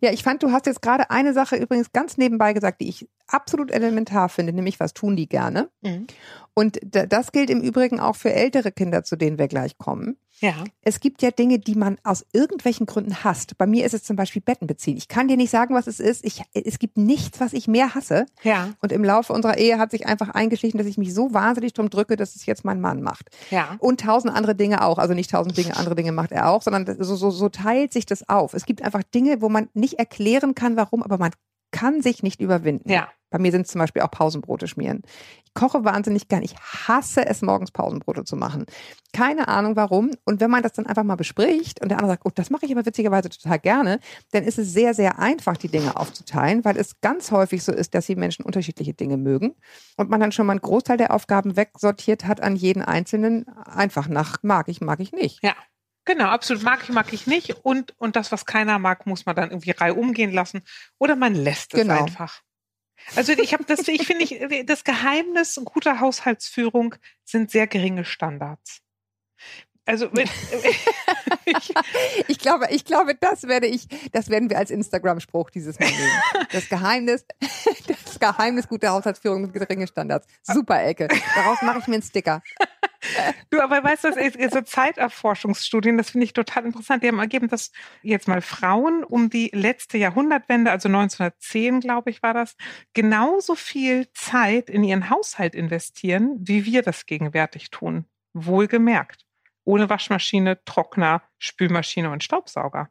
Ja, 0.00 0.12
ich 0.12 0.22
fand, 0.22 0.42
du 0.42 0.52
hast 0.52 0.66
jetzt 0.66 0.82
gerade 0.82 1.10
eine 1.10 1.32
Sache 1.32 1.56
übrigens 1.56 1.92
ganz 1.92 2.16
nebenbei 2.16 2.52
gesagt, 2.52 2.80
die 2.80 2.88
ich 2.88 3.08
absolut 3.26 3.70
elementar 3.70 4.28
finde, 4.28 4.52
nämlich 4.52 4.80
was 4.80 4.92
tun 4.94 5.16
die 5.16 5.28
gerne. 5.28 5.70
Mhm. 5.82 6.06
Und 6.54 6.78
das 6.82 7.32
gilt 7.32 7.50
im 7.50 7.60
Übrigen 7.60 8.00
auch 8.00 8.16
für 8.16 8.32
ältere 8.32 8.72
Kinder, 8.72 9.04
zu 9.04 9.16
denen 9.16 9.38
wir 9.38 9.48
gleich 9.48 9.78
kommen. 9.78 10.16
Ja. 10.40 10.64
Es 10.80 11.00
gibt 11.00 11.22
ja 11.22 11.30
Dinge, 11.30 11.58
die 11.58 11.74
man 11.74 11.98
aus 12.02 12.24
irgendwelchen 12.32 12.86
Gründen 12.86 13.22
hasst. 13.24 13.58
Bei 13.58 13.66
mir 13.66 13.84
ist 13.84 13.92
es 13.92 14.02
zum 14.02 14.16
Beispiel 14.16 14.40
Betten 14.40 14.66
beziehen. 14.66 14.96
Ich 14.96 15.08
kann 15.08 15.28
dir 15.28 15.36
nicht 15.36 15.50
sagen, 15.50 15.74
was 15.74 15.86
es 15.86 16.00
ist. 16.00 16.24
Ich, 16.24 16.42
es 16.54 16.78
gibt 16.78 16.96
nichts, 16.96 17.40
was 17.40 17.52
ich 17.52 17.68
mehr 17.68 17.94
hasse. 17.94 18.26
Ja. 18.42 18.70
Und 18.80 18.90
im 18.90 19.04
Laufe 19.04 19.32
unserer 19.32 19.58
Ehe 19.58 19.78
hat 19.78 19.90
sich 19.90 20.06
einfach 20.06 20.30
eingeschlichen, 20.30 20.78
dass 20.78 20.86
ich 20.86 20.98
mich 20.98 21.12
so 21.12 21.34
wahnsinnig 21.34 21.74
drum 21.74 21.90
drücke, 21.90 22.16
dass 22.16 22.36
es 22.36 22.46
jetzt 22.46 22.64
mein 22.64 22.80
Mann 22.80 23.02
macht. 23.02 23.28
Ja. 23.50 23.76
Und 23.78 24.00
tausend 24.00 24.34
andere 24.34 24.54
Dinge 24.54 24.82
auch. 24.82 24.98
Also 24.98 25.14
nicht 25.14 25.30
tausend 25.30 25.56
Dinge, 25.56 25.76
andere 25.76 25.94
Dinge 25.94 26.12
macht 26.12 26.32
er 26.32 26.48
auch, 26.48 26.62
sondern 26.62 26.86
so, 26.98 27.16
so, 27.16 27.30
so 27.30 27.48
teilt 27.50 27.92
sich 27.92 28.06
das 28.06 28.28
auf. 28.28 28.54
Es 28.54 28.64
gibt 28.64 28.82
einfach 28.82 29.02
Dinge, 29.02 29.42
wo 29.42 29.50
man 29.50 29.68
nicht 29.74 29.94
erklären 29.94 30.54
kann, 30.54 30.76
warum, 30.76 31.02
aber 31.02 31.18
man 31.18 31.32
kann 31.70 32.02
sich 32.02 32.22
nicht 32.22 32.40
überwinden. 32.40 32.90
Ja. 32.90 33.08
Bei 33.30 33.38
mir 33.38 33.52
sind 33.52 33.62
es 33.62 33.68
zum 33.68 33.78
Beispiel 33.78 34.02
auch 34.02 34.10
Pausenbrote 34.10 34.66
schmieren. 34.66 35.02
Ich 35.44 35.54
koche 35.54 35.84
wahnsinnig 35.84 36.26
gern. 36.26 36.42
Ich 36.42 36.56
hasse 36.56 37.24
es, 37.24 37.42
morgens 37.42 37.70
Pausenbrote 37.70 38.24
zu 38.24 38.36
machen. 38.36 38.66
Keine 39.12 39.46
Ahnung 39.46 39.76
warum. 39.76 40.10
Und 40.24 40.40
wenn 40.40 40.50
man 40.50 40.64
das 40.64 40.72
dann 40.72 40.86
einfach 40.86 41.04
mal 41.04 41.14
bespricht 41.14 41.80
und 41.80 41.90
der 41.90 41.98
andere 41.98 42.14
sagt, 42.14 42.26
oh, 42.26 42.30
das 42.34 42.50
mache 42.50 42.66
ich 42.66 42.72
aber 42.72 42.84
witzigerweise 42.84 43.28
total 43.28 43.60
gerne, 43.60 44.00
dann 44.32 44.42
ist 44.42 44.58
es 44.58 44.72
sehr, 44.72 44.94
sehr 44.94 45.20
einfach, 45.20 45.56
die 45.56 45.68
Dinge 45.68 45.96
aufzuteilen, 45.96 46.64
weil 46.64 46.76
es 46.76 47.00
ganz 47.00 47.30
häufig 47.30 47.62
so 47.62 47.72
ist, 47.72 47.94
dass 47.94 48.06
die 48.06 48.16
Menschen 48.16 48.44
unterschiedliche 48.44 48.94
Dinge 48.94 49.16
mögen 49.16 49.54
und 49.96 50.10
man 50.10 50.20
dann 50.20 50.32
schon 50.32 50.46
mal 50.46 50.54
einen 50.54 50.60
Großteil 50.60 50.96
der 50.96 51.14
Aufgaben 51.14 51.56
wegsortiert 51.56 52.26
hat 52.26 52.40
an 52.40 52.56
jeden 52.56 52.82
Einzelnen, 52.82 53.46
einfach 53.48 54.08
nach 54.08 54.38
mag 54.42 54.68
ich, 54.68 54.80
mag 54.80 54.98
ich 54.98 55.12
nicht. 55.12 55.42
Ja. 55.42 55.54
Genau, 56.04 56.26
absolut. 56.26 56.62
Mag 56.62 56.80
ich, 56.82 56.88
mag 56.88 57.12
ich 57.12 57.26
nicht. 57.26 57.64
Und, 57.64 57.94
und 57.98 58.16
das, 58.16 58.32
was 58.32 58.46
keiner 58.46 58.78
mag, 58.78 59.06
muss 59.06 59.26
man 59.26 59.36
dann 59.36 59.50
irgendwie 59.50 59.70
rei 59.70 59.92
umgehen 59.92 60.32
lassen. 60.32 60.62
Oder 60.98 61.16
man 61.16 61.34
lässt 61.34 61.74
es 61.74 61.80
genau. 61.80 62.02
einfach. 62.02 62.42
Also 63.16 63.32
ich 63.32 63.52
habe 63.52 63.64
das, 63.64 63.86
ich 63.88 64.06
finde, 64.06 64.24
ich, 64.24 64.66
das 64.66 64.84
Geheimnis 64.84 65.60
guter 65.64 66.00
Haushaltsführung 66.00 66.94
sind 67.24 67.50
sehr 67.50 67.66
geringe 67.66 68.04
Standards. 68.04 68.82
Also 69.86 70.08
ich, 71.44 71.74
ich, 72.28 72.38
glaube, 72.38 72.68
ich 72.70 72.84
glaube, 72.84 73.14
das 73.14 73.44
werde 73.44 73.66
ich, 73.66 73.88
das 74.12 74.28
werden 74.28 74.48
wir 74.48 74.58
als 74.58 74.70
Instagram-Spruch 74.70 75.50
dieses 75.50 75.80
Mal 75.80 75.90
nehmen. 75.90 76.12
Das 76.52 76.68
Geheimnis, 76.68 77.24
das 77.86 78.20
Geheimnis 78.20 78.68
guter 78.68 78.90
Haushaltsführung 78.90 79.42
mit 79.42 79.52
geringen 79.52 79.88
Standards. 79.88 80.26
Super 80.42 80.84
Ecke. 80.84 81.08
Daraus 81.34 81.60
mache 81.62 81.78
ich 81.80 81.86
mir 81.88 81.94
einen 81.94 82.02
Sticker. 82.02 82.42
Du, 83.50 83.60
aber 83.60 83.82
weißt 83.82 84.04
du, 84.04 84.50
so 84.50 84.60
Zeiterforschungsstudien, 84.60 85.96
das 85.96 86.10
finde 86.10 86.26
ich 86.26 86.32
total 86.32 86.66
interessant. 86.66 87.02
Die 87.02 87.08
haben 87.08 87.18
ergeben, 87.18 87.48
dass 87.48 87.72
jetzt 88.02 88.28
mal 88.28 88.42
Frauen 88.42 89.04
um 89.04 89.30
die 89.30 89.50
letzte 89.54 89.98
Jahrhundertwende, 89.98 90.70
also 90.70 90.88
1910, 90.88 91.80
glaube 91.80 92.10
ich, 92.10 92.22
war 92.22 92.34
das, 92.34 92.56
genauso 92.92 93.54
viel 93.54 94.10
Zeit 94.12 94.68
in 94.68 94.84
ihren 94.84 95.10
Haushalt 95.10 95.54
investieren, 95.54 96.36
wie 96.40 96.64
wir 96.66 96.82
das 96.82 97.06
gegenwärtig 97.06 97.70
tun. 97.70 98.04
Wohlgemerkt. 98.34 99.24
Ohne 99.64 99.88
Waschmaschine, 99.88 100.62
Trockner, 100.64 101.22
Spülmaschine 101.38 102.10
und 102.10 102.22
Staubsauger. 102.22 102.90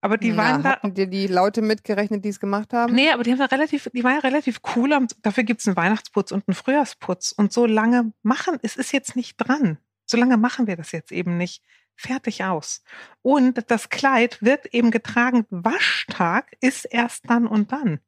Aber 0.00 0.16
die 0.16 0.30
Na, 0.30 0.36
waren 0.36 0.62
da. 0.62 0.70
Hatten 0.72 0.94
dir 0.94 1.06
die 1.06 1.26
Laute 1.26 1.60
mitgerechnet, 1.60 2.24
die 2.24 2.28
es 2.28 2.40
gemacht 2.40 2.72
haben? 2.72 2.94
Nee, 2.94 3.10
aber 3.10 3.24
die 3.24 3.32
haben 3.32 3.40
relativ, 3.40 3.90
die 3.92 4.04
waren 4.04 4.14
ja 4.14 4.20
relativ 4.20 4.60
cool. 4.76 4.96
Dafür 5.22 5.44
gibt 5.44 5.60
es 5.60 5.66
einen 5.66 5.76
Weihnachtsputz 5.76 6.30
und 6.30 6.44
einen 6.46 6.54
Frühjahrsputz. 6.54 7.32
Und 7.32 7.52
so 7.52 7.66
lange 7.66 8.12
machen, 8.22 8.58
es 8.62 8.76
ist 8.76 8.92
jetzt 8.92 9.16
nicht 9.16 9.36
dran. 9.36 9.78
So 10.06 10.16
lange 10.16 10.36
machen 10.36 10.66
wir 10.66 10.76
das 10.76 10.92
jetzt 10.92 11.12
eben 11.12 11.36
nicht. 11.36 11.62
Fertig 11.96 12.44
aus. 12.44 12.82
Und 13.22 13.70
das 13.70 13.88
Kleid 13.88 14.40
wird 14.40 14.66
eben 14.66 14.92
getragen. 14.92 15.46
Waschtag 15.50 16.52
ist 16.60 16.84
erst 16.84 17.28
dann 17.28 17.48
und 17.48 17.72
dann. 17.72 17.98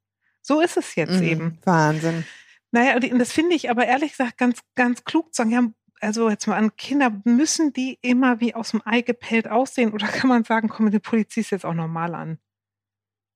So 0.43 0.61
ist 0.61 0.77
es 0.77 0.95
jetzt 0.95 1.21
mhm, 1.21 1.23
eben. 1.23 1.59
Wahnsinn. 1.65 2.25
Naja, 2.71 2.95
und 2.95 3.19
das 3.19 3.33
finde 3.33 3.57
ich 3.57 3.69
aber 3.69 3.87
ehrlich 3.87 4.13
gesagt 4.13 4.39
ganz, 4.39 4.61
ganz 4.77 5.05
klug 5.05 5.35
zu 5.35 5.43
sagen, 5.43 5.51
ja, 5.51 5.63
also 6.01 6.31
jetzt 6.31 6.47
mal 6.47 6.57
an 6.57 6.77
Kinder, 6.77 7.13
müssen 7.25 7.73
die 7.73 7.99
immer 8.03 8.41
wie 8.41 8.55
aus 8.55 8.71
dem 8.71 8.83
Ei 8.85 9.03
gepellt 9.03 9.49
aussehen 9.49 9.93
oder 9.93 10.07
kann 10.09 10.29
man 10.29 10.45
sagen, 10.45 10.69
komm, 10.69 10.91
die 10.91 10.99
Polizei 10.99 11.41
ist 11.43 11.51
jetzt 11.51 11.67
auch 11.67 11.75
normal 11.75 12.15
an? 12.15 12.39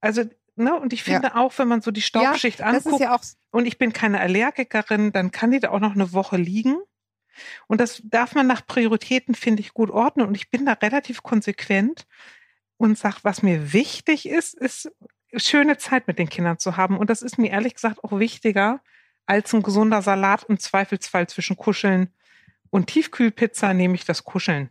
Also, 0.01 0.25
ne, 0.57 0.79
und 0.79 0.93
ich 0.93 1.03
finde 1.03 1.29
ja. 1.29 1.37
auch, 1.37 1.57
wenn 1.59 1.69
man 1.69 1.81
so 1.81 1.91
die 1.91 2.03
Staubschicht 2.03 2.61
ja, 2.61 2.67
anguckt 2.67 3.01
ja 3.01 3.19
und 3.51 3.67
ich 3.67 3.79
bin 3.79 3.93
keine 3.93 4.21
Allergikerin, 4.21 5.13
dann 5.13 5.31
kann 5.31 5.51
die 5.51 5.61
da 5.61 5.71
auch 5.71 5.81
noch 5.81 5.95
eine 5.95 6.13
Woche 6.13 6.37
liegen. 6.37 6.77
Und 7.67 7.81
das 7.81 8.01
darf 8.05 8.35
man 8.35 8.47
nach 8.47 8.67
Prioritäten, 8.67 9.35
finde 9.35 9.61
ich, 9.61 9.75
gut 9.75 9.91
ordnen. 9.91 10.27
Und 10.27 10.37
ich 10.37 10.51
bin 10.51 10.67
da 10.67 10.73
relativ 10.73 11.23
konsequent 11.23 12.07
und 12.77 12.97
sage, 12.99 13.17
was 13.23 13.43
mir 13.43 13.73
wichtig 13.73 14.29
ist, 14.29 14.55
ist 14.55 14.93
schöne 15.37 15.79
Zeit 15.79 16.07
mit 16.07 16.19
den 16.19 16.29
Kindern 16.29 16.59
zu 16.59 16.77
haben. 16.77 16.97
Und 16.97 17.11
das 17.11 17.23
ist 17.23 17.39
mir 17.39 17.51
ehrlich 17.51 17.75
gesagt 17.75 18.05
auch 18.05 18.19
wichtiger 18.19 18.81
als 19.27 19.53
ein 19.53 19.63
gesunder 19.63 20.03
Salat 20.03 20.45
im 20.49 20.59
Zweifelsfall 20.59 21.29
zwischen 21.29 21.57
Kuscheln 21.57 22.13
und 22.75 22.89
Tiefkühlpizza 22.89 23.73
nehme 23.73 23.95
ich 23.95 24.05
das 24.05 24.25
Kuscheln. 24.25 24.69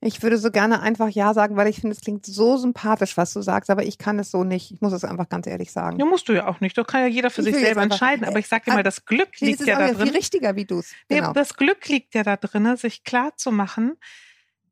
Ich 0.00 0.22
würde 0.22 0.38
so 0.38 0.50
gerne 0.50 0.80
einfach 0.80 1.10
Ja 1.10 1.34
sagen, 1.34 1.56
weil 1.56 1.68
ich 1.68 1.80
finde, 1.80 1.94
es 1.94 2.00
klingt 2.00 2.24
so 2.24 2.56
sympathisch, 2.56 3.18
was 3.18 3.34
du 3.34 3.42
sagst, 3.42 3.68
aber 3.68 3.82
ich 3.82 3.98
kann 3.98 4.18
es 4.18 4.30
so 4.30 4.42
nicht. 4.42 4.70
Ich 4.70 4.80
muss 4.80 4.94
es 4.94 5.04
einfach 5.04 5.28
ganz 5.28 5.46
ehrlich 5.46 5.70
sagen. 5.70 5.98
Ja, 5.98 6.06
musst 6.06 6.26
du 6.30 6.32
ja 6.32 6.46
auch 6.46 6.60
nicht. 6.60 6.78
Da 6.78 6.84
kann 6.84 7.02
ja 7.02 7.08
jeder 7.08 7.28
für 7.28 7.42
ich 7.42 7.48
sich 7.48 7.56
selber 7.56 7.82
entscheiden. 7.82 8.24
Aber 8.24 8.38
ich 8.38 8.48
sage 8.48 8.64
dir 8.66 8.72
mal, 8.72 8.82
das 8.82 9.04
Glück 9.04 9.38
liegt 9.40 9.60
ja 9.66 9.78
da 9.78 9.92
drin. 9.92 10.06
Viel 10.06 10.16
richtiger, 10.16 10.56
wie 10.56 10.64
du 10.64 10.78
es. 10.78 10.94
Genau. 11.10 11.34
Das 11.34 11.54
Glück 11.54 11.86
liegt 11.88 12.14
ja 12.14 12.22
da 12.22 12.38
drin, 12.38 12.74
sich 12.78 13.04
klar 13.04 13.36
zu 13.36 13.52
machen, 13.52 13.98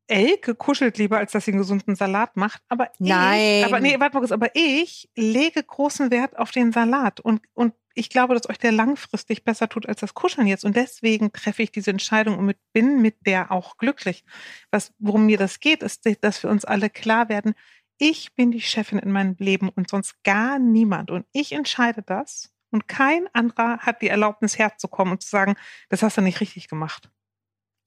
Elke 0.07 0.55
kuschelt 0.55 0.97
lieber, 0.97 1.19
als 1.19 1.33
dass 1.33 1.45
sie 1.45 1.51
einen 1.51 1.59
gesunden 1.59 1.97
Salat 1.97 2.37
macht. 2.37 2.63
Aber 2.71 2.89
Nein. 2.99 3.61
ich, 3.61 3.67
aber 3.67 3.81
nee, 3.81 4.01
warte 4.01 4.19
mal 4.19 4.33
aber 4.33 4.51
ich 4.55 5.11
lege 5.17 5.63
großen 5.63 6.11
Wert 6.11 6.39
auf 6.39 6.51
den 6.51 6.73
Salat 6.73 7.21
und, 7.21 7.43
und 7.53 7.75
ich 7.97 8.11
glaube, 8.11 8.35
dass 8.35 8.49
euch 8.49 8.59
der 8.59 8.73
langfristig 8.73 9.43
besser 9.43 9.69
tut 9.69 9.89
als 9.89 10.01
das 10.01 10.15
Kuscheln 10.15 10.47
jetzt. 10.47 10.65
Und 10.65 10.77
deswegen 10.77 11.33
treffe 11.33 11.63
ich 11.63 11.73
diese 11.73 11.91
Entscheidung 11.91 12.39
und 12.39 12.45
mit, 12.45 12.59
bin 12.73 13.01
mit 13.01 13.27
der 13.27 13.51
auch 13.51 13.79
glücklich. 13.79 14.25
Was, 14.71 14.93
worum 14.99 15.27
mir 15.27 15.39
das 15.39 15.61
geht, 15.61 15.83
ist, 15.83 16.07
dass 16.21 16.43
wir 16.43 16.51
uns 16.51 16.65
alle 16.65 16.91
klar 16.91 17.29
werden, 17.29 17.55
ich 17.99 18.35
bin 18.35 18.51
die 18.51 18.61
Chefin 18.61 18.99
in 18.99 19.11
meinem 19.11 19.37
Leben 19.39 19.71
und 19.71 19.89
sonst 19.89 20.23
gar 20.23 20.59
niemand. 20.59 21.11
Und 21.11 21.25
ich 21.33 21.53
entscheide 21.53 22.03
das. 22.03 22.53
Und 22.71 22.87
kein 22.87 23.29
anderer 23.33 23.79
hat 23.79 24.03
die 24.03 24.09
Erlaubnis 24.09 24.59
herzukommen 24.59 25.13
und 25.13 25.23
zu 25.23 25.31
sagen, 25.31 25.55
das 25.89 26.03
hast 26.03 26.19
du 26.19 26.21
nicht 26.21 26.41
richtig 26.41 26.69
gemacht. 26.69 27.11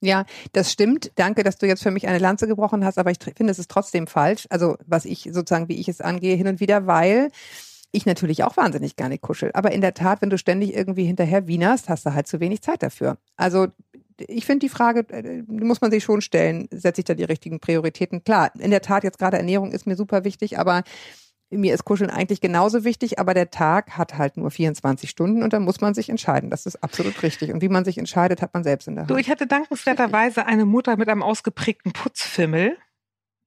Ja, 0.01 0.25
das 0.53 0.71
stimmt. 0.71 1.11
Danke, 1.15 1.43
dass 1.43 1.57
du 1.57 1.67
jetzt 1.67 1.83
für 1.83 1.91
mich 1.91 2.07
eine 2.07 2.19
Lanze 2.19 2.47
gebrochen 2.47 2.83
hast, 2.83 2.97
aber 2.97 3.11
ich 3.11 3.17
finde, 3.19 3.51
es 3.51 3.59
ist 3.59 3.69
trotzdem 3.69 4.07
falsch. 4.07 4.47
Also, 4.49 4.77
was 4.87 5.05
ich 5.05 5.29
sozusagen, 5.31 5.67
wie 5.67 5.79
ich 5.79 5.89
es 5.89 6.01
angehe, 6.01 6.35
hin 6.35 6.47
und 6.47 6.59
wieder, 6.59 6.87
weil 6.87 7.29
ich 7.91 8.05
natürlich 8.05 8.43
auch 8.43 8.57
wahnsinnig 8.57 8.95
gerne 8.95 9.17
kuschel. 9.17 9.51
Aber 9.53 9.71
in 9.71 9.81
der 9.81 9.93
Tat, 9.93 10.21
wenn 10.21 10.29
du 10.29 10.37
ständig 10.37 10.75
irgendwie 10.75 11.05
hinterher 11.05 11.47
wienerst, 11.47 11.89
hast 11.89 12.05
du 12.05 12.13
halt 12.13 12.27
zu 12.27 12.39
wenig 12.39 12.61
Zeit 12.61 12.83
dafür. 12.83 13.17
Also 13.35 13.67
ich 14.17 14.45
finde 14.45 14.65
die 14.65 14.69
Frage, 14.69 15.05
äh, 15.09 15.43
muss 15.47 15.81
man 15.81 15.91
sich 15.91 16.03
schon 16.03 16.21
stellen, 16.21 16.67
setze 16.71 17.01
ich 17.01 17.05
da 17.05 17.13
die 17.13 17.23
richtigen 17.23 17.59
Prioritäten? 17.59 18.23
Klar, 18.23 18.51
in 18.59 18.71
der 18.71 18.81
Tat, 18.81 19.03
jetzt 19.03 19.17
gerade 19.17 19.37
Ernährung 19.37 19.71
ist 19.71 19.87
mir 19.87 19.95
super 19.95 20.23
wichtig, 20.23 20.59
aber 20.59 20.83
mir 21.51 21.73
ist 21.73 21.83
Kuscheln 21.83 22.11
eigentlich 22.11 22.41
genauso 22.41 22.83
wichtig, 22.83 23.17
aber 23.17 23.33
der 23.33 23.49
Tag 23.49 23.97
hat 23.97 24.17
halt 24.17 24.37
nur 24.37 24.51
24 24.51 25.09
Stunden 25.09 25.41
und 25.41 25.53
dann 25.53 25.63
muss 25.63 25.81
man 25.81 25.95
sich 25.95 26.09
entscheiden. 26.09 26.49
Das 26.51 26.65
ist 26.65 26.83
absolut 26.83 27.23
richtig. 27.23 27.51
Und 27.51 27.61
wie 27.61 27.69
man 27.69 27.85
sich 27.85 27.97
entscheidet, 27.97 28.41
hat 28.41 28.53
man 28.53 28.63
selbst 28.63 28.87
in 28.87 28.95
der 28.95 29.03
Hand. 29.03 29.11
Du, 29.11 29.15
ich 29.15 29.29
hatte 29.29 29.47
dankenswerterweise 29.47 30.45
eine 30.45 30.65
Mutter 30.65 30.95
mit 30.97 31.09
einem 31.09 31.23
ausgeprägten 31.23 31.91
Putzfimmel 31.91 32.77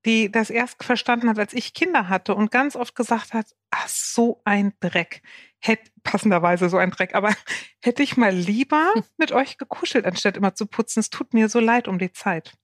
die 0.04 0.30
das 0.30 0.50
erst 0.50 0.82
verstanden 0.82 1.28
hat, 1.28 1.38
als 1.38 1.52
ich 1.52 1.74
Kinder 1.74 2.08
hatte 2.08 2.34
und 2.34 2.50
ganz 2.50 2.76
oft 2.76 2.94
gesagt 2.94 3.34
hat, 3.34 3.54
ach, 3.70 3.88
so 3.88 4.40
ein 4.44 4.72
Dreck. 4.80 5.22
Hätte 5.60 5.90
passenderweise 6.02 6.68
so 6.68 6.76
ein 6.76 6.90
Dreck, 6.90 7.14
aber 7.14 7.32
hätte 7.82 8.02
ich 8.02 8.16
mal 8.16 8.34
lieber 8.34 8.92
hm. 8.94 9.04
mit 9.16 9.32
euch 9.32 9.58
gekuschelt, 9.58 10.04
anstatt 10.04 10.36
immer 10.36 10.54
zu 10.54 10.66
putzen. 10.66 11.00
Es 11.00 11.10
tut 11.10 11.34
mir 11.34 11.48
so 11.48 11.60
leid 11.60 11.88
um 11.88 11.98
die 11.98 12.12
Zeit. 12.12 12.54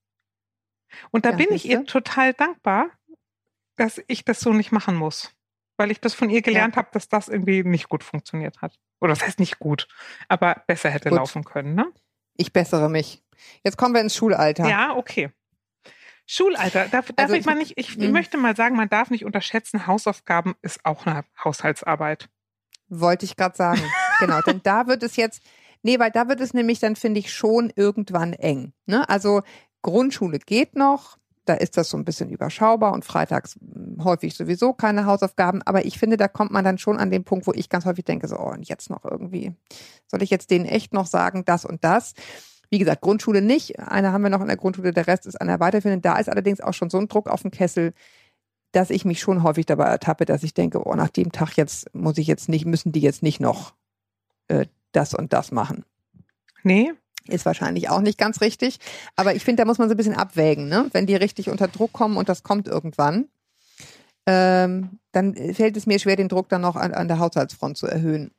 Und 1.11 1.25
da 1.25 1.31
ja, 1.31 1.37
bin 1.37 1.53
ich 1.53 1.69
ihr 1.69 1.85
total 1.85 2.33
dankbar, 2.33 2.91
dass 3.77 4.03
ich 4.09 4.25
das 4.25 4.41
so 4.41 4.53
nicht 4.53 4.73
machen 4.73 4.97
muss. 4.97 5.33
Weil 5.77 5.93
ich 5.93 6.01
das 6.01 6.15
von 6.15 6.29
ihr 6.29 6.43
gelernt 6.43 6.75
ja. 6.75 6.83
habe, 6.83 6.89
dass 6.93 7.09
das 7.09 7.29
irgendwie 7.29 7.63
nicht 7.63 7.89
gut 7.89 8.03
funktioniert 8.03 8.61
hat. 8.63 8.77
Oder 9.01 9.11
das 9.11 9.23
heißt 9.23 9.39
nicht 9.39 9.61
gut, 9.61 9.87
aber 10.27 10.65
besser 10.67 10.91
hätte 10.91 11.11
gut. 11.11 11.19
laufen 11.19 11.45
können, 11.45 11.75
ne? 11.75 11.93
Ich 12.37 12.53
bessere 12.53 12.89
mich. 12.89 13.23
Jetzt 13.63 13.77
kommen 13.77 13.95
wir 13.95 14.01
ins 14.01 14.17
Schulalter. 14.17 14.69
Ja, 14.69 14.97
okay. 14.97 15.31
Schulalter, 16.31 16.89
darf, 16.89 17.07
darf 17.07 17.15
also, 17.17 17.35
ich 17.35 17.47
mal 17.47 17.55
nicht, 17.55 17.73
ich, 17.77 17.99
ich 17.99 18.11
möchte 18.11 18.37
mal 18.37 18.55
sagen, 18.55 18.77
man 18.77 18.91
darf 18.91 19.09
nicht 19.09 19.25
unterschätzen, 19.25 19.87
Hausaufgaben 19.87 20.57
ist 20.61 20.85
auch 20.85 21.07
eine 21.07 21.25
Haushaltsarbeit. 21.43 22.29
Wollte 22.91 23.25
ich 23.25 23.35
gerade 23.35 23.57
sagen. 23.57 23.81
genau, 24.21 24.43
denn 24.43 24.61
da 24.63 24.87
wird 24.87 25.03
es 25.03 25.17
jetzt, 25.17 25.43
nee, 25.83 25.99
weil 25.99 26.11
da 26.11 26.29
wird 26.29 26.41
es 26.41 26.53
nämlich 26.53 26.81
dann, 26.81 26.97
finde 26.97 27.21
ich, 27.21 27.33
schon 27.33 27.73
irgendwann 27.75 28.35
eng. 28.35 28.75
Ne? 28.85 29.09
Also 29.09 29.41
Grundschule 29.81 30.39
geht 30.39 30.77
noch, 30.77 31.17
da 31.47 31.55
ist 31.55 31.79
das 31.79 31.89
so 31.89 31.97
ein 31.97 32.05
bisschen 32.05 32.29
überschaubar 32.29 32.93
und 32.93 33.07
freitags 33.07 33.55
hm, 33.55 34.05
häufig 34.05 34.37
sowieso 34.37 34.75
keine 34.75 35.07
Hausaufgaben. 35.07 35.63
Aber 35.63 35.87
ich 35.87 35.99
finde, 35.99 36.19
da 36.19 36.29
kommt 36.29 36.51
man 36.51 36.63
dann 36.63 36.77
schon 36.77 36.99
an 36.99 37.11
den 37.11 37.25
Punkt, 37.25 37.47
wo 37.47 37.55
ich 37.55 37.71
ganz 37.71 37.87
häufig 37.87 38.05
denke, 38.05 38.29
so, 38.29 38.37
oh, 38.39 38.51
und 38.51 38.69
jetzt 38.69 38.91
noch 38.91 39.07
irgendwie, 39.07 39.55
soll 40.07 40.23
ich 40.23 40.29
jetzt 40.29 40.51
denen 40.51 40.67
echt 40.67 40.93
noch 40.93 41.07
sagen, 41.07 41.47
das 41.47 41.65
und 41.65 41.85
das? 41.85 42.13
Wie 42.71 42.79
gesagt, 42.79 43.01
Grundschule 43.01 43.41
nicht. 43.41 43.79
Eine 43.79 44.13
haben 44.13 44.23
wir 44.23 44.31
noch 44.31 44.41
in 44.41 44.47
der 44.49 44.57
Grundschule, 44.57 44.93
der 44.93 45.07
Rest 45.07 45.27
ist 45.27 45.41
an 45.41 45.49
der 45.49 45.61
Weiterführenden. 45.61 46.03
Da 46.03 46.19
ist 46.19 46.29
allerdings 46.29 46.61
auch 46.61 46.75
schon 46.75 46.91
so 46.91 46.99
ein 46.99 47.09
Druck 47.09 47.29
auf 47.29 47.43
den 47.43 47.51
Kessel, 47.51 47.95
dass 48.73 48.91
ich 48.91 49.05
mich 49.05 49.21
schon 49.21 49.43
häufig 49.43 49.67
dabei 49.67 49.87
ertappe, 49.87 50.25
dass 50.25 50.43
ich 50.43 50.55
denke, 50.55 50.87
oh, 50.87 50.95
nach 50.95 51.09
dem 51.09 51.33
Tag 51.33 51.57
jetzt 51.57 51.95
muss 51.95 52.19
ich 52.19 52.27
jetzt 52.27 52.49
nicht, 52.49 52.67
müssen 52.67 52.93
die 52.93 53.01
jetzt 53.01 53.23
nicht 53.23 53.41
noch 53.41 53.75
äh, 54.49 54.67
das 54.93 55.15
und 55.15 55.33
das 55.33 55.51
machen. 55.51 55.85
Nee. 56.63 56.93
Ist 57.27 57.47
wahrscheinlich 57.47 57.91
auch 57.91 58.01
nicht 58.01 58.19
ganz 58.19 58.41
richtig. 58.41 58.79
Aber 59.17 59.35
ich 59.35 59.45
finde, 59.45 59.63
da 59.63 59.67
muss 59.67 59.79
man 59.79 59.89
so 59.89 59.95
ein 59.95 59.99
bisschen 59.99 60.15
abwägen, 60.15 60.69
ne? 60.69 60.89
Wenn 60.93 61.07
die 61.07 61.17
richtig 61.17 61.51
unter 61.51 61.69
Druck 61.69 61.93
kommen 61.93 62.17
und 62.17 62.29
das 62.29 62.43
kommt 62.43 62.67
irgendwann, 62.67 63.29
ähm, 64.27 64.99
dann 65.13 65.35
fällt 65.55 65.77
es 65.77 65.87
mir 65.87 65.99
schwer, 65.99 66.17
den 66.17 66.29
Druck 66.29 66.49
dann 66.49 66.63
noch 66.63 66.77
an, 66.77 66.93
an 66.93 67.09
der 67.09 67.19
Haushaltsfront 67.19 67.77
zu 67.77 67.87
erhöhen. 67.87 68.31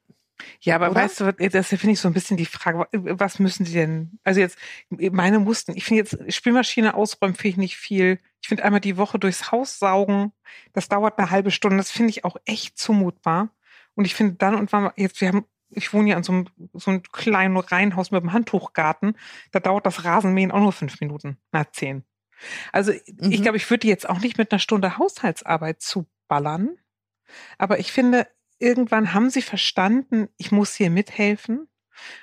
Ja, 0.61 0.75
aber 0.75 0.91
Oder? 0.91 1.01
weißt 1.01 1.19
du, 1.19 1.33
das 1.33 1.67
finde 1.67 1.91
ich 1.91 1.99
so 1.99 2.07
ein 2.07 2.13
bisschen 2.13 2.37
die 2.37 2.45
Frage, 2.45 2.87
was 2.91 3.39
müssen 3.39 3.65
die 3.65 3.73
denn? 3.73 4.19
Also 4.23 4.39
jetzt, 4.39 4.57
meine 4.89 5.39
mussten, 5.39 5.75
ich 5.75 5.85
finde 5.85 6.03
jetzt 6.03 6.33
Spülmaschine 6.33 6.93
ausräumen, 6.93 7.35
finde 7.35 7.49
ich 7.49 7.57
nicht 7.57 7.77
viel. 7.77 8.19
Ich 8.41 8.47
finde 8.47 8.63
einmal 8.63 8.79
die 8.79 8.97
Woche 8.97 9.19
durchs 9.19 9.51
Haus 9.51 9.79
saugen, 9.79 10.31
das 10.73 10.87
dauert 10.87 11.19
eine 11.19 11.29
halbe 11.29 11.51
Stunde, 11.51 11.77
das 11.77 11.91
finde 11.91 12.11
ich 12.11 12.25
auch 12.25 12.37
echt 12.45 12.77
zumutbar. 12.77 13.49
Und 13.95 14.05
ich 14.05 14.15
finde 14.15 14.35
dann 14.35 14.55
und 14.55 14.71
wann, 14.71 14.91
jetzt, 14.95 15.19
wir 15.19 15.27
haben, 15.27 15.45
ich 15.71 15.93
wohne 15.93 16.09
ja 16.09 16.17
in 16.17 16.23
so 16.23 16.31
einem, 16.31 16.45
so 16.73 16.91
einem 16.91 17.03
kleinen 17.03 17.57
Reihenhaus 17.57 18.11
mit 18.11 18.21
einem 18.21 18.33
Handtuchgarten, 18.33 19.17
da 19.51 19.59
dauert 19.59 19.85
das 19.85 20.05
Rasenmähen 20.05 20.51
auch 20.51 20.59
nur 20.59 20.71
fünf 20.71 21.01
Minuten, 21.01 21.37
na 21.51 21.69
zehn. 21.71 22.03
Also 22.71 22.91
mhm. 22.91 23.31
ich 23.31 23.41
glaube, 23.41 23.57
ich 23.57 23.69
würde 23.69 23.87
jetzt 23.87 24.07
auch 24.07 24.19
nicht 24.19 24.37
mit 24.37 24.51
einer 24.51 24.59
Stunde 24.59 24.97
Haushaltsarbeit 24.97 25.81
zuballern. 25.81 26.77
Aber 27.57 27.79
ich 27.79 27.91
finde, 27.91 28.27
irgendwann 28.59 29.13
haben 29.13 29.29
sie 29.29 29.41
verstanden, 29.41 30.27
ich 30.37 30.51
muss 30.51 30.75
hier 30.75 30.89
mithelfen. 30.89 31.67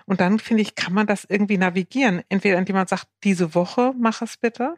Und 0.07 0.21
dann 0.21 0.39
finde 0.39 0.63
ich, 0.63 0.75
kann 0.75 0.95
man 0.95 1.07
das 1.07 1.25
irgendwie 1.25 1.59
navigieren. 1.59 2.23
Entweder 2.29 2.59
indem 2.59 2.77
man 2.77 2.87
sagt, 2.87 3.09
diese 3.25 3.55
Woche 3.55 3.93
mach 3.99 4.23
es 4.23 4.37
bitte. 4.37 4.77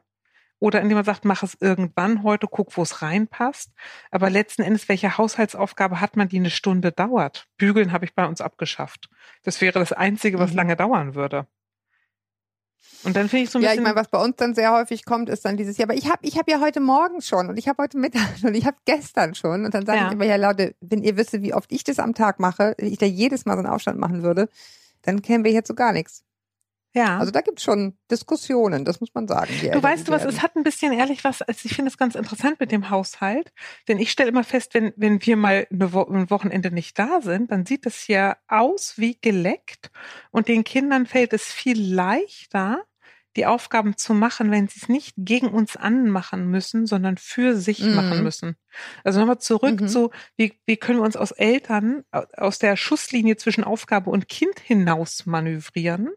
Oder 0.60 0.80
indem 0.80 0.96
man 0.96 1.04
sagt, 1.04 1.24
mach 1.24 1.44
es 1.44 1.56
irgendwann 1.60 2.24
heute, 2.24 2.48
guck, 2.50 2.76
wo 2.76 2.82
es 2.82 3.00
reinpasst. 3.00 3.72
Aber 4.10 4.28
letzten 4.28 4.62
Endes, 4.62 4.88
welche 4.88 5.16
Haushaltsaufgabe 5.16 6.00
hat 6.00 6.16
man, 6.16 6.28
die 6.28 6.38
eine 6.38 6.50
Stunde 6.50 6.90
dauert? 6.90 7.46
Bügeln 7.58 7.92
habe 7.92 8.04
ich 8.04 8.14
bei 8.14 8.26
uns 8.26 8.40
abgeschafft. 8.40 9.08
Das 9.44 9.60
wäre 9.60 9.78
das 9.78 9.92
Einzige, 9.92 10.38
was 10.40 10.50
mhm. 10.50 10.56
lange 10.56 10.76
dauern 10.76 11.14
würde. 11.14 11.46
Und 13.04 13.16
dann 13.16 13.28
finde 13.28 13.44
ich 13.44 13.50
so 13.50 13.58
ein 13.58 13.62
ja, 13.62 13.70
bisschen. 13.70 13.84
Ja, 13.84 13.90
ich 13.90 13.94
meine, 13.94 14.00
was 14.00 14.08
bei 14.08 14.22
uns 14.22 14.36
dann 14.36 14.54
sehr 14.54 14.72
häufig 14.72 15.04
kommt, 15.04 15.28
ist 15.28 15.44
dann 15.44 15.56
dieses 15.56 15.78
Jahr, 15.78 15.88
aber 15.88 15.96
ich 15.96 16.10
habe 16.10 16.18
ich 16.22 16.36
hab 16.36 16.50
ja 16.50 16.60
heute 16.60 16.80
Morgen 16.80 17.22
schon 17.22 17.48
und 17.48 17.56
ich 17.56 17.68
habe 17.68 17.82
heute 17.82 17.98
Mittag 17.98 18.26
schon, 18.40 18.54
ich 18.54 18.66
habe 18.66 18.76
gestern 18.84 19.34
schon. 19.34 19.64
Und 19.64 19.74
dann 19.74 19.86
sage 19.86 19.98
ja. 19.98 20.06
ich 20.06 20.12
immer, 20.12 20.24
ja 20.24 20.36
Leute, 20.36 20.74
wenn 20.80 21.02
ihr 21.02 21.16
wisst, 21.16 21.40
wie 21.40 21.54
oft 21.54 21.70
ich 21.70 21.84
das 21.84 21.98
am 21.98 22.14
Tag 22.14 22.40
mache, 22.40 22.74
ich 22.78 22.98
da 22.98 23.06
jedes 23.06 23.46
Mal 23.46 23.54
so 23.54 23.58
einen 23.58 23.68
Aufstand 23.68 23.98
machen 23.98 24.22
würde, 24.22 24.48
dann 25.02 25.22
kennen 25.22 25.44
wir 25.44 25.52
jetzt 25.52 25.68
so 25.68 25.74
gar 25.74 25.92
nichts. 25.92 26.24
Ja. 26.98 27.18
Also 27.18 27.30
da 27.30 27.42
gibt 27.42 27.58
es 27.58 27.64
schon 27.64 27.96
Diskussionen, 28.10 28.84
das 28.84 29.00
muss 29.00 29.14
man 29.14 29.28
sagen. 29.28 29.52
Du 29.72 29.80
weißt 29.80 30.08
du 30.08 30.12
was, 30.12 30.24
es 30.24 30.42
hat 30.42 30.56
ein 30.56 30.64
bisschen 30.64 30.92
ehrlich 30.92 31.22
was, 31.22 31.42
also 31.42 31.60
ich 31.62 31.74
finde 31.74 31.90
es 31.90 31.96
ganz 31.96 32.16
interessant 32.16 32.58
mit 32.58 32.72
dem 32.72 32.90
Haushalt, 32.90 33.52
denn 33.86 34.00
ich 34.00 34.10
stelle 34.10 34.30
immer 34.30 34.42
fest, 34.42 34.74
wenn, 34.74 34.92
wenn 34.96 35.24
wir 35.24 35.36
mal 35.36 35.66
Wo 35.70 36.02
ein 36.02 36.28
Wochenende 36.28 36.72
nicht 36.72 36.98
da 36.98 37.20
sind, 37.20 37.52
dann 37.52 37.66
sieht 37.66 37.86
es 37.86 38.08
ja 38.08 38.36
aus 38.48 38.94
wie 38.96 39.16
geleckt 39.20 39.90
und 40.32 40.48
den 40.48 40.64
Kindern 40.64 41.06
fällt 41.06 41.32
es 41.32 41.44
viel 41.44 41.80
leichter, 41.80 42.82
die 43.36 43.46
Aufgaben 43.46 43.96
zu 43.96 44.14
machen, 44.14 44.50
wenn 44.50 44.66
sie 44.66 44.80
es 44.82 44.88
nicht 44.88 45.14
gegen 45.16 45.48
uns 45.48 45.76
anmachen 45.76 46.48
müssen, 46.48 46.86
sondern 46.86 47.16
für 47.16 47.54
sich 47.54 47.80
mhm. 47.80 47.94
machen 47.94 48.24
müssen. 48.24 48.56
Also 49.04 49.20
nochmal 49.20 49.38
zurück 49.38 49.82
mhm. 49.82 49.88
zu, 49.88 50.10
wie, 50.36 50.58
wie 50.66 50.76
können 50.76 50.98
wir 50.98 51.04
uns 51.04 51.16
aus 51.16 51.30
Eltern 51.30 52.02
aus 52.10 52.58
der 52.58 52.76
Schusslinie 52.76 53.36
zwischen 53.36 53.62
Aufgabe 53.62 54.10
und 54.10 54.28
Kind 54.28 54.58
hinaus 54.58 55.26
manövrieren 55.26 56.08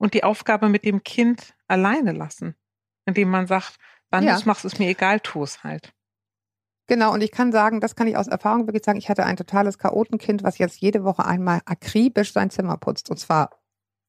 und 0.00 0.14
die 0.14 0.24
Aufgabe 0.24 0.68
mit 0.68 0.84
dem 0.84 1.04
Kind 1.04 1.54
alleine 1.68 2.12
lassen, 2.12 2.56
indem 3.04 3.30
man 3.30 3.46
sagt, 3.46 3.76
wann 4.10 4.24
ja. 4.24 4.32
du 4.32 4.38
es 4.38 4.46
machst, 4.46 4.64
ist 4.64 4.78
mir 4.78 4.88
egal, 4.88 5.20
tu 5.20 5.42
es 5.42 5.62
halt. 5.62 5.92
Genau, 6.88 7.12
und 7.12 7.20
ich 7.20 7.30
kann 7.30 7.52
sagen, 7.52 7.80
das 7.80 7.94
kann 7.94 8.08
ich 8.08 8.16
aus 8.16 8.26
Erfahrung 8.26 8.66
wirklich 8.66 8.84
sagen, 8.84 8.98
ich 8.98 9.08
hatte 9.08 9.24
ein 9.24 9.36
totales 9.36 9.78
Chaotenkind, 9.78 10.42
was 10.42 10.58
jetzt 10.58 10.80
jede 10.80 11.04
Woche 11.04 11.24
einmal 11.24 11.60
akribisch 11.66 12.32
sein 12.32 12.50
Zimmer 12.50 12.78
putzt. 12.78 13.10
Und 13.10 13.18
zwar 13.18 13.50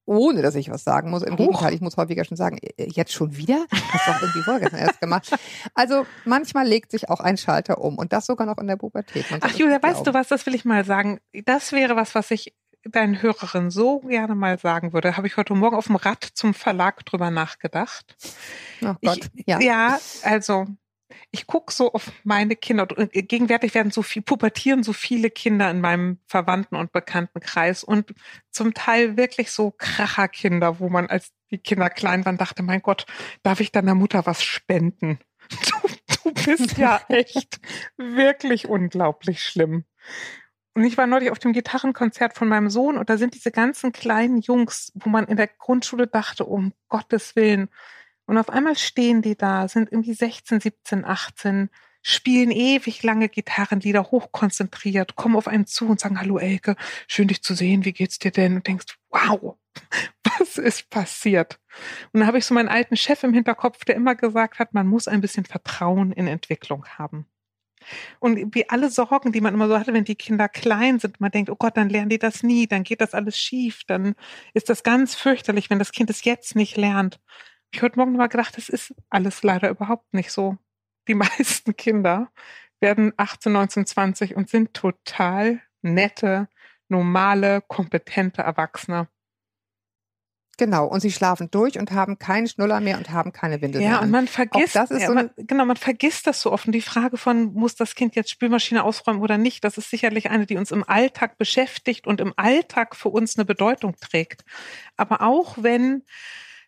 ohne, 0.06 0.42
dass 0.42 0.56
ich 0.56 0.72
was 0.72 0.84
sagen 0.84 1.12
muss. 1.12 1.22
Im 1.22 1.34
Huch. 1.34 1.38
Gegenteil, 1.38 1.74
ich 1.74 1.82
muss 1.82 1.98
häufiger 1.98 2.26
schon 2.26 2.38
sagen, 2.38 2.58
jetzt 2.78 3.14
schon 3.14 3.38
wieder? 3.38 3.66
Hast 3.72 4.08
du 4.08 4.12
doch 4.12 4.22
irgendwie 4.22 4.42
vorgestern 4.42 4.80
erst 4.80 5.00
gemacht. 5.00 5.38
Also 5.76 6.08
manchmal 6.26 6.68
legt 6.68 6.90
sich 6.90 7.10
auch 7.10 7.20
ein 7.20 7.38
Schalter 7.38 7.80
um 7.80 7.98
und 7.98 8.14
das 8.14 8.26
sogar 8.26 8.48
noch 8.48 8.58
in 8.58 8.68
der 8.68 8.78
Pubertät. 8.78 9.26
Ach 9.42 9.54
Julia, 9.54 9.82
weißt 9.82 10.08
du 10.08 10.14
was, 10.14 10.30
das 10.30 10.46
will 10.48 10.56
ich 10.56 10.66
mal 10.66 10.84
sagen. 10.84 11.20
Das 11.46 11.72
wäre 11.72 11.96
was, 11.96 12.16
was 12.16 12.32
ich 12.32 12.56
deinen 12.84 13.22
Hörerinnen 13.22 13.72
so 13.72 14.00
gerne 14.00 14.36
mal 14.36 14.58
sagen 14.60 14.94
würde. 14.94 15.18
Habe 15.18 15.28
ich 15.28 15.38
heute 15.38 15.54
Morgen 15.54 15.76
auf 15.76 15.88
dem 15.88 15.96
Rad 15.96 16.24
zum 16.34 16.54
Verlag 16.54 17.06
drüber 17.06 17.32
nachgedacht. 17.32 18.16
Oh 18.82 18.96
Gott, 19.04 19.30
ich, 19.36 19.48
ja. 19.48 19.60
Ja, 19.60 20.00
also 20.24 20.68
ich 21.32 21.48
gucke 21.48 21.74
so 21.74 21.94
auf 21.94 22.12
meine 22.24 22.56
Kinder 22.56 22.88
und 22.96 23.16
äh, 23.16 23.22
gegenwärtig 23.22 23.74
werden 23.74 23.92
so 23.92 24.02
viel, 24.02 24.22
pubertieren 24.22 24.84
so 24.84 24.94
viele 24.94 25.30
Kinder 25.30 25.70
in 25.70 25.82
meinem 25.82 26.20
Verwandten- 26.26 26.76
und 26.76 26.92
Bekanntenkreis 26.92 27.84
und 27.84 28.14
zum 28.50 28.74
Teil 28.74 29.18
wirklich 29.18 29.52
so 29.52 29.72
Kracherkinder, 29.72 30.80
wo 30.80 30.90
man 30.90 31.08
als 31.08 31.32
die 31.52 31.58
Kinder 31.58 31.90
klein 31.90 32.26
waren, 32.26 32.38
dachte, 32.38 32.64
mein 32.64 32.82
Gott, 32.82 33.06
darf 33.44 33.60
ich 33.60 33.72
deiner 33.72 33.96
Mutter 33.96 34.26
was 34.26 34.44
spenden? 34.44 35.20
Du, 35.52 36.32
du 36.32 36.46
bist 36.46 36.78
ja 36.78 37.02
echt 37.10 37.60
wirklich 37.98 38.70
unglaublich 38.70 39.44
schlimm. 39.44 39.84
Und 40.74 40.86
ich 40.86 40.98
war 40.98 41.06
neulich 41.06 41.32
auf 41.32 41.40
dem 41.40 41.54
Gitarrenkonzert 41.54 42.38
von 42.38 42.48
meinem 42.48 42.70
Sohn 42.70 42.98
und 42.98 43.10
da 43.10 43.18
sind 43.18 43.34
diese 43.34 43.52
ganzen 43.52 43.92
kleinen 43.92 44.40
Jungs, 44.40 44.92
wo 44.96 45.10
man 45.10 45.26
in 45.26 45.36
der 45.36 45.48
Grundschule 45.48 46.08
dachte, 46.08 46.46
um 46.46 46.74
Gottes 46.88 47.36
Willen, 47.36 47.70
und 48.32 48.38
auf 48.38 48.50
einmal 48.50 48.78
stehen 48.78 49.22
die 49.22 49.36
da, 49.36 49.68
sind 49.68 49.92
irgendwie 49.92 50.14
16, 50.14 50.62
17, 50.62 51.04
18, 51.04 51.70
spielen 52.02 52.52
ewig 52.52 53.04
lange 53.04 53.28
Gitarrenlieder, 53.28 54.04
hochkonzentriert, 54.04 55.18
kommen 55.18 55.36
auf 55.36 55.50
einen 55.50 55.68
zu 55.68 55.88
und 55.88 56.00
sagen, 56.00 56.18
hallo 56.18 56.38
Elke, 56.38 56.78
schön 57.08 57.28
dich 57.28 57.44
zu 57.44 57.54
sehen, 57.54 57.84
wie 57.84 57.92
geht's 57.92 58.20
dir 58.20 58.32
denn? 58.32 58.56
Und 58.56 58.68
denkst, 58.68 58.98
wow, 59.10 59.58
was 60.40 60.58
ist 60.58 60.90
passiert? 60.90 61.60
Und 62.14 62.22
da 62.22 62.26
habe 62.26 62.38
ich 62.38 62.46
so 62.46 62.54
meinen 62.54 62.70
alten 62.70 62.96
Chef 62.96 63.22
im 63.24 63.34
Hinterkopf, 63.34 63.84
der 63.84 63.96
immer 63.96 64.16
gesagt 64.16 64.60
hat, 64.60 64.74
man 64.74 64.88
muss 64.88 65.10
ein 65.10 65.20
bisschen 65.20 65.44
Vertrauen 65.44 66.14
in 66.14 66.28
Entwicklung 66.28 66.86
haben. 66.86 67.26
Und 68.20 68.56
wie 68.56 68.70
alle 68.70 68.90
Sorgen, 68.90 69.32
die 69.32 69.42
man 69.42 69.54
immer 69.54 69.68
so 69.68 69.78
hatte, 69.80 69.94
wenn 69.94 70.04
die 70.04 70.16
Kinder 70.16 70.50
klein 70.50 71.00
sind, 71.00 71.20
man 71.20 71.32
denkt, 71.32 71.50
oh 71.50 71.56
Gott, 71.56 71.78
dann 71.78 71.90
lernen 71.90 72.10
die 72.10 72.20
das 72.20 72.44
nie, 72.44 72.68
dann 72.68 72.84
geht 72.84 73.02
das 73.02 73.14
alles 73.14 73.38
schief, 73.38 73.84
dann 73.88 74.16
ist 74.54 74.70
das 74.70 74.84
ganz 74.84 75.16
fürchterlich, 75.16 75.70
wenn 75.70 75.80
das 75.80 75.92
Kind 75.92 76.10
es 76.10 76.24
jetzt 76.24 76.56
nicht 76.56 76.78
lernt 76.78 77.20
ich 77.74 77.82
heute 77.82 77.98
Morgen 77.98 78.16
mal 78.16 78.28
gedacht, 78.28 78.58
das 78.58 78.70
ist 78.70 78.94
alles 79.10 79.44
leider 79.44 79.70
überhaupt 79.70 80.14
nicht 80.14 80.32
so. 80.32 80.58
Die 81.08 81.16
meisten 81.16 81.76
Kinder 81.76 82.32
werden 82.80 83.14
18, 83.18 83.52
19, 83.52 83.86
20 83.86 84.36
und 84.36 84.50
sind 84.50 84.74
total 84.74 85.62
nette, 85.82 86.48
normale, 86.90 87.62
kompetente 87.62 88.42
Erwachsene. 88.42 89.08
Genau, 90.58 90.86
und 90.86 91.00
sie 91.00 91.12
schlafen 91.12 91.50
durch 91.50 91.80
und 91.80 91.92
haben 91.92 92.20
keinen 92.20 92.48
Schnuller 92.48 92.82
mehr 92.82 92.98
und 92.98 93.10
haben 93.10 93.32
keine 93.32 93.62
Windel 93.62 93.82
ja, 93.82 93.88
mehr. 93.88 93.98
Ja, 93.98 94.04
und 94.04 94.12
man 94.12 94.28
vergisst, 94.28 94.76
das 94.76 94.92
ist 94.92 95.02
ja, 95.02 95.08
so 95.08 95.14
man, 95.14 95.32
genau, 95.38 95.66
man 95.66 95.78
vergisst 95.78 96.28
das 96.28 96.42
so 96.42 96.52
oft. 96.52 96.68
Und 96.68 96.74
die 96.74 96.82
Frage 96.82 97.18
von, 97.18 97.54
muss 97.54 97.76
das 97.76 97.96
Kind 97.96 98.16
jetzt 98.16 98.30
Spülmaschine 98.30 98.84
ausräumen 98.84 99.22
oder 99.22 99.38
nicht, 99.38 99.64
das 99.64 99.78
ist 99.78 99.90
sicherlich 99.90 100.30
eine, 100.30 100.46
die 100.46 100.58
uns 100.58 100.72
im 100.72 100.88
Alltag 100.88 101.38
beschäftigt 101.38 102.06
und 102.06 102.22
im 102.22 102.34
Alltag 102.36 102.96
für 102.96 103.10
uns 103.10 103.38
eine 103.38 103.46
Bedeutung 103.46 103.96
trägt. 104.00 104.44
Aber 104.98 105.22
auch 105.22 105.56
wenn 105.60 106.04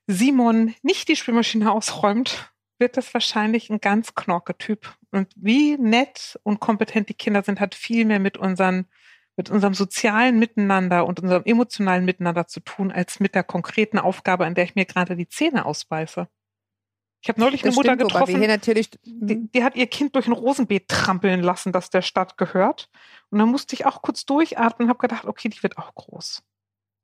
Simon 0.07 0.73
nicht 0.81 1.07
die 1.07 1.15
Spülmaschine 1.15 1.71
ausräumt, 1.71 2.51
wird 2.79 2.97
das 2.97 3.13
wahrscheinlich 3.13 3.69
ein 3.69 3.79
ganz 3.79 4.15
Knorke-Typ. 4.15 4.93
Und 5.11 5.31
wie 5.35 5.77
nett 5.77 6.39
und 6.43 6.59
kompetent 6.59 7.09
die 7.09 7.13
Kinder 7.13 7.43
sind, 7.43 7.59
hat 7.59 7.75
viel 7.75 8.05
mehr 8.05 8.19
mit 8.19 8.37
unseren 8.37 8.87
mit 9.35 9.49
unserem 9.49 9.73
sozialen 9.73 10.37
Miteinander 10.39 11.05
und 11.05 11.19
unserem 11.19 11.43
emotionalen 11.45 12.05
Miteinander 12.05 12.47
zu 12.47 12.59
tun, 12.59 12.91
als 12.91 13.19
mit 13.19 13.35
der 13.35 13.43
konkreten 13.43 13.99
Aufgabe, 13.99 14.45
an 14.45 14.55
der 14.55 14.65
ich 14.65 14.75
mir 14.75 14.85
gerade 14.85 15.15
die 15.15 15.27
Zähne 15.27 15.65
ausbeiße. 15.65 16.27
Ich 17.21 17.29
habe 17.29 17.39
neulich 17.39 17.61
das 17.61 17.69
eine 17.69 17.75
Mutter 17.75 17.93
stimmt, 17.93 18.11
getroffen, 18.11 18.41
die, 19.03 19.35
mhm. 19.35 19.51
die, 19.53 19.63
hat 19.63 19.77
ihr 19.77 19.87
Kind 19.87 20.13
durch 20.15 20.27
ein 20.27 20.33
Rosenbeet 20.33 20.89
trampeln 20.89 21.41
lassen, 21.41 21.71
das 21.71 21.89
der 21.89 22.01
Stadt 22.01 22.37
gehört. 22.37 22.89
Und 23.29 23.39
dann 23.39 23.49
musste 23.49 23.75
ich 23.75 23.85
auch 23.85 24.01
kurz 24.01 24.25
durchatmen 24.25 24.87
und 24.87 24.89
habe 24.89 24.99
gedacht, 24.99 25.25
okay, 25.25 25.47
die 25.47 25.63
wird 25.63 25.77
auch 25.77 25.95
groß. 25.95 26.43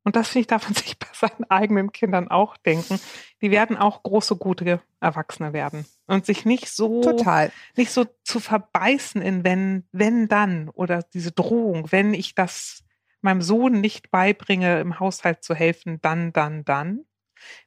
Und 0.04 0.16
das 0.16 0.30
finde 0.30 0.42
ich, 0.42 0.48
darf 0.48 0.64
man 0.66 0.74
sich 0.76 0.98
bei 0.98 1.08
seinen 1.14 1.50
eigenen 1.50 1.92
Kindern 1.92 2.28
auch 2.30 2.58
denken. 2.58 3.00
Die 3.42 3.52
werden 3.52 3.78
auch 3.78 4.04
große, 4.04 4.36
gute 4.36 4.82
Erwachsene 5.00 5.54
werden. 5.54 5.86
Und 6.08 6.26
sich 6.26 6.46
nicht 6.46 6.70
so, 6.70 7.02
Total. 7.02 7.52
nicht 7.76 7.92
so 7.92 8.06
zu 8.24 8.40
verbeißen 8.40 9.22
in 9.22 9.44
wenn, 9.44 9.86
wenn 9.92 10.28
dann 10.28 10.70
oder 10.70 11.04
diese 11.14 11.32
Drohung, 11.32 11.92
wenn 11.92 12.14
ich 12.14 12.36
das 12.36 12.84
meinem 13.22 13.42
Sohn 13.42 13.82
nicht 13.82 14.12
beibringe, 14.12 14.80
im 14.80 15.00
Haushalt 15.00 15.44
zu 15.44 15.54
helfen, 15.54 16.00
dann, 16.02 16.32
dann, 16.32 16.64
dann. 16.64 17.06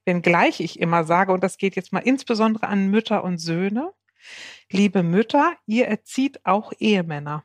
Wenngleich 0.04 0.60
ich 0.60 0.80
immer 0.80 1.04
sage, 1.04 1.32
und 1.32 1.42
das 1.42 1.58
geht 1.58 1.76
jetzt 1.76 1.92
mal 1.92 2.00
insbesondere 2.00 2.68
an 2.68 2.88
Mütter 2.88 3.24
und 3.24 3.38
Söhne, 3.38 3.92
liebe 4.70 5.02
Mütter, 5.02 5.54
ihr 5.66 5.88
erzieht 5.88 6.44
auch 6.44 6.72
Ehemänner. 6.78 7.44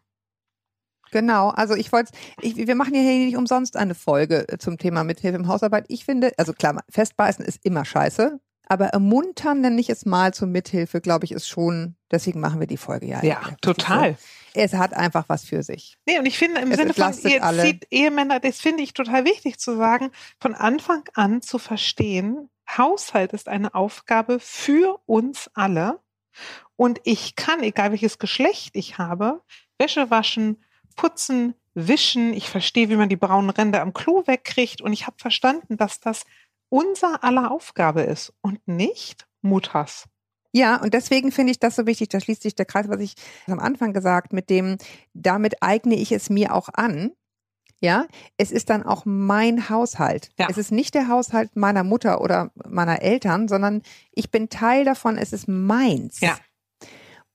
Genau, 1.11 1.49
also 1.49 1.75
ich 1.75 1.91
wollte, 1.91 2.11
wir 2.41 2.75
machen 2.75 2.93
ja 2.93 3.01
hier 3.01 3.25
nicht 3.25 3.37
umsonst 3.37 3.77
eine 3.77 3.95
Folge 3.95 4.47
äh, 4.49 4.57
zum 4.57 4.77
Thema 4.77 5.03
Mithilfe 5.03 5.37
im 5.37 5.47
Hausarbeit. 5.47 5.85
Ich 5.87 6.05
finde, 6.05 6.31
also 6.37 6.53
klar, 6.53 6.81
festbeißen 6.89 7.43
ist 7.45 7.63
immer 7.63 7.85
scheiße, 7.85 8.39
aber 8.69 8.87
ermuntern, 8.87 9.61
nenne 9.61 9.79
ich 9.79 9.89
es 9.89 10.05
mal 10.05 10.33
zur 10.33 10.47
Mithilfe, 10.47 10.99
glaube 10.99 11.25
ich, 11.25 11.31
ist 11.31 11.47
schon, 11.47 11.95
deswegen 12.11 12.39
machen 12.39 12.59
wir 12.59 12.67
die 12.67 12.77
Folge 12.77 13.07
ja. 13.07 13.23
Ja, 13.23 13.39
total. 13.61 14.17
Es 14.53 14.73
hat 14.73 14.93
einfach 14.93 15.25
was 15.29 15.45
für 15.45 15.63
sich. 15.63 15.97
Nee, 16.05 16.19
und 16.19 16.25
ich 16.25 16.37
finde 16.37 16.61
im 16.61 16.71
es 16.71 16.77
Sinne 16.77 16.93
von, 16.93 17.13
ihr 17.23 17.43
alle. 17.43 17.63
zieht 17.63 17.87
Ehemänner, 17.91 18.39
das 18.39 18.59
finde 18.59 18.83
ich 18.83 18.93
total 18.93 19.23
wichtig 19.23 19.59
zu 19.59 19.77
sagen, 19.77 20.11
von 20.39 20.53
Anfang 20.55 21.03
an 21.13 21.41
zu 21.41 21.59
verstehen, 21.59 22.49
Haushalt 22.69 23.33
ist 23.33 23.47
eine 23.47 23.73
Aufgabe 23.73 24.39
für 24.39 24.99
uns 25.05 25.49
alle. 25.53 25.99
Und 26.75 26.99
ich 27.05 27.35
kann, 27.35 27.63
egal 27.63 27.91
welches 27.91 28.19
Geschlecht 28.19 28.75
ich 28.75 28.97
habe, 28.97 29.41
Wäsche 29.79 30.09
waschen, 30.09 30.63
putzen, 30.97 31.55
wischen. 31.73 32.33
Ich 32.33 32.49
verstehe, 32.49 32.89
wie 32.89 32.97
man 32.97 33.07
die 33.07 33.15
braunen 33.15 33.49
Ränder 33.49 33.81
am 33.81 33.93
Klo 33.93 34.23
wegkriegt. 34.25 34.81
Und 34.81 34.91
ich 34.91 35.07
habe 35.07 35.15
verstanden, 35.17 35.77
dass 35.77 36.01
das 36.01 36.25
unser 36.67 37.23
aller 37.23 37.49
Aufgabe 37.51 38.01
ist 38.01 38.33
und 38.41 38.67
nicht 38.67 39.25
Mutters. 39.41 40.05
Ja, 40.51 40.81
und 40.81 40.93
deswegen 40.93 41.31
finde 41.31 41.51
ich 41.51 41.59
das 41.59 41.75
so 41.75 41.85
wichtig, 41.85 42.09
da 42.09 42.19
schließt 42.19 42.41
sich 42.41 42.55
der 42.55 42.65
Kreis, 42.65 42.89
was 42.89 42.99
ich 42.99 43.15
am 43.45 43.59
Anfang 43.59 43.93
gesagt, 43.93 44.33
mit 44.33 44.49
dem, 44.49 44.77
damit 45.13 45.61
eigne 45.61 45.95
ich 45.95 46.11
es 46.11 46.29
mir 46.29 46.53
auch 46.53 46.69
an. 46.73 47.11
Ja, 47.79 48.07
es 48.37 48.51
ist 48.51 48.71
dann 48.71 48.81
auch 48.81 49.03
mein 49.05 49.69
Haushalt. 49.69 50.31
Ja. 50.39 50.47
Es 50.49 50.57
ist 50.57 50.71
nicht 50.71 50.95
der 50.95 51.09
Haushalt 51.09 51.55
meiner 51.55 51.83
Mutter 51.83 52.21
oder 52.21 52.51
meiner 52.67 53.03
Eltern, 53.03 53.47
sondern 53.47 53.83
ich 54.11 54.31
bin 54.31 54.49
Teil 54.49 54.83
davon, 54.83 55.15
es 55.15 55.31
ist 55.31 55.47
meins. 55.47 56.19
Ja. 56.21 56.37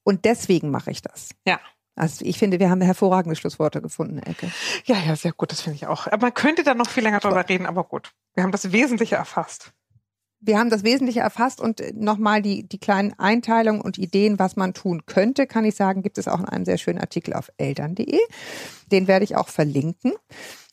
Und 0.02 0.24
deswegen 0.24 0.72
mache 0.72 0.90
ich 0.90 1.00
das. 1.00 1.30
Ja. 1.46 1.60
Also 1.94 2.24
ich 2.24 2.38
finde, 2.38 2.58
wir 2.58 2.70
haben 2.70 2.80
hervorragende 2.80 3.36
Schlussworte 3.36 3.82
gefunden, 3.82 4.18
Ecke. 4.18 4.50
Ja, 4.84 4.96
ja, 4.96 5.14
sehr 5.14 5.32
gut, 5.32 5.52
das 5.52 5.60
finde 5.60 5.76
ich 5.76 5.86
auch. 5.86 6.06
Aber 6.06 6.26
man 6.26 6.34
könnte 6.34 6.62
da 6.62 6.74
noch 6.74 6.88
viel 6.88 7.02
länger 7.02 7.20
drüber 7.20 7.46
reden, 7.48 7.66
aber 7.66 7.84
gut. 7.84 8.12
Wir 8.34 8.42
haben 8.42 8.52
das 8.52 8.72
Wesentliche 8.72 9.16
erfasst. 9.16 9.72
Wir 10.40 10.58
haben 10.58 10.70
das 10.70 10.82
Wesentliche 10.82 11.20
erfasst 11.20 11.60
und 11.60 11.82
nochmal 11.94 12.42
die, 12.42 12.66
die 12.66 12.78
kleinen 12.78 13.16
Einteilungen 13.18 13.80
und 13.80 13.98
Ideen, 13.98 14.38
was 14.38 14.56
man 14.56 14.74
tun 14.74 15.06
könnte, 15.06 15.46
kann 15.46 15.64
ich 15.64 15.76
sagen, 15.76 16.02
gibt 16.02 16.18
es 16.18 16.26
auch 16.26 16.40
in 16.40 16.46
einem 16.46 16.64
sehr 16.64 16.78
schönen 16.78 16.98
Artikel 16.98 17.34
auf 17.34 17.52
eltern.de. 17.58 18.18
Den 18.90 19.06
werde 19.06 19.24
ich 19.24 19.36
auch 19.36 19.48
verlinken. 19.48 20.12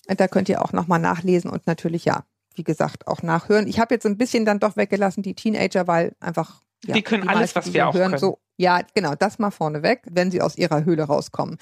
Da 0.07 0.27
könnt 0.27 0.49
ihr 0.49 0.63
auch 0.63 0.73
nochmal 0.73 0.99
nachlesen 0.99 1.51
und 1.51 1.67
natürlich, 1.67 2.05
ja, 2.05 2.23
wie 2.55 2.63
gesagt, 2.63 3.07
auch 3.07 3.21
nachhören. 3.21 3.67
Ich 3.67 3.79
habe 3.79 3.93
jetzt 3.93 4.07
ein 4.07 4.17
bisschen 4.17 4.43
dann 4.43 4.59
doch 4.59 4.75
weggelassen, 4.75 5.21
die 5.21 5.35
Teenager, 5.35 5.85
weil 5.85 6.15
einfach 6.19 6.63
ja, 6.85 6.95
die 6.95 7.03
können 7.03 7.23
die 7.23 7.29
alles, 7.29 7.55
was 7.55 7.71
wir 7.71 7.87
auch 7.87 7.93
hören, 7.93 8.11
können. 8.11 8.19
So, 8.19 8.39
ja, 8.59 8.81
genau, 8.93 9.15
das 9.15 9.39
mal 9.39 9.51
vorneweg, 9.51 10.01
wenn 10.09 10.31
sie 10.31 10.41
aus 10.41 10.57
ihrer 10.57 10.83
Höhle 10.83 11.03
rauskommen. 11.03 11.57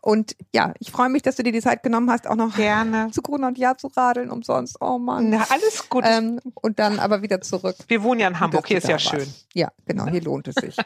Und 0.00 0.34
ja, 0.52 0.74
ich 0.80 0.90
freue 0.90 1.08
mich, 1.08 1.22
dass 1.22 1.36
du 1.36 1.44
dir 1.44 1.52
die 1.52 1.60
Zeit 1.60 1.84
genommen 1.84 2.10
hast, 2.10 2.26
auch 2.26 2.34
noch 2.34 2.56
Gerne. 2.56 3.12
zu 3.12 3.22
Grün 3.22 3.44
und 3.44 3.58
Ja 3.58 3.76
zu 3.76 3.86
radeln 3.86 4.28
umsonst. 4.28 4.78
Oh 4.80 4.98
Mann. 4.98 5.30
Na, 5.30 5.46
alles 5.50 5.88
gut. 5.88 6.04
Ähm, 6.04 6.40
und 6.54 6.80
dann 6.80 6.98
aber 6.98 7.22
wieder 7.22 7.40
zurück. 7.42 7.76
Wir 7.86 8.02
wohnen 8.02 8.20
ja 8.20 8.26
in 8.26 8.40
Hamburg, 8.40 8.66
hier 8.66 8.78
ist 8.78 8.88
ja 8.88 8.94
warst. 8.94 9.10
schön. 9.10 9.32
Ja, 9.54 9.70
genau, 9.86 10.08
hier 10.08 10.20
lohnt 10.24 10.48
es 10.48 10.56
sich. 10.56 10.76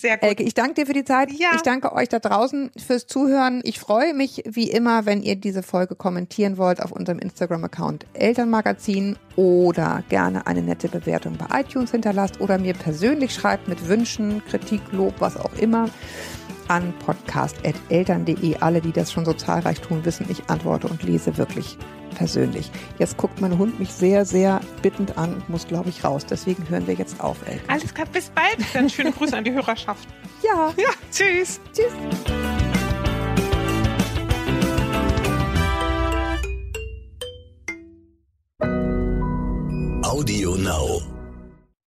Sehr 0.00 0.16
gut. 0.16 0.28
Elke, 0.28 0.42
ich 0.42 0.54
danke 0.54 0.74
dir 0.74 0.86
für 0.86 0.92
die 0.92 1.04
Zeit. 1.04 1.30
Ja. 1.32 1.50
Ich 1.54 1.62
danke 1.62 1.92
euch 1.92 2.08
da 2.08 2.18
draußen 2.18 2.70
fürs 2.76 3.06
Zuhören. 3.06 3.60
Ich 3.64 3.78
freue 3.78 4.14
mich 4.14 4.42
wie 4.46 4.70
immer, 4.70 5.06
wenn 5.06 5.22
ihr 5.22 5.36
diese 5.36 5.62
Folge 5.62 5.94
kommentieren 5.94 6.56
wollt 6.58 6.82
auf 6.82 6.92
unserem 6.92 7.18
Instagram-Account 7.18 8.06
Elternmagazin 8.14 9.16
oder 9.36 10.02
gerne 10.08 10.46
eine 10.46 10.62
nette 10.62 10.88
Bewertung 10.88 11.36
bei 11.36 11.60
iTunes 11.60 11.90
hinterlasst 11.90 12.40
oder 12.40 12.58
mir 12.58 12.74
persönlich 12.74 13.32
schreibt 13.32 13.68
mit 13.68 13.88
Wünschen, 13.88 14.42
Kritik, 14.46 14.80
Lob, 14.92 15.14
was 15.18 15.36
auch 15.36 15.54
immer 15.54 15.88
an 16.68 16.92
podcast.eltern.de. 17.04 18.56
Alle, 18.58 18.80
die 18.80 18.92
das 18.92 19.10
schon 19.12 19.24
so 19.24 19.32
zahlreich 19.32 19.80
tun, 19.80 20.04
wissen, 20.04 20.26
ich 20.28 20.48
antworte 20.48 20.86
und 20.86 21.02
lese 21.02 21.36
wirklich 21.38 21.78
persönlich. 22.18 22.70
Jetzt 22.98 23.16
guckt 23.16 23.40
mein 23.40 23.56
Hund 23.56 23.78
mich 23.78 23.92
sehr, 23.92 24.24
sehr 24.26 24.60
bittend 24.82 25.16
an 25.16 25.34
und 25.34 25.48
muss, 25.48 25.66
glaube 25.66 25.88
ich, 25.88 26.04
raus. 26.04 26.26
Deswegen 26.26 26.68
hören 26.68 26.86
wir 26.86 26.94
jetzt 26.94 27.20
auf, 27.20 27.38
Elke. 27.46 27.62
Alles 27.68 27.94
klar, 27.94 28.06
bis 28.12 28.28
bald. 28.30 28.58
Dann 28.74 28.90
schöne 28.90 29.12
Grüße 29.12 29.36
an 29.36 29.44
die 29.44 29.52
Hörerschaft. 29.52 30.06
Ja. 30.40 30.72
Ja, 30.76 30.90
tschüss. 31.10 31.58
Tschüss. 31.74 31.92
Audio 40.04 40.54
Now. 40.54 41.17